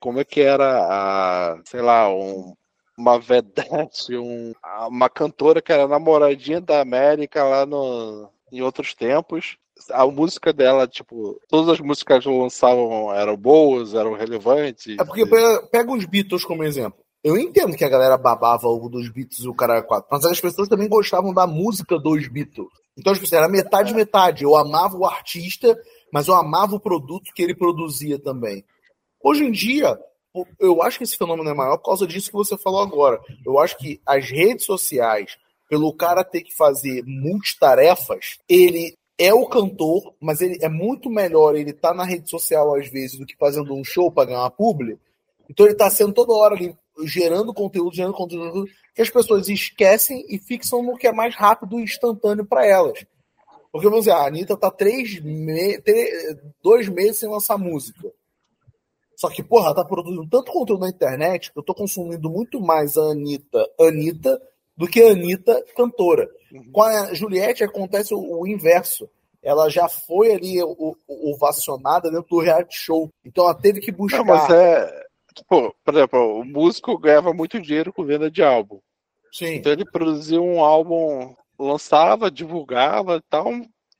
como 0.00 0.20
é 0.20 0.24
que 0.24 0.40
era 0.40 0.86
a, 0.88 1.58
sei 1.64 1.80
lá, 1.80 2.08
um- 2.08 2.54
uma 2.98 3.18
vedete, 3.18 4.14
um- 4.16 4.52
uma 4.88 5.08
cantora 5.08 5.62
que 5.62 5.72
era 5.72 5.88
namoradinha 5.88 6.60
da 6.60 6.80
América 6.80 7.42
lá 7.44 7.64
no, 7.66 8.28
em 8.52 8.60
outros 8.62 8.94
tempos. 8.94 9.56
A 9.90 10.06
música 10.06 10.52
dela, 10.52 10.86
tipo, 10.86 11.36
todas 11.48 11.68
as 11.68 11.80
músicas 11.80 12.22
que 12.22 12.30
lançavam 12.30 13.12
eram 13.12 13.36
boas, 13.36 13.92
eram 13.94 14.12
relevantes. 14.14 14.96
É 14.98 15.04
porque 15.04 15.26
pega, 15.26 15.62
pega 15.66 15.92
os 15.92 16.04
Beatles 16.04 16.44
como 16.44 16.62
exemplo. 16.62 17.00
Eu 17.24 17.36
entendo 17.38 17.74
que 17.76 17.84
a 17.84 17.88
galera 17.88 18.16
babava 18.18 18.68
o 18.68 18.88
dos 18.88 19.08
Beatles 19.08 19.40
e 19.40 19.48
o 19.48 19.54
cara 19.54 19.82
quatro, 19.82 20.06
mas 20.12 20.24
as 20.26 20.40
pessoas 20.40 20.68
também 20.68 20.88
gostavam 20.88 21.32
da 21.34 21.46
música 21.46 21.98
dos 21.98 22.28
Beatles. 22.28 22.68
Então, 22.96 23.12
tipo, 23.12 23.26
assim, 23.26 23.36
era 23.36 23.48
metade 23.48 23.94
metade. 23.94 24.44
Eu 24.44 24.56
amava 24.56 24.96
o 24.96 25.04
artista, 25.04 25.76
mas 26.12 26.28
eu 26.28 26.34
amava 26.34 26.76
o 26.76 26.80
produto 26.80 27.32
que 27.34 27.42
ele 27.42 27.54
produzia 27.54 28.18
também. 28.18 28.64
Hoje 29.22 29.44
em 29.44 29.50
dia, 29.50 29.98
eu 30.58 30.82
acho 30.82 30.98
que 30.98 31.04
esse 31.04 31.16
fenômeno 31.16 31.50
é 31.50 31.54
maior 31.54 31.76
por 31.78 31.86
causa 31.86 32.06
disso 32.06 32.30
que 32.30 32.36
você 32.36 32.56
falou 32.56 32.82
agora. 32.82 33.20
Eu 33.44 33.58
acho 33.58 33.76
que 33.78 34.00
as 34.06 34.28
redes 34.28 34.64
sociais, 34.64 35.36
pelo 35.68 35.92
cara 35.94 36.24
ter 36.24 36.42
que 36.42 36.54
fazer 36.54 37.02
multitarefas, 37.06 38.38
ele 38.48 38.94
é 39.18 39.32
o 39.32 39.46
cantor, 39.46 40.14
mas 40.20 40.40
ele 40.40 40.58
é 40.60 40.68
muito 40.68 41.08
melhor 41.08 41.54
ele 41.54 41.70
estar 41.70 41.94
na 41.94 42.04
rede 42.04 42.28
social 42.28 42.74
às 42.74 42.88
vezes 42.88 43.18
do 43.18 43.26
que 43.26 43.36
fazendo 43.36 43.74
um 43.74 43.84
show 43.84 44.10
para 44.10 44.26
ganhar 44.26 44.40
uma 44.40 44.50
publi. 44.50 44.98
Então 45.48 45.66
ele 45.66 45.74
está 45.74 45.88
sendo 45.88 46.12
toda 46.12 46.32
hora 46.32 46.54
ali 46.54 46.76
gerando 47.04 47.52
conteúdo, 47.52 47.94
gerando 47.94 48.14
conteúdo 48.14 48.66
que 48.94 49.02
as 49.02 49.10
pessoas 49.10 49.48
esquecem 49.48 50.24
e 50.28 50.38
fixam 50.38 50.82
no 50.82 50.96
que 50.96 51.06
é 51.06 51.12
mais 51.12 51.34
rápido 51.34 51.78
e 51.78 51.82
instantâneo 51.82 52.44
para 52.46 52.66
elas. 52.66 53.04
Porque, 53.72 53.88
vamos 53.88 54.04
dizer, 54.04 54.12
a 54.12 54.26
Anitta 54.26 54.56
tá 54.56 54.70
três 54.70 55.20
me... 55.20 55.82
dois 56.62 56.88
meses 56.88 57.18
sem 57.18 57.28
lançar 57.28 57.58
música. 57.58 58.12
Só 59.16 59.28
que, 59.28 59.42
porra, 59.42 59.66
ela 59.66 59.74
tá 59.74 59.84
produzindo 59.84 60.28
tanto 60.28 60.52
conteúdo 60.52 60.80
na 60.80 60.90
internet 60.90 61.52
que 61.52 61.58
eu 61.58 61.62
tô 61.62 61.74
consumindo 61.74 62.30
muito 62.30 62.60
mais 62.60 62.96
a 62.96 63.02
Anitta, 63.10 63.68
Anitta 63.80 64.40
do 64.76 64.86
que 64.86 65.02
a 65.02 65.10
Anitta 65.10 65.64
cantora. 65.76 66.28
Com 66.72 66.82
a 66.82 67.12
Juliette 67.14 67.64
acontece 67.64 68.14
o, 68.14 68.40
o 68.40 68.46
inverso. 68.46 69.08
Ela 69.42 69.68
já 69.68 69.88
foi 69.88 70.32
ali 70.32 70.56
ovacionada 71.06 72.10
dentro 72.10 72.28
do 72.28 72.40
reality 72.40 72.76
show. 72.76 73.10
Então 73.24 73.44
ela 73.44 73.54
teve 73.54 73.80
que 73.80 73.92
buscar. 73.92 74.18
Não, 74.18 74.24
mas 74.24 74.50
é. 74.50 75.03
Tipo, 75.34 75.74
por 75.84 75.94
exemplo, 75.94 76.40
o 76.40 76.44
músico 76.44 76.96
ganhava 76.98 77.32
muito 77.32 77.60
dinheiro 77.60 77.92
com 77.92 78.04
venda 78.04 78.30
de 78.30 78.42
álbum. 78.42 78.78
Sim. 79.32 79.54
Então 79.56 79.72
ele 79.72 79.84
produzia 79.84 80.40
um 80.40 80.60
álbum, 80.62 81.34
lançava, 81.58 82.30
divulgava 82.30 83.16
e 83.16 83.22
tal. 83.28 83.48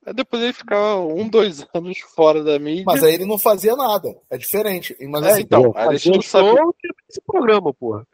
Aí 0.05 0.13
depois 0.13 0.41
ele 0.41 0.53
ficava 0.53 0.97
um, 0.99 1.27
dois 1.27 1.65
anos 1.73 1.97
fora 2.15 2.43
da 2.43 2.57
mídia. 2.57 2.83
Mas 2.85 3.03
aí 3.03 3.15
ele 3.15 3.25
não 3.25 3.37
fazia 3.37 3.75
nada. 3.75 4.15
É 4.29 4.37
diferente. 4.37 4.95
Mas 5.09 5.25
É, 5.25 5.31
assim, 5.31 5.41
então, 5.41 5.73
aí 5.75 5.89
a 5.89 5.97
gente 5.97 6.15
não 6.15 6.21
sabia. 6.21 6.63
esse 7.09 7.21
programa, 7.25 7.73
porra. 7.73 8.07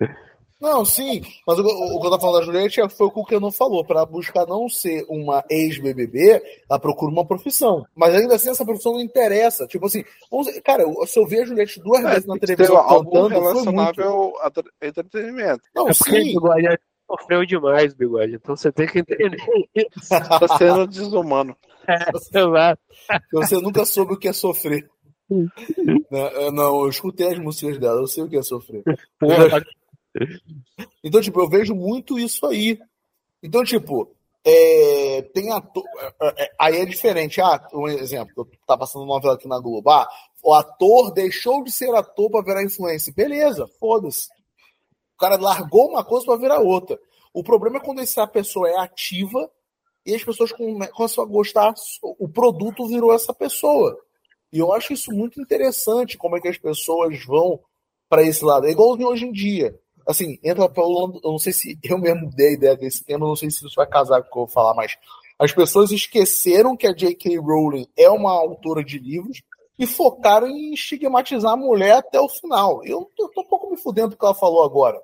Não, 0.62 0.86
sim, 0.86 1.22
mas 1.48 1.58
o, 1.58 1.64
o 1.64 2.00
que 2.00 2.06
eu 2.08 2.12
tô 2.12 2.20
falando 2.20 2.40
da 2.40 2.46
Juliette 2.46 2.80
é- 2.82 2.88
foi 2.88 3.08
o 3.08 3.12
que 3.12 3.20
o 3.20 3.26
Kenan 3.26 3.52
falou. 3.52 3.84
Pra 3.84 4.06
buscar 4.06 4.46
não 4.46 4.70
ser 4.70 5.04
uma 5.10 5.44
ex-BBB, 5.50 6.42
ela 6.70 6.80
procura 6.80 7.12
uma 7.12 7.26
profissão. 7.26 7.84
Mas 7.96 8.14
ainda 8.14 8.36
assim, 8.36 8.52
essa 8.52 8.64
profissão 8.64 8.94
não 8.94 9.02
interessa. 9.02 9.66
Tipo 9.66 9.88
assim, 9.88 10.04
vamos 10.30 10.48
dizer, 10.48 10.62
cara, 10.62 10.84
eu- 10.84 11.08
se 11.08 11.20
eu 11.20 11.26
ver 11.26 11.42
a 11.42 11.46
Juliette 11.46 11.80
duas 11.82 12.06
É, 12.06 12.10
vezes 12.10 12.26
na 12.28 12.38
televisão 12.38 12.76
cantando, 12.78 13.10
foi 13.10 13.22
muito. 13.22 13.40
relacionável 13.40 14.34
a 14.40 14.52
entretenimento. 14.86 15.62
Não, 15.76 15.90
É 15.90 15.94
sim. 15.94 16.12
bigode 16.34 16.62
já 16.64 16.78
sofreu 17.10 17.46
demais, 17.46 17.94
bigode. 17.96 18.36
Então 18.36 18.56
você 18.56 18.72
tem 18.72 18.88
que 18.88 19.00
entender 19.00 19.38
isso. 19.76 20.10
Tá 20.10 20.58
sendo 20.60 20.86
desumano. 20.88 21.56
Sei 22.32 22.44
lá. 22.44 22.78
Você 23.34 23.56
nunca 23.56 23.84
soube 23.84 24.14
o 24.14 24.18
que 24.18 24.28
é 24.28 24.34
sofrer. 24.34 24.88
não, 26.12 26.28
eu- 26.28 26.52
não, 26.52 26.82
eu 26.84 26.90
escutei 26.90 27.28
as 27.30 27.40
músicas 27.40 27.80
dela, 27.80 28.00
eu 28.02 28.08
sei 28.08 28.24
o 28.24 28.30
que 28.30 28.38
é 28.38 28.44
sofrer. 28.44 28.84
Porra, 29.20 29.62
Então, 31.04 31.22
tipo, 31.22 31.40
eu 31.40 31.50
vejo 31.50 31.74
muito 31.76 32.20
isso 32.20 32.46
aí. 32.46 32.80
Então, 33.42 33.64
tipo, 33.64 34.10
é, 34.46 35.22
tem 35.34 35.52
ator. 35.52 35.84
é, 36.22 36.44
é, 36.44 36.52
aí 36.60 36.78
é 36.78 36.86
diferente. 36.86 37.42
Ah, 37.42 37.68
um 37.74 37.88
exemplo, 37.88 38.48
tá 38.68 38.78
passando 38.78 39.06
novela 39.06 39.36
aqui 39.36 39.48
na 39.48 39.60
Globo. 39.60 39.90
Ah, 39.90 40.08
o 40.44 40.54
ator 40.54 41.12
deixou 41.12 41.64
de 41.64 41.72
ser 41.72 41.94
ator 41.96 42.30
pra 42.30 42.42
virar 42.42 42.64
influencer. 42.64 43.14
Beleza, 43.14 43.68
foda-se. 43.80 44.28
O 45.16 45.20
cara 45.20 45.38
largou 45.38 45.90
uma 45.90 46.04
coisa 46.04 46.26
pra 46.26 46.36
virar 46.36 46.60
outra. 46.60 47.00
O 47.34 47.44
problema 47.44 47.78
é 47.78 47.80
quando 47.82 48.02
essa 48.02 48.26
pessoa 48.28 48.70
é 48.70 48.78
ativa 48.78 49.50
e 50.06 50.16
as 50.16 50.24
pessoas 50.24 50.52
come- 50.52 50.88
começam 50.90 51.24
a 51.24 51.28
gostar, 51.28 51.74
o 52.02 52.28
produto 52.28 52.88
virou 52.88 53.14
essa 53.14 53.34
pessoa. 53.34 53.98
E 54.52 54.58
eu 54.60 54.74
acho 54.74 54.92
isso 54.94 55.12
muito 55.12 55.40
interessante, 55.40 56.18
como 56.18 56.36
é 56.36 56.42
que 56.42 56.48
as 56.48 56.58
pessoas 56.58 57.24
vão 57.24 57.60
para 58.10 58.24
esse 58.24 58.44
lado. 58.44 58.66
É 58.68 58.72
igual 58.72 58.98
hoje 59.00 59.26
em 59.26 59.32
dia. 59.32 59.80
Assim, 60.08 60.38
entra 60.44 60.68
pelo. 60.70 61.20
Eu 61.24 61.32
não 61.32 61.40
sei 61.40 61.54
se 61.54 61.78
eu 61.84 61.98
mesmo 61.98 62.30
dei 62.30 62.50
a 62.50 62.54
ideia 62.54 62.76
desse 62.78 63.04
tema, 63.04 63.28
não 63.28 63.36
sei 63.36 63.50
se 63.52 63.66
isso 63.66 63.76
vai 63.76 63.88
casar 63.88 64.22
com 64.22 64.28
o 64.28 64.32
que 64.32 64.38
eu 64.38 64.46
vou 64.46 64.48
falar, 64.48 64.74
mas 64.74 64.98
as 65.40 65.52
pessoas 65.54 65.92
esqueceram 65.92 66.76
que 66.78 66.86
a 66.88 66.94
J.K. 66.94 67.38
Rowling 67.40 67.88
é 67.98 68.10
uma 68.10 68.32
autora 68.32 68.84
de 68.84 68.98
livros 69.00 69.42
e 69.80 69.88
focaram 69.88 70.48
em 70.48 70.74
estigmatizar 70.74 71.54
a 71.54 71.58
mulher 71.58 71.94
até 71.98 72.20
o 72.20 72.30
final. 72.30 72.84
Eu 72.86 73.10
tô, 73.16 73.28
tô 73.30 73.42
um 73.42 73.46
pouco 73.48 73.70
me 73.72 73.78
fudendo 73.78 74.10
do 74.10 74.18
que 74.18 74.24
ela 74.26 74.36
falou 74.36 74.64
agora. 74.64 75.02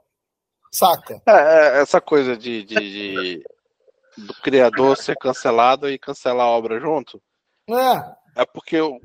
Saca? 0.71 1.21
É, 1.25 1.31
é, 1.77 1.81
essa 1.81 1.99
coisa 2.01 2.35
de, 2.37 2.63
de- 2.63 2.75
de- 2.75 3.43
do 4.17 4.33
criador 4.35 4.97
ser 4.97 5.15
cancelado 5.17 5.89
e 5.89 5.97
cancelar 5.97 6.45
a 6.47 6.49
obra 6.49 6.79
junto, 6.79 7.21
É, 7.69 8.41
é 8.41 8.45
porque 8.45 8.79
o, 8.81 8.99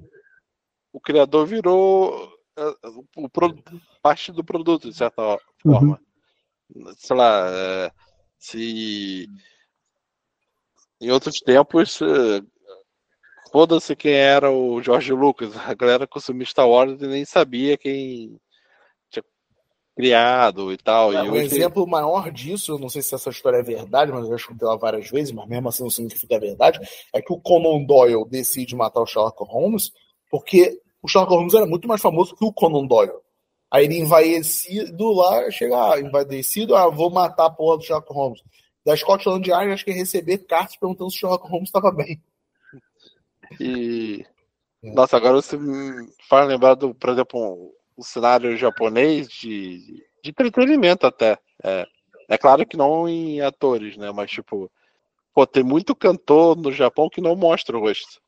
o 0.93 1.01
criador 1.01 1.47
virou 1.47 2.32
o, 3.17 3.29
pro- 3.29 3.55
parte 4.03 4.33
do 4.33 4.45
produto, 4.45 4.91
de 4.91 4.97
certa 4.97 5.39
forma. 5.63 6.01
Sei 6.97 7.17
lá, 7.17 7.47
é, 7.51 7.91
se 8.39 9.29
em 11.01 11.11
outros 11.11 11.41
tempos, 11.41 12.01
é, 12.01 12.43
foda-se 13.51 13.97
quem 13.97 14.15
era 14.15 14.51
o 14.51 14.83
George 14.83 15.13
Lucas, 15.13 15.57
a 15.57 15.75
galera 15.75 16.07
consumia 16.07 16.47
Star 16.47 16.69
Wars 16.69 17.01
e 17.03 17.07
nem 17.07 17.25
sabia 17.25 17.77
quem 17.77 18.41
tinha 19.11 19.25
criado 19.97 20.73
e 20.73 20.77
tal. 20.79 21.13
É, 21.13 21.25
e 21.25 21.29
um 21.29 21.33
hoje, 21.33 21.47
exemplo 21.47 21.87
maior 21.87 22.31
disso, 22.31 22.73
eu 22.73 22.79
não 22.79 22.89
sei 22.89 23.03
se 23.03 23.15
essa 23.15 23.31
história 23.31 23.59
é 23.59 23.63
verdade, 23.63 24.13
mas 24.13 24.25
eu 24.25 24.31
já 24.31 24.37
escutei 24.37 24.67
ela 24.67 24.79
várias 24.79 25.11
vezes, 25.11 25.33
mas 25.33 25.49
mesmo 25.49 25.69
assim 25.69 25.83
não 25.83 25.91
significa 25.91 26.27
que 26.29 26.35
é 26.35 26.41
verdade, 26.41 26.81
é 27.13 27.21
que 27.21 27.33
o 27.33 27.41
Conan 27.41 27.85
Doyle 27.85 28.25
decide 28.29 28.75
matar 28.75 29.01
o 29.01 29.07
Sherlock 29.07 29.43
Holmes 29.45 29.93
porque 30.31 30.81
o 31.03 31.09
Sherlock 31.09 31.35
Holmes 31.35 31.55
era 31.55 31.67
muito 31.67 31.89
mais 31.89 32.01
famoso 32.01 32.37
que 32.37 32.45
o 32.45 32.53
Conan 32.53 32.87
Doyle. 32.87 33.13
Aí 33.71 33.87
ele 33.87 33.99
envaecido 33.99 35.13
lá, 35.13 35.51
chega, 35.51 35.93
ah, 35.93 36.01
envaecido, 36.01 36.77
ah, 36.77 36.89
vou 36.89 37.11
matar 37.11 37.47
a 37.47 37.51
porra 37.51 37.79
do 37.79 37.85
Sherlock 37.85 38.13
Holmes. 38.13 38.43
Da 38.85 38.97
Scotland 38.97 39.49
Yard, 39.49 39.73
acho 39.73 39.85
que 39.85 39.91
ia 39.91 39.97
receber 39.97 40.39
cartas 40.39 40.77
perguntando 40.77 41.11
se 41.11 41.17
o 41.17 41.21
Sherlock 41.21 41.49
Holmes 41.49 41.69
estava 41.69 41.91
bem. 41.91 42.23
E. 43.61 44.25
É. 44.85 44.93
Nossa, 44.93 45.17
agora 45.17 45.35
você 45.35 45.57
me 45.57 46.09
faz 46.29 46.49
lembrar 46.49 46.75
do, 46.75 46.93
por 46.93 47.11
exemplo, 47.11 47.39
um, 47.41 47.73
um 47.99 48.03
cenário 48.03 48.57
japonês 48.57 49.29
de, 49.29 50.05
de 50.25 50.31
entretenimento 50.31 51.07
até. 51.07 51.39
É, 51.63 51.87
é 52.29 52.39
claro 52.39 52.67
que 52.67 52.77
não 52.77 53.09
em 53.09 53.41
atores, 53.41 53.97
né? 53.97 54.11
Mas 54.11 54.31
tipo, 54.31 54.69
pô, 55.35 55.47
tem 55.47 55.63
muito 55.63 55.95
cantor 55.95 56.57
no 56.57 56.73
Japão 56.73 57.09
que 57.09 57.21
não 57.21 57.37
mostra 57.37 57.77
o 57.77 57.81
rosto. 57.81 58.22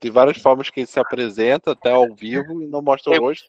Tem 0.00 0.10
várias 0.10 0.38
formas 0.38 0.70
que 0.70 0.80
ele 0.80 0.86
se 0.86 0.98
apresenta 0.98 1.72
até 1.72 1.90
ao 1.90 2.14
vivo 2.14 2.62
e 2.62 2.66
não 2.66 2.82
mostra 2.82 3.12
o 3.12 3.20
rosto. 3.20 3.48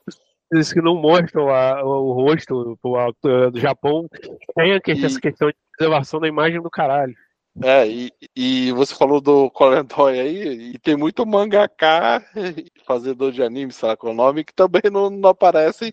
Eles 0.52 0.74
que 0.74 0.82
não 0.82 0.96
mostram 0.96 1.50
a- 1.50 1.84
o 1.84 2.12
rosto 2.12 2.78
o 2.82 2.96
ator 2.98 3.52
do 3.52 3.60
Japão 3.60 4.08
tem 4.56 4.74
a 4.74 4.80
que- 4.82 4.94
E- 4.94 5.06
essa 5.06 5.20
questão 5.20 5.50
de 5.50 5.56
preservação 5.78 6.20
da 6.20 6.28
imagem 6.28 6.62
do 6.62 6.70
caralho. 6.70 7.16
É, 7.62 7.88
e, 7.88 8.12
e 8.36 8.72
você 8.72 8.96
falou 8.96 9.20
do 9.20 9.50
Conan 9.52 9.84
Doyle 9.86 10.20
aí, 10.20 10.72
e 10.74 10.80
tem 10.80 10.96
muito 10.96 11.26
mangaka, 11.26 12.24
fazedor 12.86 13.32
de 13.32 13.44
anime, 13.44 13.72
sei 13.72 13.90
lá 13.90 13.98
qual 13.98 14.12
é 14.12 14.14
o 14.14 14.18
nome, 14.18 14.44
que 14.44 14.54
também 14.54 14.84
não, 14.92 15.10
não 15.10 15.30
aparecem. 15.30 15.92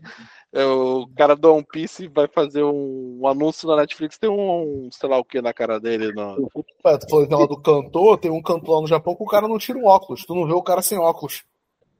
É, 0.57 0.65
o 0.65 1.07
cara 1.15 1.37
do 1.37 1.53
One 1.53 1.67
Piece 1.71 2.09
vai 2.09 2.27
fazer 2.27 2.65
um, 2.65 3.19
um 3.21 3.29
anúncio 3.29 3.69
na 3.69 3.77
Netflix, 3.77 4.17
tem 4.17 4.31
um, 4.31 4.89
sei 4.91 5.07
lá 5.07 5.19
o 5.19 5.25
que 5.25 5.43
na 5.43 5.53
cara 5.53 5.79
dele. 5.79 6.13
No... 6.15 6.49
Ué, 6.83 6.97
Tu 6.97 7.11
falou 7.11 7.47
do 7.47 7.61
cantor, 7.61 8.17
tem 8.17 8.31
um 8.31 8.41
cantor 8.41 8.77
lá 8.77 8.81
no 8.81 8.87
Japão 8.87 9.15
que 9.15 9.23
o 9.23 9.27
cara 9.27 9.47
não 9.47 9.59
tira 9.59 9.79
o 9.79 9.85
óculos. 9.85 10.25
Tu 10.25 10.35
não 10.35 10.47
vê 10.47 10.55
o 10.55 10.63
cara 10.63 10.81
sem 10.81 10.97
óculos. 10.99 11.45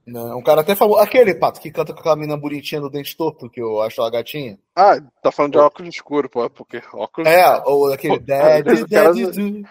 Não, 0.07 0.39
um 0.39 0.43
cara 0.43 0.63
até 0.63 0.75
famoso. 0.75 1.01
Aquele, 1.01 1.35
Pato, 1.35 1.61
que 1.61 1.71
canta 1.71 1.93
com 1.93 1.99
aquela 2.01 2.17
menina 2.17 2.37
bonitinha 2.39 2.81
do 2.81 2.89
dente 2.89 3.15
torto, 3.15 3.51
que 3.51 3.61
eu 3.61 3.83
acho 3.83 4.01
ela 4.01 4.09
gatinha. 4.09 4.57
Ah, 4.75 5.01
tá 5.21 5.31
falando 5.31 5.53
de 5.53 5.59
óculos 5.59 5.95
escuro, 5.95 6.31
pô, 6.31 6.49
porque 6.49 6.81
óculos. 6.95 7.29
É, 7.29 7.63
ou 7.67 7.93
aquele 7.93 8.21
cara- 8.25 8.63
Daddy 8.63 9.27
do. 9.27 9.69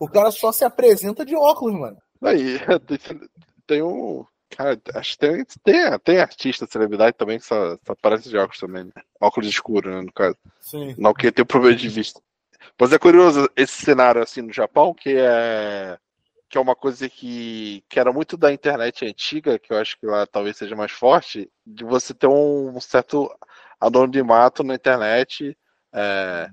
O 0.00 0.08
cara 0.08 0.30
só 0.30 0.50
se 0.50 0.64
apresenta 0.64 1.26
de 1.26 1.36
óculos, 1.36 1.78
mano. 1.78 1.96
Aí, 2.22 2.58
tem 3.66 3.82
um. 3.82 4.24
Cara, 4.50 4.80
acho 4.94 5.12
que 5.12 5.18
tem, 5.18 5.44
tem, 5.64 5.98
tem 6.00 6.20
artista, 6.20 6.66
celebridade 6.66 7.16
também 7.16 7.38
que 7.38 7.44
só, 7.44 7.76
só 7.84 7.92
aparece 7.92 8.28
de 8.28 8.36
óculos 8.36 8.58
também, 8.60 8.84
né? 8.84 8.92
Óculos 9.20 9.48
escuros, 9.48 9.92
né, 9.92 10.00
no 10.02 10.12
caso. 10.12 10.36
Sim. 10.60 10.94
Não 10.96 11.12
que 11.12 11.30
tem 11.32 11.44
problema 11.44 11.76
de 11.76 11.88
vista. 11.88 12.20
Mas 12.78 12.92
é 12.92 12.98
curioso 12.98 13.48
esse 13.56 13.84
cenário 13.84 14.22
assim 14.22 14.42
no 14.42 14.52
Japão, 14.52 14.94
que 14.94 15.10
é 15.16 15.98
que 16.48 16.56
é 16.56 16.60
uma 16.60 16.76
coisa 16.76 17.08
que, 17.08 17.82
que 17.88 17.98
era 17.98 18.12
muito 18.12 18.36
da 18.36 18.52
internet 18.52 19.04
antiga, 19.04 19.58
que 19.58 19.72
eu 19.72 19.78
acho 19.78 19.98
que 19.98 20.06
lá 20.06 20.24
talvez 20.28 20.56
seja 20.56 20.76
mais 20.76 20.92
forte, 20.92 21.50
de 21.66 21.82
você 21.82 22.14
ter 22.14 22.28
um 22.28 22.78
certo 22.80 23.28
anonimato 23.80 24.62
na 24.62 24.76
internet, 24.76 25.58
é, 25.92 26.48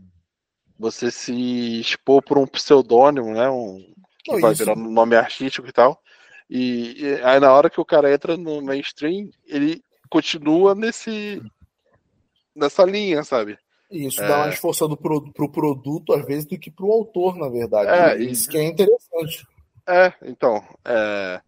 você 0.79 1.11
se 1.11 1.79
expor 1.79 2.23
por 2.23 2.39
um 2.39 2.47
pseudônimo, 2.47 3.33
né? 3.35 3.47
Um, 3.51 3.93
que 4.23 4.31
Não, 4.31 4.41
vai 4.41 4.53
isso- 4.53 4.65
virar 4.65 4.75
um 4.77 4.89
nome 4.91 5.15
artístico 5.15 5.67
e 5.67 5.71
tal. 5.71 6.01
E, 6.55 7.01
e 7.01 7.15
aí 7.23 7.39
na 7.39 7.51
hora 7.51 7.67
que 7.69 7.81
o 7.81 7.85
cara 7.85 8.13
entra 8.13 8.37
no 8.37 8.61
mainstream, 8.61 9.29
ele 9.47 9.81
continua 10.09 10.75
nesse 10.75 11.41
nessa 12.55 12.83
linha, 12.83 13.23
sabe? 13.23 13.57
Isso 13.89 14.21
É. 14.21 14.27
dá 14.27 14.37
mais 14.37 14.59
força 14.59 14.87
do 14.87 14.95
pro, 14.95 15.31
pro 15.33 15.51
produto, 15.51 16.13
às 16.13 16.23
vezes, 16.25 16.45
do 16.45 16.57
que 16.59 16.69
pro 16.69 16.91
autor, 16.91 17.35
na 17.37 17.49
verdade. 17.49 17.89
É, 17.89 18.21
E 18.21 18.31
isso 18.31 18.47
que 18.49 18.57
é 18.57 18.63
interessante. 18.65 19.45
É, 19.87 20.13
então, 20.23 20.63
é, 20.85 21.41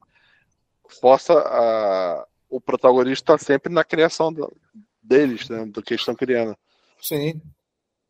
força 0.99 1.33
a, 1.33 2.25
o 2.49 2.59
protagonista 2.59 3.33
estar 3.35 3.37
sempre 3.45 3.71
na 3.71 3.83
criação 3.83 4.33
do- 4.33 4.51
deles, 5.01 5.47
né, 5.49 5.65
do 5.65 5.81
que 5.83 5.93
eles 5.93 6.01
estão 6.01 6.15
criando. 6.15 6.57
Sim. 6.99 7.39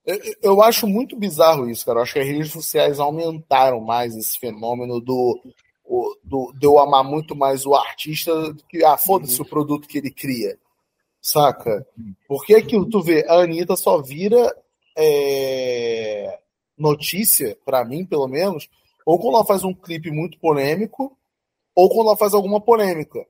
Eu, 0.05 0.19
eu 0.41 0.61
acho 0.61 0.87
muito 0.87 1.17
bizarro 1.17 1.69
isso, 1.69 1.85
cara. 1.85 1.99
Eu 1.99 2.03
acho 2.03 2.13
que 2.13 2.19
as 2.19 2.27
redes 2.27 2.51
sociais 2.51 2.99
aumentaram 2.99 3.81
mais 3.81 4.15
esse 4.15 4.37
fenômeno 4.39 5.01
do, 5.01 5.41
o- 5.85 6.15
do, 6.23 6.51
de 6.57 6.65
eu 6.65 6.79
amar 6.79 7.03
muito 7.03 7.35
mais 7.35 7.65
o 7.65 7.75
artista 7.75 8.53
do 8.53 8.63
que, 8.65 8.83
ah, 8.83 8.97
foda-se 8.97 9.41
o 9.41 9.45
produto 9.45 9.87
que 9.87 9.97
ele 9.97 10.11
cria. 10.11 10.57
Saca? 11.21 11.85
Porque 12.27 12.53
aquilo, 12.55 12.87
tu 12.89 13.01
vê, 13.01 13.25
a 13.27 13.41
Anitta 13.41 13.75
só 13.75 14.01
vira 14.01 14.55
é, 14.97 16.39
notícia, 16.77 17.57
pra 17.65 17.83
mim, 17.85 18.05
pelo 18.05 18.27
menos, 18.27 18.69
ou 19.05 19.19
quando 19.19 19.35
ela 19.35 19.45
faz 19.45 19.63
um 19.63 19.73
clipe 19.73 20.11
muito 20.11 20.39
polêmico, 20.39 21.15
ou 21.75 21.89
quando 21.89 22.07
ela 22.07 22.17
faz 22.17 22.33
alguma 22.33 22.61
polêmica. 22.61 23.25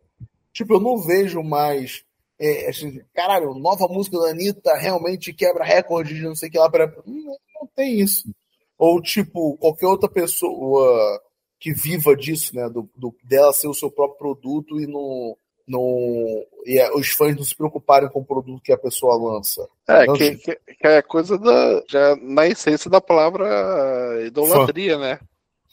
Tipo, 0.53 0.75
eu 0.75 0.79
não 0.79 0.97
vejo 0.97 1.41
mais. 1.43 2.03
É, 2.39 2.69
assim, 2.69 3.01
caralho, 3.13 3.53
nova 3.55 3.87
música 3.87 4.19
da 4.19 4.29
Anitta 4.29 4.75
realmente 4.75 5.33
quebra 5.33 5.63
recorde 5.63 6.13
de 6.13 6.21
não 6.21 6.35
sei 6.35 6.49
o 6.49 6.51
que 6.51 6.57
lá. 6.59 6.69
Pra... 6.69 6.87
Não, 7.05 7.37
não 7.59 7.67
tem 7.75 7.99
isso. 7.99 8.29
Ou, 8.77 9.01
tipo, 9.01 9.57
qualquer 9.57 9.87
outra 9.87 10.09
pessoa 10.09 11.21
que 11.59 11.73
viva 11.73 12.15
disso, 12.15 12.55
né? 12.55 12.69
Do, 12.69 12.89
do- 12.95 13.15
dela 13.23 13.53
ser 13.53 13.67
o 13.67 13.73
seu 13.73 13.89
próprio 13.89 14.17
produto 14.17 14.79
e 14.79 14.87
não, 14.87 15.35
no, 15.67 16.45
e 16.65 16.77
é, 16.77 16.93
os 16.93 17.09
fãs 17.09 17.35
não 17.35 17.43
se 17.43 17.55
preocuparem 17.55 18.09
com 18.09 18.19
o 18.19 18.25
produto 18.25 18.61
que 18.61 18.71
a 18.71 18.77
pessoa 18.77 19.15
lança. 19.17 19.67
É, 19.87 20.05
que, 20.13 20.35
que, 20.35 20.55
que, 20.55 20.87
é 20.87 21.01
coisa 21.01 21.37
da. 21.37 21.83
Já 21.89 22.15
na 22.17 22.47
essência 22.47 22.89
da 22.89 23.01
palavra 23.01 24.21
idolatria, 24.25 24.93
Fã. 24.95 24.99
né? 24.99 25.19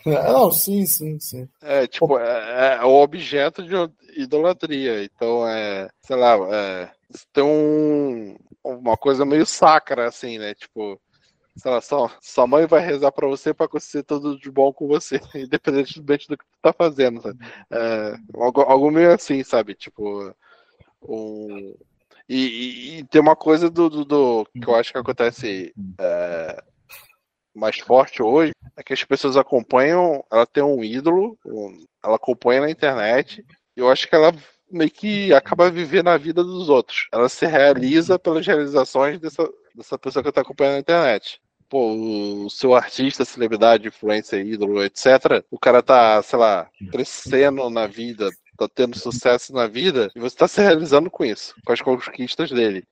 É, 0.07 0.11
não, 0.33 0.51
sim, 0.51 0.87
sim, 0.87 1.19
sim. 1.21 1.49
É, 1.61 1.87
tipo, 1.87 2.19
é, 2.19 2.79
é, 2.81 2.85
o 2.85 3.03
objeto 3.03 3.63
de 3.63 3.75
idolatria. 4.17 5.05
Então, 5.05 5.47
é, 5.47 5.89
sei 6.01 6.17
lá, 6.17 6.37
é, 6.51 6.91
tem 7.33 7.45
um, 7.45 8.37
uma 8.65 8.97
coisa 8.97 9.25
meio 9.25 9.45
sacra, 9.45 10.09
assim, 10.09 10.39
né? 10.39 10.55
Tipo, 10.55 10.99
sei 11.57 11.71
lá, 11.71 11.81
só, 11.81 12.11
sua 12.21 12.47
mãe 12.47 12.67
vai 12.67 12.81
rezar 12.81 13.13
para 13.13 13.29
você 13.29 13.53
para 13.53 13.67
acontecer 13.67 14.03
tudo 14.03 14.39
de 14.39 14.51
bom 14.51 14.73
com 14.73 14.87
você, 14.87 15.21
independentemente 15.35 16.29
do 16.29 16.37
que 16.37 16.45
tu 16.45 16.59
tá 16.63 16.73
fazendo, 16.73 17.21
sabe? 17.21 17.39
É, 17.71 18.17
algo, 18.35 18.61
algo 18.63 18.91
meio 18.91 19.13
assim, 19.13 19.43
sabe? 19.45 19.75
Tipo, 19.75 20.35
um... 21.03 21.75
E, 22.29 22.37
e, 22.37 22.99
e 22.99 23.05
tem 23.05 23.21
uma 23.21 23.37
coisa 23.37 23.69
do, 23.69 23.91
do, 23.91 24.05
do, 24.05 24.47
que 24.47 24.67
eu 24.67 24.75
acho 24.75 24.93
que 24.93 24.99
acontece 24.99 25.75
é, 25.99 26.63
mais 27.55 27.79
forte 27.79 28.23
hoje, 28.23 28.53
é 28.77 28.83
que 28.83 28.93
as 28.93 29.05
pessoas 29.05 29.37
acompanham, 29.37 30.25
ela 30.31 30.47
tem 30.47 30.63
um 30.63 30.83
ídolo, 30.83 31.37
ela 32.03 32.17
acompanha 32.17 32.63
na 32.63 32.71
internet, 32.71 33.45
e 33.77 33.81
eu 33.81 33.91
acho 33.91 34.09
que 34.09 34.15
ela 34.15 34.33
meio 34.71 34.91
que 34.91 35.35
acaba 35.35 35.71
vivendo 35.71 36.09
a 36.09 36.17
vida 36.17 36.43
dos 36.43 36.69
outros. 36.71 37.07
Ela 37.13 37.29
se 37.29 37.45
realiza 37.45 38.19
pelas 38.19 38.47
realizações 38.47 39.21
dessa, 39.21 39.47
dessa 39.75 39.99
pessoa 39.99 40.23
que 40.23 40.29
está 40.29 40.41
acompanhando 40.41 40.75
na 40.75 40.81
internet. 40.81 41.41
Pô, 41.69 42.45
o 42.45 42.51
seu 42.51 42.75
artista, 42.75 43.25
celebridade, 43.25 43.89
influência, 43.89 44.37
ídolo, 44.37 44.85
etc. 44.85 45.43
O 45.51 45.59
cara 45.59 45.83
tá, 45.83 46.23
sei 46.23 46.39
lá, 46.39 46.69
crescendo 46.91 47.71
na 47.71 47.87
vida, 47.87 48.29
tá 48.59 48.69
tendo 48.69 48.99
sucesso 48.99 49.53
na 49.55 49.67
vida, 49.67 50.11
e 50.15 50.21
você 50.21 50.37
tá 50.37 50.47
se 50.47 50.61
realizando 50.61 51.11
com 51.11 51.25
isso, 51.25 51.55
com 51.65 51.73
as 51.73 51.81
conquistas 51.81 52.51
dele. 52.51 52.85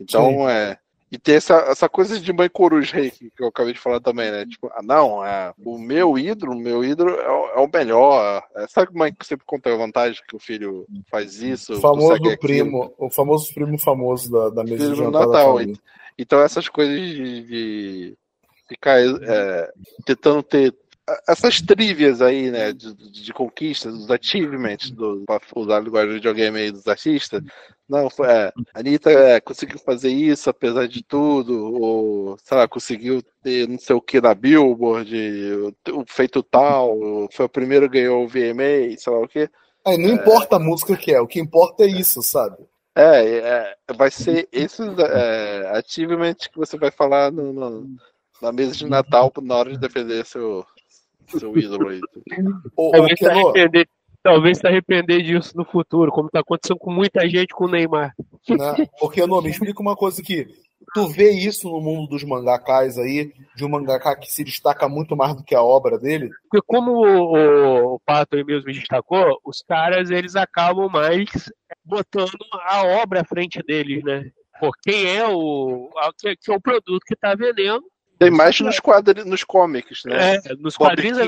Então, 0.00 0.30
Sim. 0.30 0.48
é, 0.48 0.78
e 1.10 1.18
tem 1.18 1.36
essa, 1.36 1.54
essa 1.68 1.88
coisa 1.88 2.18
de 2.18 2.32
mãe 2.32 2.48
coruja 2.48 2.96
aí 2.96 3.10
que, 3.10 3.30
eu 3.38 3.46
acabei 3.46 3.72
de 3.72 3.78
falar 3.78 4.00
também, 4.00 4.30
né? 4.30 4.44
Tipo, 4.46 4.68
ah, 4.74 4.82
não, 4.82 5.24
é, 5.24 5.52
o 5.64 5.78
meu 5.78 6.18
ídolo, 6.18 6.52
o 6.52 6.58
meu 6.58 6.84
ídolo 6.84 7.10
é 7.10 7.30
o, 7.30 7.46
é 7.50 7.60
o 7.60 7.70
melhor. 7.72 8.42
É, 8.56 8.66
sabe 8.66 8.92
mãe 8.92 9.14
que 9.14 9.26
sempre 9.26 9.46
conta 9.46 9.72
a 9.72 9.76
vantagem 9.76 10.20
que 10.26 10.34
o 10.34 10.40
filho 10.40 10.86
faz 11.10 11.40
isso? 11.40 11.74
O 11.74 11.80
famoso 11.80 12.38
primo, 12.38 12.92
o 12.98 13.10
famoso 13.10 13.54
primo 13.54 13.78
famoso 13.78 14.30
da, 14.30 14.48
da 14.50 14.64
mesa 14.64 14.90
de 14.90 14.96
jantar 14.96 15.26
Natal. 15.26 15.58
Então 16.18 16.40
essas 16.40 16.68
coisas 16.68 16.98
de, 16.98 17.42
de 17.42 18.18
ficar 18.68 18.98
é, 19.00 19.72
tentando 20.04 20.42
ter 20.42 20.72
essas 21.28 21.60
trivias 21.60 22.22
aí, 22.22 22.50
né, 22.50 22.72
de, 22.72 22.94
de 22.94 23.32
conquistas, 23.32 23.92
dos 23.92 24.10
achievements, 24.10 24.90
do, 24.90 25.22
para 25.26 25.40
usar 25.54 25.76
a 25.76 25.80
linguagem 25.80 26.08
de 26.08 26.14
videogame 26.14 26.58
aí 26.58 26.70
dos 26.70 26.86
artistas. 26.86 27.42
Não, 27.86 28.08
é, 28.24 28.52
a 28.72 28.80
Anitta 28.80 29.10
é, 29.10 29.40
conseguiu 29.40 29.78
fazer 29.78 30.08
isso 30.08 30.48
apesar 30.48 30.88
de 30.88 31.02
tudo, 31.02 31.74
ou, 31.74 32.38
sei 32.42 32.56
lá, 32.56 32.66
conseguiu 32.66 33.22
ter 33.42 33.68
não 33.68 33.78
sei 33.78 33.94
o 33.94 34.00
que 34.00 34.20
na 34.20 34.34
Billboard, 34.34 35.14
o, 35.92 36.04
feito 36.06 36.42
tal, 36.42 36.96
foi 37.30 37.44
a 37.44 37.50
primeira 37.50 37.86
que 37.86 38.00
ganhou 38.00 38.24
o 38.24 38.28
VMA, 38.28 38.96
sei 38.96 39.12
lá 39.12 39.20
o 39.20 39.28
que. 39.28 39.50
É, 39.86 39.98
não 39.98 40.08
importa 40.08 40.56
a 40.56 40.60
música 40.60 40.96
que 40.96 41.12
é, 41.12 41.20
o 41.20 41.26
que 41.26 41.38
importa 41.38 41.84
é 41.84 41.88
isso, 41.88 42.22
sabe? 42.22 42.56
É, 42.96 43.38
é 43.38 43.76
vai 43.94 44.10
ser 44.10 44.48
esses 44.50 44.98
é, 44.98 45.70
achievements 45.76 46.46
que 46.46 46.56
você 46.56 46.78
vai 46.78 46.90
falar 46.90 47.30
no, 47.30 47.52
no, 47.52 47.96
na 48.40 48.50
mesa 48.50 48.72
de 48.72 48.86
Natal 48.86 49.30
na 49.42 49.56
hora 49.56 49.70
de 49.70 49.78
defender 49.78 50.24
seu, 50.24 50.64
seu 51.28 51.56
ídolo 51.56 51.88
aí. 51.88 52.00
talvez, 52.76 53.18
se 53.18 53.26
arrepender, 53.26 53.88
talvez 54.22 54.58
se 54.58 54.66
arrepender 54.66 55.22
disso 55.22 55.56
no 55.56 55.64
futuro, 55.64 56.10
como 56.10 56.30
tá 56.30 56.40
acontecendo 56.40 56.78
com 56.78 56.92
muita 56.92 57.28
gente 57.28 57.54
com 57.54 57.64
o 57.64 57.68
Neymar. 57.68 58.14
Né? 58.48 58.86
Porque, 58.98 59.26
não, 59.26 59.42
me 59.42 59.50
explica 59.50 59.80
uma 59.80 59.96
coisa 59.96 60.20
aqui. 60.20 60.46
Tu 60.94 61.08
vê 61.08 61.30
isso 61.30 61.68
no 61.68 61.80
mundo 61.80 62.10
dos 62.10 62.22
mangakás 62.24 62.98
aí, 62.98 63.32
de 63.56 63.64
um 63.64 63.68
mangaká 63.68 64.14
que 64.14 64.30
se 64.30 64.44
destaca 64.44 64.88
muito 64.88 65.16
mais 65.16 65.34
do 65.34 65.42
que 65.42 65.54
a 65.54 65.62
obra 65.62 65.98
dele? 65.98 66.30
Porque 66.48 66.64
como 66.66 67.04
o, 67.04 67.94
o 67.94 68.00
Pato 68.00 68.36
aí 68.36 68.44
mesmo 68.44 68.70
destacou, 68.72 69.40
os 69.44 69.62
caras 69.62 70.10
eles 70.10 70.36
acabam 70.36 70.88
mais 70.88 71.28
botando 71.84 72.36
a 72.62 72.86
obra 73.02 73.22
à 73.22 73.24
frente 73.24 73.60
deles, 73.66 74.04
né? 74.04 74.30
Por 74.60 74.72
quem 74.82 75.16
é 75.16 75.26
o, 75.26 75.90
que 76.18 76.50
é 76.50 76.54
o 76.54 76.60
produto 76.60 77.02
que 77.06 77.16
tá 77.16 77.34
vendendo 77.34 77.84
tem 78.18 78.30
mais 78.30 78.60
nos 78.60 78.80
quadrinhos, 78.80 79.28
nos 79.28 79.44
cómics, 79.44 80.02
né? 80.04 80.36
É, 80.36 80.54
nos 80.56 80.76
quadrinhos. 80.76 81.18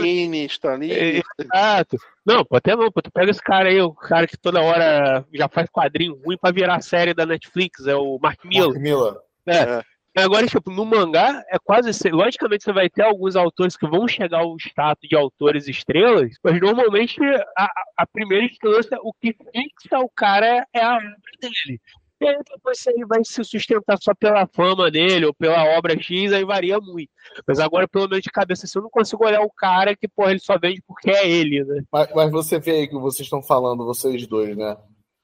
Stanley. 0.53 0.93
É, 0.93 1.23
exato. 1.39 1.97
Não, 2.25 2.45
pô, 2.45 2.57
até 2.57 2.75
não, 2.75 2.91
pô, 2.91 3.03
tu 3.03 3.11
pega 3.11 3.31
esse 3.31 3.43
cara 3.43 3.69
aí, 3.69 3.81
o 3.81 3.93
cara 3.93 4.27
que 4.27 4.37
toda 4.37 4.63
hora 4.63 5.25
já 5.33 5.49
faz 5.49 5.69
quadrinho 5.71 6.21
ruim 6.25 6.37
pra 6.37 6.51
virar 6.51 6.81
série 6.81 7.15
da 7.15 7.27
Netflix, 7.27 7.87
é 7.87 7.95
o 7.95 8.19
Mark 8.21 8.45
Miller. 8.45 8.69
Mark 8.69 8.81
Miller. 8.81 9.15
É. 9.47 9.57
é. 9.57 9.83
Agora, 10.17 10.47
tipo, 10.47 10.71
no 10.71 10.87
mangá, 10.87 11.45
é 11.51 11.59
quase. 11.59 11.91
Logicamente, 12.09 12.65
você 12.65 12.73
vai 12.73 12.89
ter 12.89 13.03
alguns 13.03 13.37
autores 13.37 13.77
que 13.77 13.87
vão 13.87 14.09
chegar 14.09 14.41
ao 14.41 14.57
status 14.57 15.07
de 15.07 15.15
autores 15.15 15.69
estrelas, 15.69 16.33
mas 16.43 16.59
normalmente 16.59 17.21
a, 17.57 17.69
a 17.99 18.07
primeira 18.07 18.47
instância, 18.47 18.99
o 19.03 19.13
que 19.13 19.35
fixa 19.35 19.99
o 19.99 20.09
cara 20.09 20.67
é 20.73 20.83
a 20.83 20.95
obra 20.97 21.17
dele. 21.39 21.81
E 22.21 22.27
aí 22.27 22.39
depois 22.51 22.79
se 22.79 22.91
ele 22.91 23.05
vai 23.05 23.23
se 23.25 23.45
sustentar 23.45 23.99
só 24.01 24.15
pela 24.15 24.47
fama 24.47 24.91
dele 24.91 25.27
ou 25.27 25.35
pela 25.35 25.77
obra 25.77 26.01
X, 26.01 26.33
aí 26.33 26.45
varia 26.45 26.79
muito. 26.81 27.11
Mas 27.47 27.59
agora, 27.61 27.87
pelo 27.87 28.09
menos 28.09 28.23
de 28.23 28.31
cabeça, 28.31 28.65
assim, 28.65 28.79
eu 28.79 28.83
não 28.83 28.91
consigo 28.91 29.25
olhar 29.25 29.43
o 29.43 29.51
cara 29.51 29.95
que, 29.95 30.09
porra, 30.09 30.31
ele 30.31 30.41
só 30.41 30.59
vende 30.59 30.83
porque 30.87 31.11
é 31.11 31.29
ele, 31.29 31.63
né? 31.65 31.83
Mas, 31.93 32.09
mas 32.15 32.31
você 32.31 32.59
vê 32.59 32.71
aí 32.73 32.89
que 32.89 32.95
vocês 32.95 33.27
estão 33.27 33.43
falando, 33.43 33.85
vocês 33.85 34.27
dois, 34.27 34.57
né? 34.57 34.77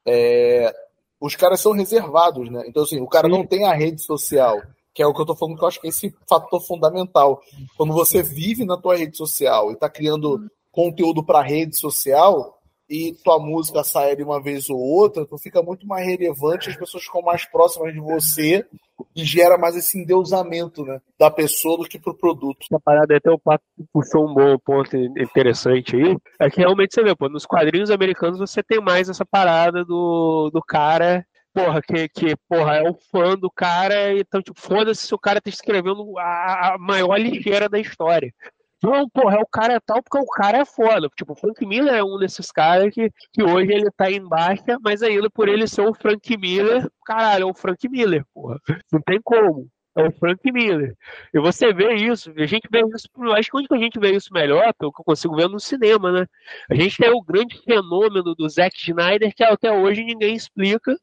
É... 0.07 0.73
Os 1.19 1.35
caras 1.37 1.61
são 1.61 1.73
reservados, 1.73 2.51
né? 2.51 2.65
Então, 2.67 2.83
assim, 2.83 3.01
o 3.01 3.07
cara 3.07 3.29
Sim. 3.29 3.33
não 3.33 3.47
tem 3.47 3.65
a 3.65 3.73
rede 3.73 4.03
social, 4.03 4.61
que 4.93 5.03
é 5.03 5.07
o 5.07 5.15
que 5.15 5.21
eu 5.21 5.27
tô 5.27 5.37
falando 5.37 5.57
que 5.57 5.65
eu 5.65 5.69
acho 5.69 5.81
que 5.81 5.87
é 5.87 5.91
esse 5.91 6.15
fator 6.29 6.61
fundamental. 6.61 7.41
Quando 7.77 7.93
você 7.93 8.23
vive 8.23 8.65
na 8.65 8.77
tua 8.77 8.97
rede 8.97 9.17
social 9.17 9.71
e 9.71 9.77
tá 9.77 9.89
criando 9.89 10.51
conteúdo 10.71 11.25
para 11.25 11.43
rede 11.43 11.77
social, 11.77 12.59
e 12.93 13.15
tua 13.25 13.39
música 13.39 13.83
sai 13.83 14.15
de 14.15 14.23
uma 14.23 14.39
vez 14.39 14.69
ou 14.69 14.79
outra, 14.79 15.25
tu 15.25 15.39
fica 15.39 15.63
muito 15.63 15.87
mais 15.87 16.07
relevante, 16.07 16.69
as 16.69 16.77
pessoas 16.77 17.03
ficam 17.03 17.23
mais 17.23 17.47
próximas 17.47 17.95
de 17.95 17.99
você 17.99 18.67
e 19.17 19.25
gera 19.25 19.57
mais 19.57 19.75
esse 19.75 19.99
endeusamento 19.99 20.85
né, 20.85 21.01
da 21.19 21.31
pessoa 21.31 21.79
do 21.79 21.85
que 21.85 21.99
pro 21.99 22.15
produto. 22.15 22.67
Essa 22.71 22.79
parada 22.79 23.17
até 23.17 23.31
o 23.31 23.39
Pato 23.39 23.65
puxou 23.91 24.29
um 24.29 24.35
bom 24.35 24.59
ponto 24.59 24.95
interessante 24.95 25.97
aí, 25.97 26.17
é 26.39 26.51
que 26.51 26.61
realmente 26.61 26.95
você 26.95 27.03
vê, 27.03 27.17
pô, 27.17 27.31
nos 27.31 27.47
quadrinhos 27.47 27.91
americanos 27.91 28.39
você 28.39 28.63
tem 28.63 28.79
mais 28.79 29.09
essa 29.09 29.25
parada 29.25 29.83
do, 29.87 30.51
do 30.53 30.61
cara 30.61 31.25
porra, 31.55 31.83
que, 31.83 32.09
que 32.09 32.35
porra, 32.49 32.77
é 32.77 32.89
o 32.89 32.95
fã 32.95 33.37
do 33.37 33.51
cara, 33.51 34.19
então, 34.19 34.41
tipo, 34.41 34.59
foda-se 34.59 35.07
se 35.07 35.15
o 35.15 35.19
cara 35.19 35.39
tá 35.39 35.51
escrevendo 35.51 36.19
a, 36.19 36.75
a 36.75 36.79
maior 36.79 37.19
ligeira 37.19 37.69
da 37.69 37.79
história. 37.79 38.33
Não, 38.83 39.09
porra, 39.09 39.37
é 39.37 39.41
o 39.41 39.47
cara 39.47 39.75
é 39.75 39.81
tal 39.81 40.03
porque 40.03 40.19
o 40.19 40.27
cara 40.27 40.59
é 40.59 40.65
foda. 40.65 41.09
Tipo, 41.17 41.33
o 41.33 41.37
Frank 41.37 41.65
Miller 41.65 41.95
é 41.95 42.03
um 42.03 42.19
desses 42.19 42.51
caras 42.51 42.93
que, 42.93 43.11
que 43.33 43.43
hoje 43.43 43.73
ele 43.73 43.91
tá 43.93 44.11
em 44.11 44.27
baixa, 44.27 44.77
mas 44.83 45.03
ainda 45.03 45.31
por 45.31 45.49
ele 45.49 45.69
ser 45.69 45.83
o 45.83 45.95
Frank 45.95 46.37
Miller, 46.37 46.91
caralho, 47.07 47.45
é 47.45 47.47
o 47.47 47.55
Frank 47.55 47.89
Miller, 47.89 48.25
porra. 48.35 48.59
Não 48.93 49.01
tem 49.01 49.21
como. 49.23 49.69
É 49.95 50.09
o 50.09 50.13
Frank 50.13 50.41
Miller. 50.51 50.97
E 51.35 51.39
você 51.39 51.73
vê 51.73 51.95
isso, 51.95 52.33
a 52.37 52.47
gente 52.47 52.67
vê 52.71 52.81
isso, 52.81 53.07
acho 53.37 53.51
que 53.51 53.57
onde 53.57 53.69
a 53.71 53.77
gente 53.77 54.01
vê 54.01 54.13
isso 54.13 54.33
melhor, 54.33 54.73
pelo 54.79 54.91
que 54.91 55.01
eu 55.01 55.05
consigo 55.05 55.37
ver 55.37 55.49
no 55.49 55.61
cinema, 55.61 56.11
né? 56.11 56.27
A 56.71 56.75
gente 56.75 56.97
tem 56.97 57.11
o 57.11 57.23
grande 57.23 57.61
fenômeno 57.63 58.35
do 58.35 58.49
Zack 58.49 58.75
Snyder, 58.77 59.35
que 59.35 59.45
até 59.45 59.71
hoje 59.71 60.03
ninguém 60.03 60.35
explica, 60.35 60.97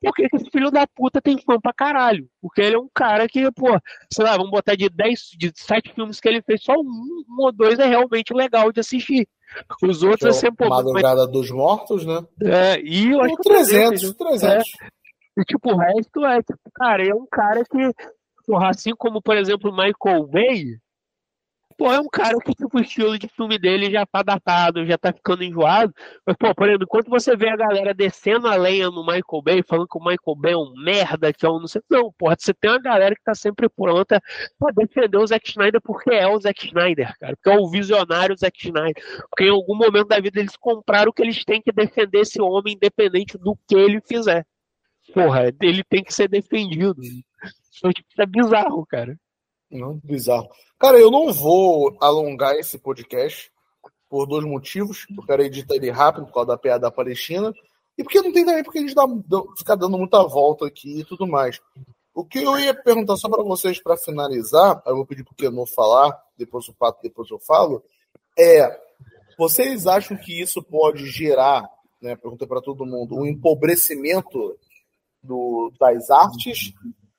por 0.00 0.14
que, 0.14 0.28
esse 0.32 0.50
filho 0.50 0.70
da 0.70 0.86
puta 0.86 1.20
tem 1.20 1.38
fã 1.38 1.58
pra 1.60 1.72
caralho? 1.72 2.28
Porque 2.40 2.60
ele 2.60 2.76
é 2.76 2.78
um 2.78 2.88
cara 2.94 3.28
que, 3.28 3.50
pô, 3.52 3.68
sei 4.12 4.24
lá, 4.24 4.36
vamos 4.36 4.50
botar 4.50 4.74
de 4.74 4.88
10, 4.88 5.20
de 5.36 5.52
7 5.54 5.92
filmes 5.94 6.20
que 6.20 6.28
ele 6.28 6.42
fez, 6.42 6.62
só 6.62 6.74
um, 6.74 7.24
um 7.28 7.42
ou 7.42 7.52
dois 7.52 7.78
é 7.78 7.86
realmente 7.86 8.32
legal 8.32 8.72
de 8.72 8.80
assistir. 8.80 9.28
Os 9.82 10.02
outros 10.02 10.36
é 10.36 10.40
sempre. 10.40 10.68
Madrugada 10.68 11.24
mas... 11.24 11.30
dos 11.30 11.50
Mortos, 11.50 12.06
né? 12.06 12.24
É, 12.42 12.80
e 12.80 13.10
eu 13.10 13.20
acho 13.20 13.36
que. 13.36 13.42
300, 13.42 14.12
300. 14.14 14.44
É, 14.44 14.62
e 15.36 15.44
tipo, 15.44 15.72
o 15.72 15.76
resto 15.76 16.24
é, 16.24 16.42
tipo, 16.42 16.70
cara, 16.74 17.06
é 17.06 17.14
um 17.14 17.26
cara 17.30 17.64
que, 17.64 17.92
porra, 18.46 18.70
assim 18.70 18.92
como, 18.96 19.20
por 19.20 19.36
exemplo, 19.36 19.72
Michael 19.72 20.26
Bay, 20.26 20.78
Pô, 21.82 21.92
é 21.92 21.98
um 21.98 22.08
cara 22.08 22.38
que, 22.38 22.54
tipo, 22.54 22.78
o 22.78 22.80
estilo 22.80 23.18
de 23.18 23.26
filme 23.26 23.58
dele 23.58 23.90
já 23.90 24.06
tá 24.06 24.22
datado, 24.22 24.86
já 24.86 24.96
tá 24.96 25.12
ficando 25.12 25.42
enjoado. 25.42 25.92
Mas, 26.24 26.36
pô, 26.36 26.54
por 26.54 26.68
exemplo, 26.68 26.84
enquanto 26.84 27.10
você 27.10 27.34
vê 27.34 27.48
a 27.48 27.56
galera 27.56 27.92
descendo 27.92 28.46
a 28.46 28.54
lenha 28.54 28.88
no 28.88 29.04
Michael 29.04 29.42
Bay, 29.42 29.64
falando 29.66 29.88
que 29.88 29.98
o 29.98 30.00
Michael 30.00 30.36
Bay 30.36 30.52
é 30.52 30.56
um 30.56 30.72
merda, 30.76 31.32
que 31.32 31.44
é 31.44 31.50
um 31.50 31.58
não 31.58 31.66
sei. 31.66 31.82
Não, 31.90 32.12
porra, 32.12 32.36
você 32.38 32.54
tem 32.54 32.70
uma 32.70 32.80
galera 32.80 33.16
que 33.16 33.24
tá 33.24 33.34
sempre 33.34 33.68
pronta 33.68 34.22
pra 34.60 34.70
defender 34.70 35.18
o 35.18 35.26
Zack 35.26 35.50
Snyder 35.50 35.80
porque 35.82 36.10
é 36.10 36.28
o 36.28 36.38
Zack 36.38 36.66
Snyder, 36.66 37.18
cara. 37.18 37.34
Porque 37.34 37.50
é 37.50 37.60
o 37.60 37.68
visionário 37.68 38.38
Zack 38.38 38.64
Snyder. 38.64 39.02
Porque 39.28 39.44
em 39.46 39.50
algum 39.50 39.74
momento 39.74 40.06
da 40.06 40.20
vida 40.20 40.38
eles 40.38 40.56
compraram 40.56 41.10
que 41.10 41.20
eles 41.20 41.44
têm 41.44 41.60
que 41.60 41.72
defender 41.72 42.20
esse 42.20 42.40
homem, 42.40 42.74
independente 42.74 43.36
do 43.36 43.58
que 43.66 43.74
ele 43.74 44.00
fizer. 44.06 44.46
Porra, 45.12 45.52
ele 45.60 45.82
tem 45.82 46.04
que 46.04 46.14
ser 46.14 46.28
defendido. 46.28 47.02
Isso 47.02 48.20
é 48.20 48.26
bizarro, 48.26 48.86
cara. 48.86 49.18
Não, 49.72 49.98
bizarro. 50.04 50.50
Cara, 50.78 50.98
eu 50.98 51.10
não 51.10 51.32
vou 51.32 51.96
alongar 52.00 52.54
esse 52.56 52.78
podcast 52.78 53.50
por 54.08 54.26
dois 54.26 54.44
motivos. 54.44 55.06
Eu 55.16 55.24
quero 55.24 55.42
editar 55.42 55.74
ele 55.74 55.90
rápido 55.90 56.26
por 56.26 56.34
causa 56.34 56.48
da 56.48 56.58
piada 56.58 56.82
da 56.82 56.90
Palestina. 56.90 57.52
E 57.96 58.02
porque 58.02 58.20
não 58.20 58.32
tem 58.32 58.44
também 58.44 58.62
porque 58.62 58.78
a 58.78 58.82
gente 58.82 58.94
dá, 58.94 59.04
ficar 59.56 59.76
dando 59.76 59.96
muita 59.96 60.22
volta 60.24 60.66
aqui 60.66 61.00
e 61.00 61.04
tudo 61.04 61.26
mais. 61.26 61.58
O 62.14 62.22
que 62.22 62.40
eu 62.42 62.58
ia 62.58 62.74
perguntar 62.74 63.16
só 63.16 63.28
para 63.28 63.42
vocês 63.42 63.82
para 63.82 63.96
finalizar, 63.96 64.82
eu 64.84 64.96
vou 64.96 65.06
pedir 65.06 65.24
para 65.24 65.32
o 65.32 65.36
Kenô 65.36 65.64
falar, 65.64 66.14
depois 66.36 66.68
o 66.68 66.74
Pato, 66.74 67.00
depois 67.02 67.30
eu 67.30 67.38
falo, 67.38 67.82
é 68.38 68.78
vocês 69.38 69.86
acham 69.86 70.14
que 70.16 70.38
isso 70.42 70.62
pode 70.62 71.06
gerar, 71.06 71.66
né, 72.02 72.14
perguntei 72.14 72.46
para 72.46 72.60
todo 72.60 72.84
mundo, 72.84 73.16
um 73.16 73.24
empobrecimento 73.24 74.58
do, 75.22 75.72
das 75.80 76.10
artes 76.10 76.74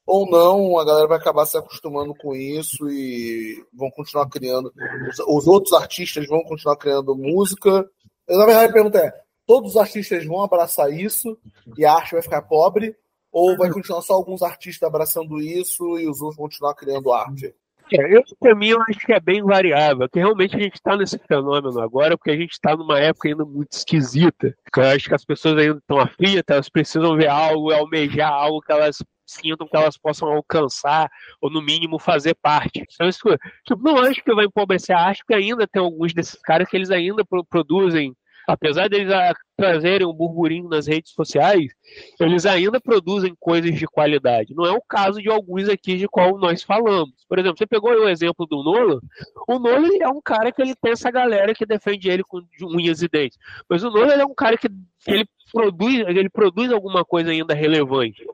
ou 0.05 0.29
não, 0.29 0.77
a 0.77 0.85
galera 0.85 1.07
vai 1.07 1.17
acabar 1.17 1.45
se 1.45 1.57
acostumando 1.57 2.13
com 2.13 2.35
isso 2.35 2.89
e 2.89 3.63
vão 3.73 3.89
continuar 3.89 4.27
criando. 4.29 4.71
Os, 5.09 5.19
os 5.19 5.47
outros 5.47 5.73
artistas 5.73 6.27
vão 6.27 6.43
continuar 6.43 6.75
criando 6.75 7.15
música. 7.15 7.89
Eu, 8.27 8.37
na 8.37 8.45
verdade, 8.45 8.69
a 8.69 8.73
pergunta 8.73 8.99
é: 8.99 9.13
todos 9.45 9.71
os 9.71 9.77
artistas 9.77 10.25
vão 10.25 10.43
abraçar 10.43 10.91
isso 10.91 11.37
e 11.77 11.85
a 11.85 11.93
arte 11.93 12.13
vai 12.13 12.21
ficar 12.21 12.41
pobre? 12.41 12.95
Ou 13.31 13.57
vai 13.57 13.71
continuar 13.71 14.01
só 14.01 14.13
alguns 14.13 14.43
artistas 14.43 14.87
abraçando 14.87 15.41
isso 15.41 15.97
e 15.97 16.07
os 16.07 16.21
outros 16.21 16.37
vão 16.37 16.45
continuar 16.45 16.75
criando 16.75 17.11
arte? 17.11 17.55
É, 17.91 18.15
eu, 18.15 18.23
pra 18.39 18.55
mim, 18.55 18.69
eu 18.69 18.81
acho 18.89 18.99
que 19.05 19.11
é 19.11 19.19
bem 19.19 19.43
variável, 19.43 20.07
que 20.09 20.19
realmente 20.19 20.55
a 20.55 20.59
gente 20.59 20.75
está 20.75 20.95
nesse 20.95 21.17
fenômeno 21.17 21.79
agora, 21.79 22.17
porque 22.17 22.31
a 22.31 22.37
gente 22.37 22.51
está 22.51 22.75
numa 22.75 22.99
época 22.99 23.27
ainda 23.27 23.43
muito 23.43 23.71
esquisita. 23.71 24.55
Eu 24.75 24.83
acho 24.83 25.09
que 25.09 25.15
as 25.15 25.25
pessoas 25.25 25.57
ainda 25.57 25.77
estão 25.77 25.99
aflitas, 25.99 26.43
elas 26.47 26.69
precisam 26.69 27.15
ver 27.15 27.27
algo, 27.27 27.71
almejar 27.71 28.31
algo 28.31 28.61
que 28.61 28.71
elas 28.71 29.03
sintam 29.25 29.67
que 29.67 29.75
elas 29.75 29.97
possam 29.97 30.29
alcançar, 30.29 31.09
ou 31.41 31.49
no 31.49 31.61
mínimo 31.61 31.99
fazer 31.99 32.35
parte. 32.35 32.83
Então, 32.93 33.07
isso, 33.07 33.19
tipo, 33.65 33.81
não 33.81 33.97
acho 33.97 34.23
que 34.23 34.33
vai 34.33 34.45
empobrecer 34.45 34.95
a 34.95 35.01
arte, 35.01 35.23
porque 35.25 35.33
ainda 35.33 35.67
tem 35.67 35.81
alguns 35.81 36.13
desses 36.13 36.39
caras 36.41 36.67
que 36.67 36.75
eles 36.75 36.91
ainda 36.91 37.23
produzem 37.49 38.15
apesar 38.47 38.89
deles 38.89 39.13
trazerem 39.55 40.07
um 40.07 40.13
burburinho 40.13 40.67
nas 40.67 40.87
redes 40.87 41.11
sociais, 41.11 41.71
eles 42.19 42.45
ainda 42.45 42.79
produzem 42.79 43.35
coisas 43.39 43.73
de 43.75 43.85
qualidade. 43.85 44.53
Não 44.53 44.65
é 44.65 44.71
o 44.71 44.81
caso 44.81 45.21
de 45.21 45.29
alguns 45.29 45.69
aqui 45.69 45.97
de 45.97 46.07
qual 46.07 46.37
nós 46.37 46.63
falamos. 46.63 47.13
Por 47.27 47.39
exemplo, 47.39 47.57
você 47.57 47.67
pegou 47.67 47.91
o 47.91 48.09
exemplo 48.09 48.45
do 48.45 48.63
Nolan. 48.63 48.99
O 49.47 49.59
Nolan 49.59 49.97
é 50.01 50.07
um 50.07 50.21
cara 50.21 50.51
que 50.51 50.61
ele 50.61 50.75
tem 50.75 50.91
essa 50.91 51.11
galera 51.11 51.53
que 51.53 51.65
defende 51.65 52.09
ele 52.09 52.23
com 52.23 52.41
unhas 52.61 53.01
e 53.01 53.07
dentes. 53.07 53.37
Mas 53.69 53.83
o 53.83 53.89
Nolan 53.89 54.15
é 54.15 54.25
um 54.25 54.35
cara 54.35 54.57
que 54.57 54.67
ele 55.07 55.25
produz, 55.51 55.99
ele 56.07 56.29
produz 56.29 56.71
alguma 56.71 57.05
coisa 57.05 57.31
ainda 57.31 57.53
relevante. 57.53 58.25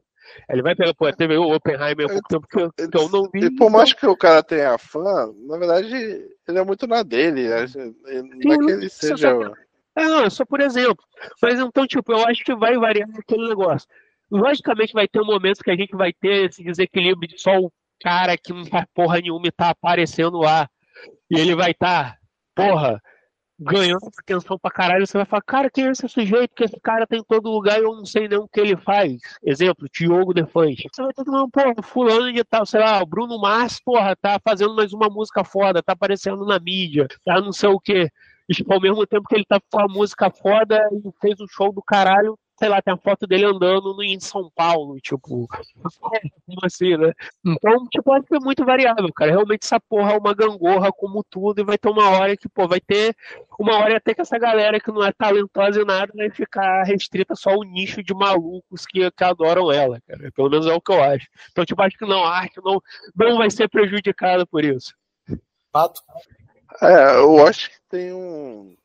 Ele 0.49 0.61
vai 0.61 0.75
pegar, 0.75 0.93
pô, 0.93 1.11
teve 1.11 1.38
o 1.38 1.53
Oppenheimer 1.53 2.05
há 2.05 2.09
pouco 2.09 2.27
tempo 2.27 2.47
que 2.47 2.59
eu, 2.59 2.71
que 2.71 2.97
eu 2.97 3.09
não 3.09 3.30
vi. 3.32 3.45
E 3.45 3.55
por 3.55 3.69
mais 3.69 3.93
que 3.93 4.05
o 4.05 4.17
cara 4.17 4.43
tenha 4.43 4.77
fã, 4.77 5.32
na 5.47 5.57
verdade, 5.57 5.93
ele 6.47 6.59
é 6.59 6.63
muito 6.63 6.88
na 6.88 7.03
dele. 7.03 7.47
Não 7.49 8.53
é 8.53 8.57
que 8.57 8.71
ele 8.71 8.89
seja. 8.89 9.30
É, 9.95 10.05
não, 10.05 10.30
só 10.30 10.45
por 10.45 10.61
exemplo. 10.61 11.03
Mas 11.41 11.59
então, 11.59 11.86
tipo, 11.86 12.11
eu 12.11 12.25
acho 12.25 12.43
que 12.43 12.55
vai 12.55 12.77
variar 12.77 13.09
aquele 13.17 13.47
negócio. 13.47 13.88
Logicamente 14.32 14.93
vai 14.93 15.07
ter 15.07 15.19
um 15.19 15.25
momento 15.25 15.63
que 15.63 15.71
a 15.71 15.75
gente 15.75 15.95
vai 15.95 16.13
ter 16.13 16.49
esse 16.49 16.63
desequilíbrio 16.63 17.27
de 17.27 17.41
só 17.41 17.57
o 17.57 17.71
cara 18.01 18.38
que 18.38 18.53
não 18.53 18.65
faz 18.65 18.86
porra 18.93 19.19
nenhuma 19.19 19.47
e 19.47 19.51
tá 19.51 19.69
aparecendo 19.69 20.38
lá. 20.38 20.69
E 21.30 21.39
ele 21.39 21.55
vai 21.55 21.71
estar, 21.71 22.13
tá, 22.13 22.17
porra, 22.55 23.01
ganhando 23.60 24.10
atenção 24.18 24.57
pra 24.57 24.72
caralho. 24.72 25.05
Você 25.05 25.18
vai 25.18 25.26
falar, 25.26 25.41
cara, 25.41 25.70
quem 25.70 25.88
é 25.88 25.91
esse 25.91 26.07
sujeito? 26.07 26.55
Que 26.55 26.64
esse 26.64 26.80
cara 26.80 27.05
tem 27.05 27.20
em 27.20 27.24
todo 27.24 27.51
lugar 27.51 27.80
e 27.80 27.84
eu 27.84 27.95
não 27.95 28.05
sei 28.05 28.28
nem 28.28 28.39
o 28.39 28.47
que 28.47 28.60
ele 28.60 28.78
faz. 28.78 29.20
Exemplo, 29.43 29.88
Diogo 29.93 30.34
Defante. 30.34 30.88
Você 30.91 31.01
vai 31.01 31.14
ter 31.14 31.24
que, 31.24 31.32
não, 31.32 31.49
porra, 31.49 31.74
fulano 31.84 32.32
de 32.32 32.43
tal, 32.43 32.66
sei 32.66 32.80
lá, 32.80 33.01
o 33.01 33.05
Bruno 33.05 33.39
Mars, 33.39 33.80
porra, 33.84 34.16
tá 34.16 34.39
fazendo 34.43 34.76
mais 34.76 34.93
uma 34.93 35.10
música 35.10 35.43
foda, 35.43 35.84
tá 35.84 35.93
aparecendo 35.93 36.45
na 36.45 36.60
mídia, 36.60 37.07
tá 37.26 37.41
não 37.41 37.51
sei 37.51 37.70
o 37.70 37.80
que. 37.80 38.10
Tipo, 38.51 38.74
ao 38.74 38.82
mesmo 38.82 39.05
tempo 39.05 39.28
que 39.28 39.36
ele 39.36 39.45
tá 39.45 39.60
com 39.72 39.80
a 39.80 39.88
música 39.88 40.32
foda 40.32 40.80
e 40.91 41.12
fez 41.22 41.39
um 41.39 41.47
show 41.47 41.72
do 41.72 41.84
caralho, 41.84 42.38
sei 42.60 42.68
lá, 42.68 42.82
tem 42.82 42.93
a 42.93 42.97
foto 42.97 43.26
dele 43.26 43.45
andando 43.45 43.93
no, 43.93 44.03
em 44.03 44.20
São 44.20 44.51
Paulo, 44.53 44.99
tipo, 44.99 45.47
como 45.47 46.60
assim, 46.64 46.97
né? 46.97 47.14
Então, 47.45 47.88
tipo, 47.88 48.12
acho 48.12 48.28
que 48.28 48.36
é 48.36 48.39
muito 48.39 48.66
variável, 48.66 49.12
cara. 49.14 49.32
Realmente 49.32 49.64
essa 49.64 49.80
porra 49.80 50.12
é 50.14 50.18
uma 50.18 50.34
gangorra 50.34 50.91
como 50.91 51.24
tudo 51.24 51.62
e 51.62 51.64
vai 51.64 51.78
ter 51.78 51.89
uma 51.89 52.10
hora 52.10 52.36
que, 52.36 52.49
pô, 52.49 52.68
vai 52.68 52.82
ter 52.82 53.16
uma 53.57 53.78
hora 53.78 53.95
até 53.95 54.14
que 54.14 54.22
essa 54.22 54.38
galera 54.38 54.80
que 54.80 54.91
não 54.91 55.03
é 55.03 55.14
talentosa 55.14 55.82
e 55.82 55.86
nada 55.86 56.12
vai 56.14 56.30
ficar 56.30 56.84
restrita 56.84 57.34
só 57.34 57.51
ao 57.51 57.64
nicho 57.64 58.03
de 58.03 58.14
malucos 58.14 58.86
que, 58.86 59.10
que 59.10 59.24
adoram 59.24 59.72
ela, 59.72 60.01
cara. 60.05 60.30
Pelo 60.34 60.49
menos 60.49 60.68
é 60.68 60.74
o 60.74 60.82
que 60.82 60.91
eu 60.91 61.01
acho. 61.01 61.28
Então, 61.51 61.64
tipo, 61.64 61.82
acho 61.82 61.97
que 61.97 62.05
não, 62.05 62.26
a 62.26 62.38
arte 62.38 62.60
não, 62.62 62.82
não 63.16 63.38
vai 63.38 63.49
ser 63.49 63.70
prejudicada 63.70 64.45
por 64.45 64.66
isso. 64.66 64.93
Fato. 65.72 66.01
É, 66.82 67.16
eu 67.16 67.47
acho 67.47 67.70
que 67.70 67.78
tem 67.89 68.14
um, 68.14 68.76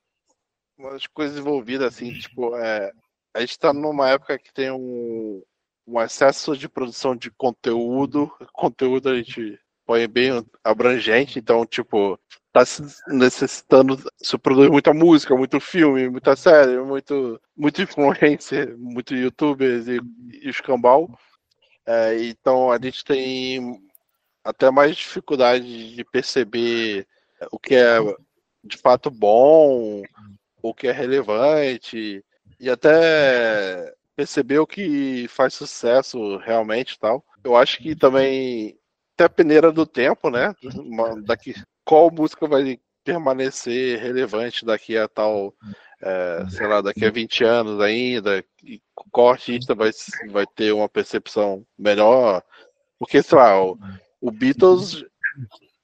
umas 0.78 1.06
coisas 1.08 1.38
envolvidas, 1.38 1.94
assim, 1.94 2.12
tipo, 2.12 2.56
é, 2.56 2.92
a 3.34 3.40
gente 3.40 3.50
está 3.50 3.72
numa 3.72 4.08
época 4.10 4.38
que 4.38 4.52
tem 4.54 4.70
um, 4.70 5.42
um 5.86 6.00
excesso 6.00 6.56
de 6.56 6.68
produção 6.68 7.16
de 7.16 7.30
conteúdo, 7.30 8.30
conteúdo 8.52 9.10
a 9.10 9.16
gente 9.16 9.58
põe 9.84 10.06
bem 10.08 10.30
abrangente, 10.62 11.38
então, 11.38 11.66
tipo, 11.66 12.18
tá 12.52 12.62
necessitando, 13.08 13.98
se 14.16 14.38
produz 14.38 14.70
muita 14.70 14.94
música, 14.94 15.36
muito 15.36 15.60
filme, 15.60 16.08
muita 16.08 16.36
série, 16.36 16.78
muito, 16.78 17.40
muito 17.56 17.82
influencer, 17.82 18.76
muito 18.78 19.14
youtubers 19.14 19.88
e, 19.88 20.00
e 20.32 20.48
escambau. 20.48 21.10
É, 21.86 22.22
então 22.24 22.70
a 22.70 22.78
gente 22.80 23.04
tem 23.04 23.78
até 24.42 24.70
mais 24.70 24.96
dificuldade 24.96 25.94
de 25.96 26.04
perceber 26.04 27.06
o 27.50 27.58
que 27.58 27.74
é 27.74 27.98
de 28.62 28.78
fato 28.78 29.10
bom, 29.10 30.02
o 30.62 30.72
que 30.72 30.86
é 30.86 30.92
relevante, 30.92 32.24
e 32.58 32.70
até 32.70 33.94
perceber 34.16 34.58
o 34.58 34.66
que 34.66 35.26
faz 35.28 35.54
sucesso 35.54 36.36
realmente 36.38 36.98
tal. 36.98 37.24
Eu 37.42 37.56
acho 37.56 37.78
que 37.78 37.94
também 37.94 38.78
tem 39.16 39.26
a 39.26 39.28
peneira 39.28 39.72
do 39.72 39.86
tempo, 39.86 40.30
né? 40.30 40.54
Daqui, 41.24 41.54
qual 41.84 42.10
música 42.10 42.46
vai 42.46 42.78
permanecer 43.04 44.00
relevante 44.00 44.64
daqui 44.64 44.96
a 44.96 45.06
tal, 45.06 45.54
é, 46.00 46.46
sei 46.48 46.66
lá, 46.66 46.80
daqui 46.80 47.04
a 47.04 47.10
20 47.10 47.44
anos 47.44 47.80
ainda, 47.80 48.42
e 48.62 48.80
qual 49.12 49.30
artista 49.30 49.74
vai, 49.74 49.90
vai 50.30 50.46
ter 50.46 50.72
uma 50.72 50.88
percepção 50.88 51.64
melhor. 51.78 52.42
Porque, 52.98 53.22
sei 53.22 53.36
lá, 53.36 53.62
o, 53.62 53.78
o 54.20 54.30
Beatles 54.30 55.04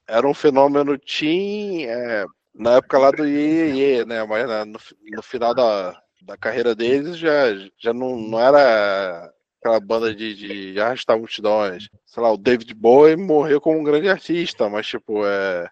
era 0.07 0.27
um 0.27 0.33
fenômeno 0.33 0.97
teen 0.97 1.85
é, 1.85 2.25
na 2.53 2.77
época 2.77 2.97
lá 2.97 3.11
do 3.11 3.25
Iê, 3.25 4.03
né? 4.05 4.23
Mas 4.23 4.47
né, 4.47 4.65
no, 4.65 4.79
no, 5.15 5.23
final 5.23 5.53
da, 5.53 6.01
da 6.21 6.37
carreira 6.37 6.75
deles 6.75 7.17
já, 7.17 7.53
já 7.77 7.93
não, 7.93 8.15
não 8.15 8.39
era 8.39 9.33
aquela 9.59 9.79
banda 9.79 10.13
de, 10.13 10.73
de 10.73 10.79
arrastar 10.79 11.17
multidões. 11.17 11.89
Sei 12.05 12.21
lá, 12.21 12.31
o 12.31 12.37
David 12.37 12.73
Bowie 12.73 13.15
morreu 13.15 13.61
como 13.61 13.79
um 13.79 13.83
grande 13.83 14.09
artista, 14.09 14.69
mas 14.69 14.87
tipo, 14.87 15.25
é, 15.25 15.69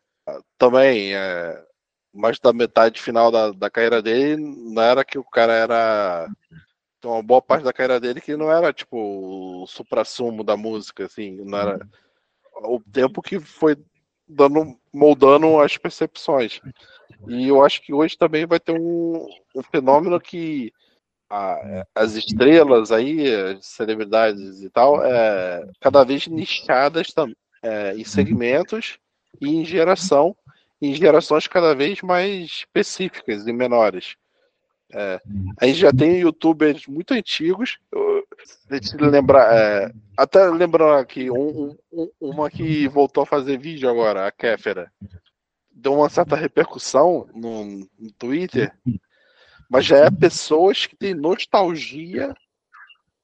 também 0.58 1.16
é, 1.16 1.64
mais 2.14 2.40
da 2.40 2.54
metade 2.54 3.02
final 3.02 3.32
da, 3.32 3.52
da 3.52 3.70
carreira 3.70 4.02
dele 4.02 4.38
não 4.38 4.82
era 4.82 5.04
que 5.04 5.18
o 5.18 5.24
cara 5.24 5.54
era 5.54 6.30
então, 7.00 7.12
uma 7.12 7.24
boa 7.24 7.42
parte 7.42 7.64
da 7.64 7.72
carreira 7.72 8.00
dele 8.00 8.20
que 8.20 8.36
não 8.36 8.52
era 8.52 8.74
tipo 8.74 9.62
o 9.62 9.68
supra-sumo 9.68 10.44
da 10.44 10.58
música, 10.58 11.06
assim, 11.06 11.32
não 11.46 11.58
era 11.58 11.88
o 12.56 12.82
tempo 12.92 13.22
que 13.22 13.40
foi 13.40 13.78
dando, 14.28 14.78
moldando 14.94 15.60
as 15.60 15.78
percepções. 15.78 16.60
E 17.28 17.48
eu 17.48 17.64
acho 17.64 17.82
que 17.82 17.94
hoje 17.94 18.18
também 18.18 18.46
vai 18.46 18.60
ter 18.60 18.72
um, 18.72 19.28
um 19.56 19.64
fenômeno 19.64 20.20
que 20.20 20.72
a, 21.30 21.86
as 21.94 22.14
estrelas 22.16 22.92
aí, 22.92 23.34
as 23.34 23.66
celebridades 23.66 24.62
e 24.62 24.70
tal, 24.70 25.04
é, 25.04 25.70
cada 25.80 26.04
vez 26.04 26.28
nichadas 26.28 27.14
é, 27.62 27.94
em 27.96 28.04
segmentos 28.04 28.98
e 29.40 29.50
em 29.50 29.64
geração, 29.64 30.36
em 30.82 30.94
gerações 30.94 31.48
cada 31.48 31.76
vez 31.76 32.02
mais 32.02 32.46
específicas 32.46 33.46
e 33.46 33.54
menores. 33.54 34.16
É, 34.92 35.22
a 35.60 35.68
gente 35.68 35.78
já 35.78 35.92
tem 35.92 36.22
youtubers 36.22 36.88
muito 36.88 37.14
antigos. 37.14 37.78
Deixa 38.68 38.98
eu 38.98 39.10
lembrar, 39.10 39.54
é, 39.54 39.92
até 40.18 40.50
lembrando 40.50 40.96
aqui, 40.96 41.30
um, 41.30 41.76
um, 41.92 42.10
uma 42.20 42.50
que 42.50 42.88
voltou 42.88 43.22
a 43.24 43.28
fazer 43.28 43.60
vídeo 43.60 43.88
agora, 43.88 44.26
a 44.26 44.32
Kéfera. 44.32 44.92
Deu 45.82 45.94
uma 45.94 46.10
certa 46.10 46.36
repercussão 46.36 47.30
no, 47.34 47.88
no 47.98 48.12
Twitter, 48.18 48.74
mas 49.70 49.86
já 49.86 49.98
é 49.98 50.12
pessoas 50.12 50.86
que 50.86 50.96
têm 50.96 51.14
nostalgia 51.14 52.36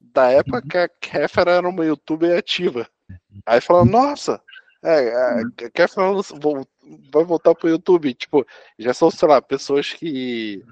da 0.00 0.30
época 0.30 0.62
que 0.62 0.78
a 0.78 0.88
Kéfera 0.88 1.52
era 1.52 1.68
uma 1.68 1.84
youtuber 1.84 2.38
ativa. 2.38 2.88
Aí 3.44 3.60
falando, 3.60 3.90
nossa, 3.90 4.40
é, 4.82 5.12
a 5.14 5.70
Kéfera 5.74 6.04
vai 7.12 7.24
voltar 7.24 7.54
pro 7.54 7.68
YouTube. 7.68 8.14
Tipo, 8.14 8.46
já 8.78 8.94
são, 8.94 9.10
sei 9.10 9.28
lá, 9.28 9.42
pessoas 9.42 9.92
que 9.92 10.64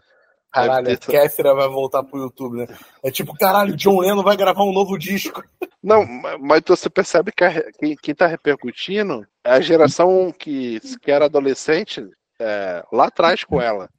Caralho, 0.54 0.92
a 0.92 0.96
Kéfera 0.96 1.52
vai 1.52 1.68
voltar 1.68 2.04
pro 2.04 2.20
YouTube, 2.20 2.58
né? 2.58 2.66
É 3.02 3.10
tipo, 3.10 3.34
caralho, 3.34 3.74
John 3.74 3.98
Lennon 3.98 4.22
vai 4.22 4.36
gravar 4.36 4.62
um 4.62 4.72
novo 4.72 4.96
disco. 4.96 5.42
Não, 5.82 6.06
mas 6.40 6.62
você 6.64 6.88
percebe 6.88 7.32
que 7.32 7.42
a, 7.42 7.72
quem, 7.72 7.96
quem 7.96 8.14
tá 8.14 8.28
repercutindo 8.28 9.26
é 9.42 9.50
a 9.50 9.60
geração 9.60 10.32
que, 10.32 10.78
que 11.02 11.10
era 11.10 11.24
adolescente 11.24 12.08
é, 12.38 12.84
lá 12.92 13.06
atrás 13.06 13.42
com 13.42 13.60
ela. 13.60 13.90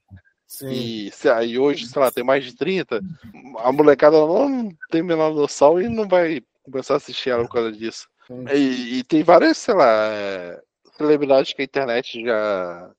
Sim. 0.47 0.69
E, 0.71 1.11
e 1.45 1.59
hoje, 1.59 1.87
sei 1.87 2.01
lá, 2.01 2.09
tem 2.09 2.23
mais 2.23 2.45
de 2.45 2.55
30. 2.55 3.01
a 3.59 3.71
molecada 3.73 4.15
não 4.15 4.69
tem 4.89 5.03
menor 5.03 5.33
noção 5.33 5.81
e 5.81 5.89
não 5.89 6.07
vai 6.07 6.41
começar 6.63 6.93
a 6.93 6.97
assistir 6.97 7.31
ela 7.31 7.43
por 7.43 7.51
causa 7.51 7.71
disso. 7.73 8.07
E, 8.53 8.99
e, 8.99 9.03
tem 9.03 9.23
várias, 9.23 9.57
sei 9.57 9.75
lá, 9.75 10.07
é, 10.09 10.59
celebridades 10.97 11.51
que 11.51 11.61
a 11.61 11.65
internet 11.65 12.23
já 12.23 12.91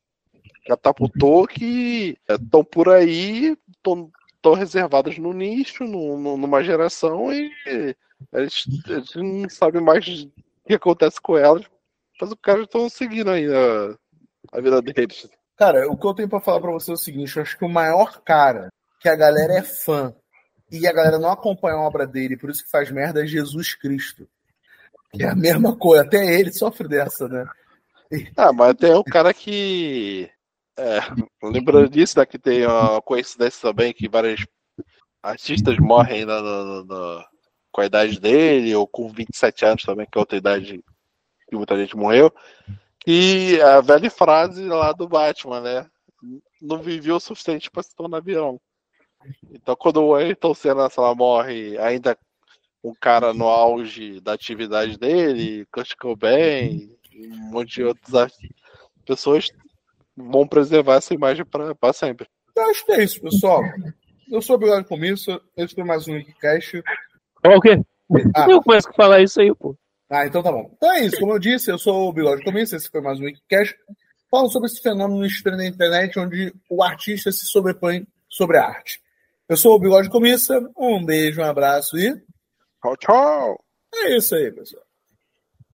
catapultou 0.67 1.47
que 1.47 2.19
estão 2.29 2.65
por 2.65 2.89
aí, 2.89 3.57
estão 3.69 4.55
reservadas 4.55 5.19
no 5.19 5.33
nicho, 5.33 5.85
no, 5.85 6.19
no, 6.19 6.37
numa 6.37 6.63
geração, 6.63 7.33
e 7.33 7.51
eles, 8.33 8.65
eles 8.89 9.15
não 9.15 9.49
sabem 9.49 9.81
mais 9.81 10.07
o 10.07 10.31
que 10.67 10.75
acontece 10.75 11.21
com 11.21 11.37
elas, 11.37 11.65
mas 12.21 12.31
os 12.31 12.39
caras 12.43 12.65
estão 12.65 12.89
seguindo 12.89 13.31
aí 13.31 13.47
a, 13.47 13.97
a 14.53 14.61
vida 14.61 14.81
deles. 14.83 15.29
Cara, 15.57 15.91
o 15.91 15.97
que 15.97 16.07
eu 16.07 16.15
tenho 16.15 16.29
para 16.29 16.41
falar 16.41 16.61
para 16.61 16.73
você 16.73 16.91
é 16.91 16.95
o 16.95 16.99
seguinte: 16.99 17.37
eu 17.37 17.43
acho 17.43 17.57
que 17.57 17.65
o 17.65 17.69
maior 17.69 18.21
cara 18.23 18.69
que 19.01 19.09
a 19.09 19.17
galera 19.17 19.55
é 19.55 19.63
fã 19.63 20.15
e 20.71 20.87
a 20.87 20.93
galera 20.93 21.19
não 21.19 21.31
acompanha 21.31 21.77
a 21.77 21.81
obra 21.81 22.07
dele, 22.07 22.37
por 22.37 22.51
isso 22.51 22.65
que 22.65 22.71
faz 22.71 22.91
merda, 22.91 23.23
é 23.23 23.27
Jesus 23.27 23.75
Cristo. 23.75 24.29
Que 25.13 25.23
é 25.23 25.29
a 25.29 25.37
mesma 25.37 25.77
coisa, 25.77 26.05
até 26.05 26.39
ele 26.39 26.53
sofre 26.53 26.89
dessa, 26.89 27.29
né? 27.29 27.47
Ah, 28.37 28.53
mas 28.53 28.75
tem 28.77 28.95
um 28.95 29.03
cara 29.03 29.33
que. 29.33 30.31
É, 30.79 31.01
lembrando 31.43 31.89
disso, 31.89 32.19
né, 32.19 32.27
que 32.27 32.39
tem 32.39 32.67
uma 32.67 33.01
coincidência 33.01 33.63
também 33.63 33.93
que 33.93 34.09
vários 34.09 34.47
artistas 35.23 35.79
morrem 35.79 36.25
na, 36.25 36.43
na, 36.43 36.85
na, 36.85 37.27
com 37.73 37.81
a 37.81 37.87
idade 37.87 38.21
dele, 38.21 38.75
ou 38.75 38.87
com 38.87 39.09
27 39.09 39.65
anos 39.65 39.83
também, 39.83 40.07
que 40.11 40.19
é 40.19 40.21
outra 40.21 40.37
idade 40.37 40.85
que 41.49 41.57
muita 41.57 41.77
gente 41.77 41.97
morreu. 41.97 42.33
E 43.07 43.61
a 43.63 43.81
velha 43.81 44.11
frase 44.11 44.65
lá 44.65 44.93
do 44.93 45.09
Batman, 45.09 45.61
né? 45.61 45.91
Não 46.61 46.83
viveu 46.83 47.17
o 47.17 47.21
suficiente 47.21 47.71
para 47.71 47.83
se 47.83 47.95
tornar 47.95 48.19
avião. 48.19 48.61
Então, 49.51 49.75
quando 49.77 50.03
o 50.03 50.15
Ayrton 50.15 50.55
Senna 50.55 50.89
lá, 50.97 51.15
morre, 51.15 51.79
ainda 51.79 52.19
um 52.83 52.95
cara 52.95 53.33
no 53.33 53.47
auge 53.47 54.21
da 54.21 54.33
atividade 54.33 54.99
dele, 54.99 55.67
Kurt 55.73 55.95
Cobain, 55.99 56.91
um 57.15 57.51
monte 57.51 57.77
de 57.77 57.85
outras 57.85 58.33
pessoas 59.05 59.51
vão 60.17 60.47
preservar 60.47 60.97
essa 60.97 61.15
imagem 61.15 61.45
para 61.45 61.93
sempre. 61.93 62.27
Eu 62.57 62.71
acho 62.71 62.87
que 62.87 62.93
é 62.93 63.05
isso, 63.05 63.21
pessoal. 63.21 63.63
Eu 64.31 64.41
sou 64.41 64.57
obrigado 64.57 64.85
com 64.87 64.97
isso. 65.05 65.41
Esse 65.57 65.75
foi 65.75 65.85
mais 65.85 66.09
um 66.09 66.15
Wikicast. 66.15 66.83
O 67.45 67.61
quê? 67.61 67.81
Ah. 68.35 68.47
Eu 68.49 68.63
começo 68.63 68.89
a 68.89 68.93
falar 68.93 69.21
isso 69.21 69.41
aí, 69.41 69.55
pô. 69.55 69.77
Ah, 70.09 70.27
então 70.27 70.43
tá 70.43 70.51
bom. 70.51 70.71
Então 70.77 70.93
é 70.93 71.05
isso, 71.05 71.19
como 71.19 71.33
eu 71.33 71.39
disse, 71.39 71.71
eu 71.71 71.79
sou 71.79 72.09
o 72.09 72.13
Bigode 72.13 72.45
Comício, 72.45 72.77
esse 72.77 72.89
foi 72.89 73.01
mais 73.01 73.21
um 73.21 73.25
Wikicast, 73.25 73.77
falando 74.31 74.53
sobre 74.53 74.69
esse 74.69 74.81
fenômeno 74.81 75.27
estranho 75.27 75.59
da 75.59 75.67
internet, 75.67 76.19
onde 76.19 76.55
o 76.71 76.83
artista 76.83 77.31
se 77.33 77.45
sobrepõe 77.47 78.07
sobre 78.29 78.57
a 78.57 78.65
arte. 78.65 79.01
Eu 79.49 79.57
sou 79.57 79.75
o 79.75 79.79
Bigode 79.79 80.09
Comissa, 80.09 80.61
um 80.77 81.05
beijo, 81.05 81.41
um 81.41 81.45
abraço 81.45 81.99
e. 81.99 82.15
Tchau, 82.83 82.97
tchau! 82.97 83.65
É 83.95 84.17
isso 84.17 84.35
aí, 84.35 84.53
pessoal. 84.53 84.86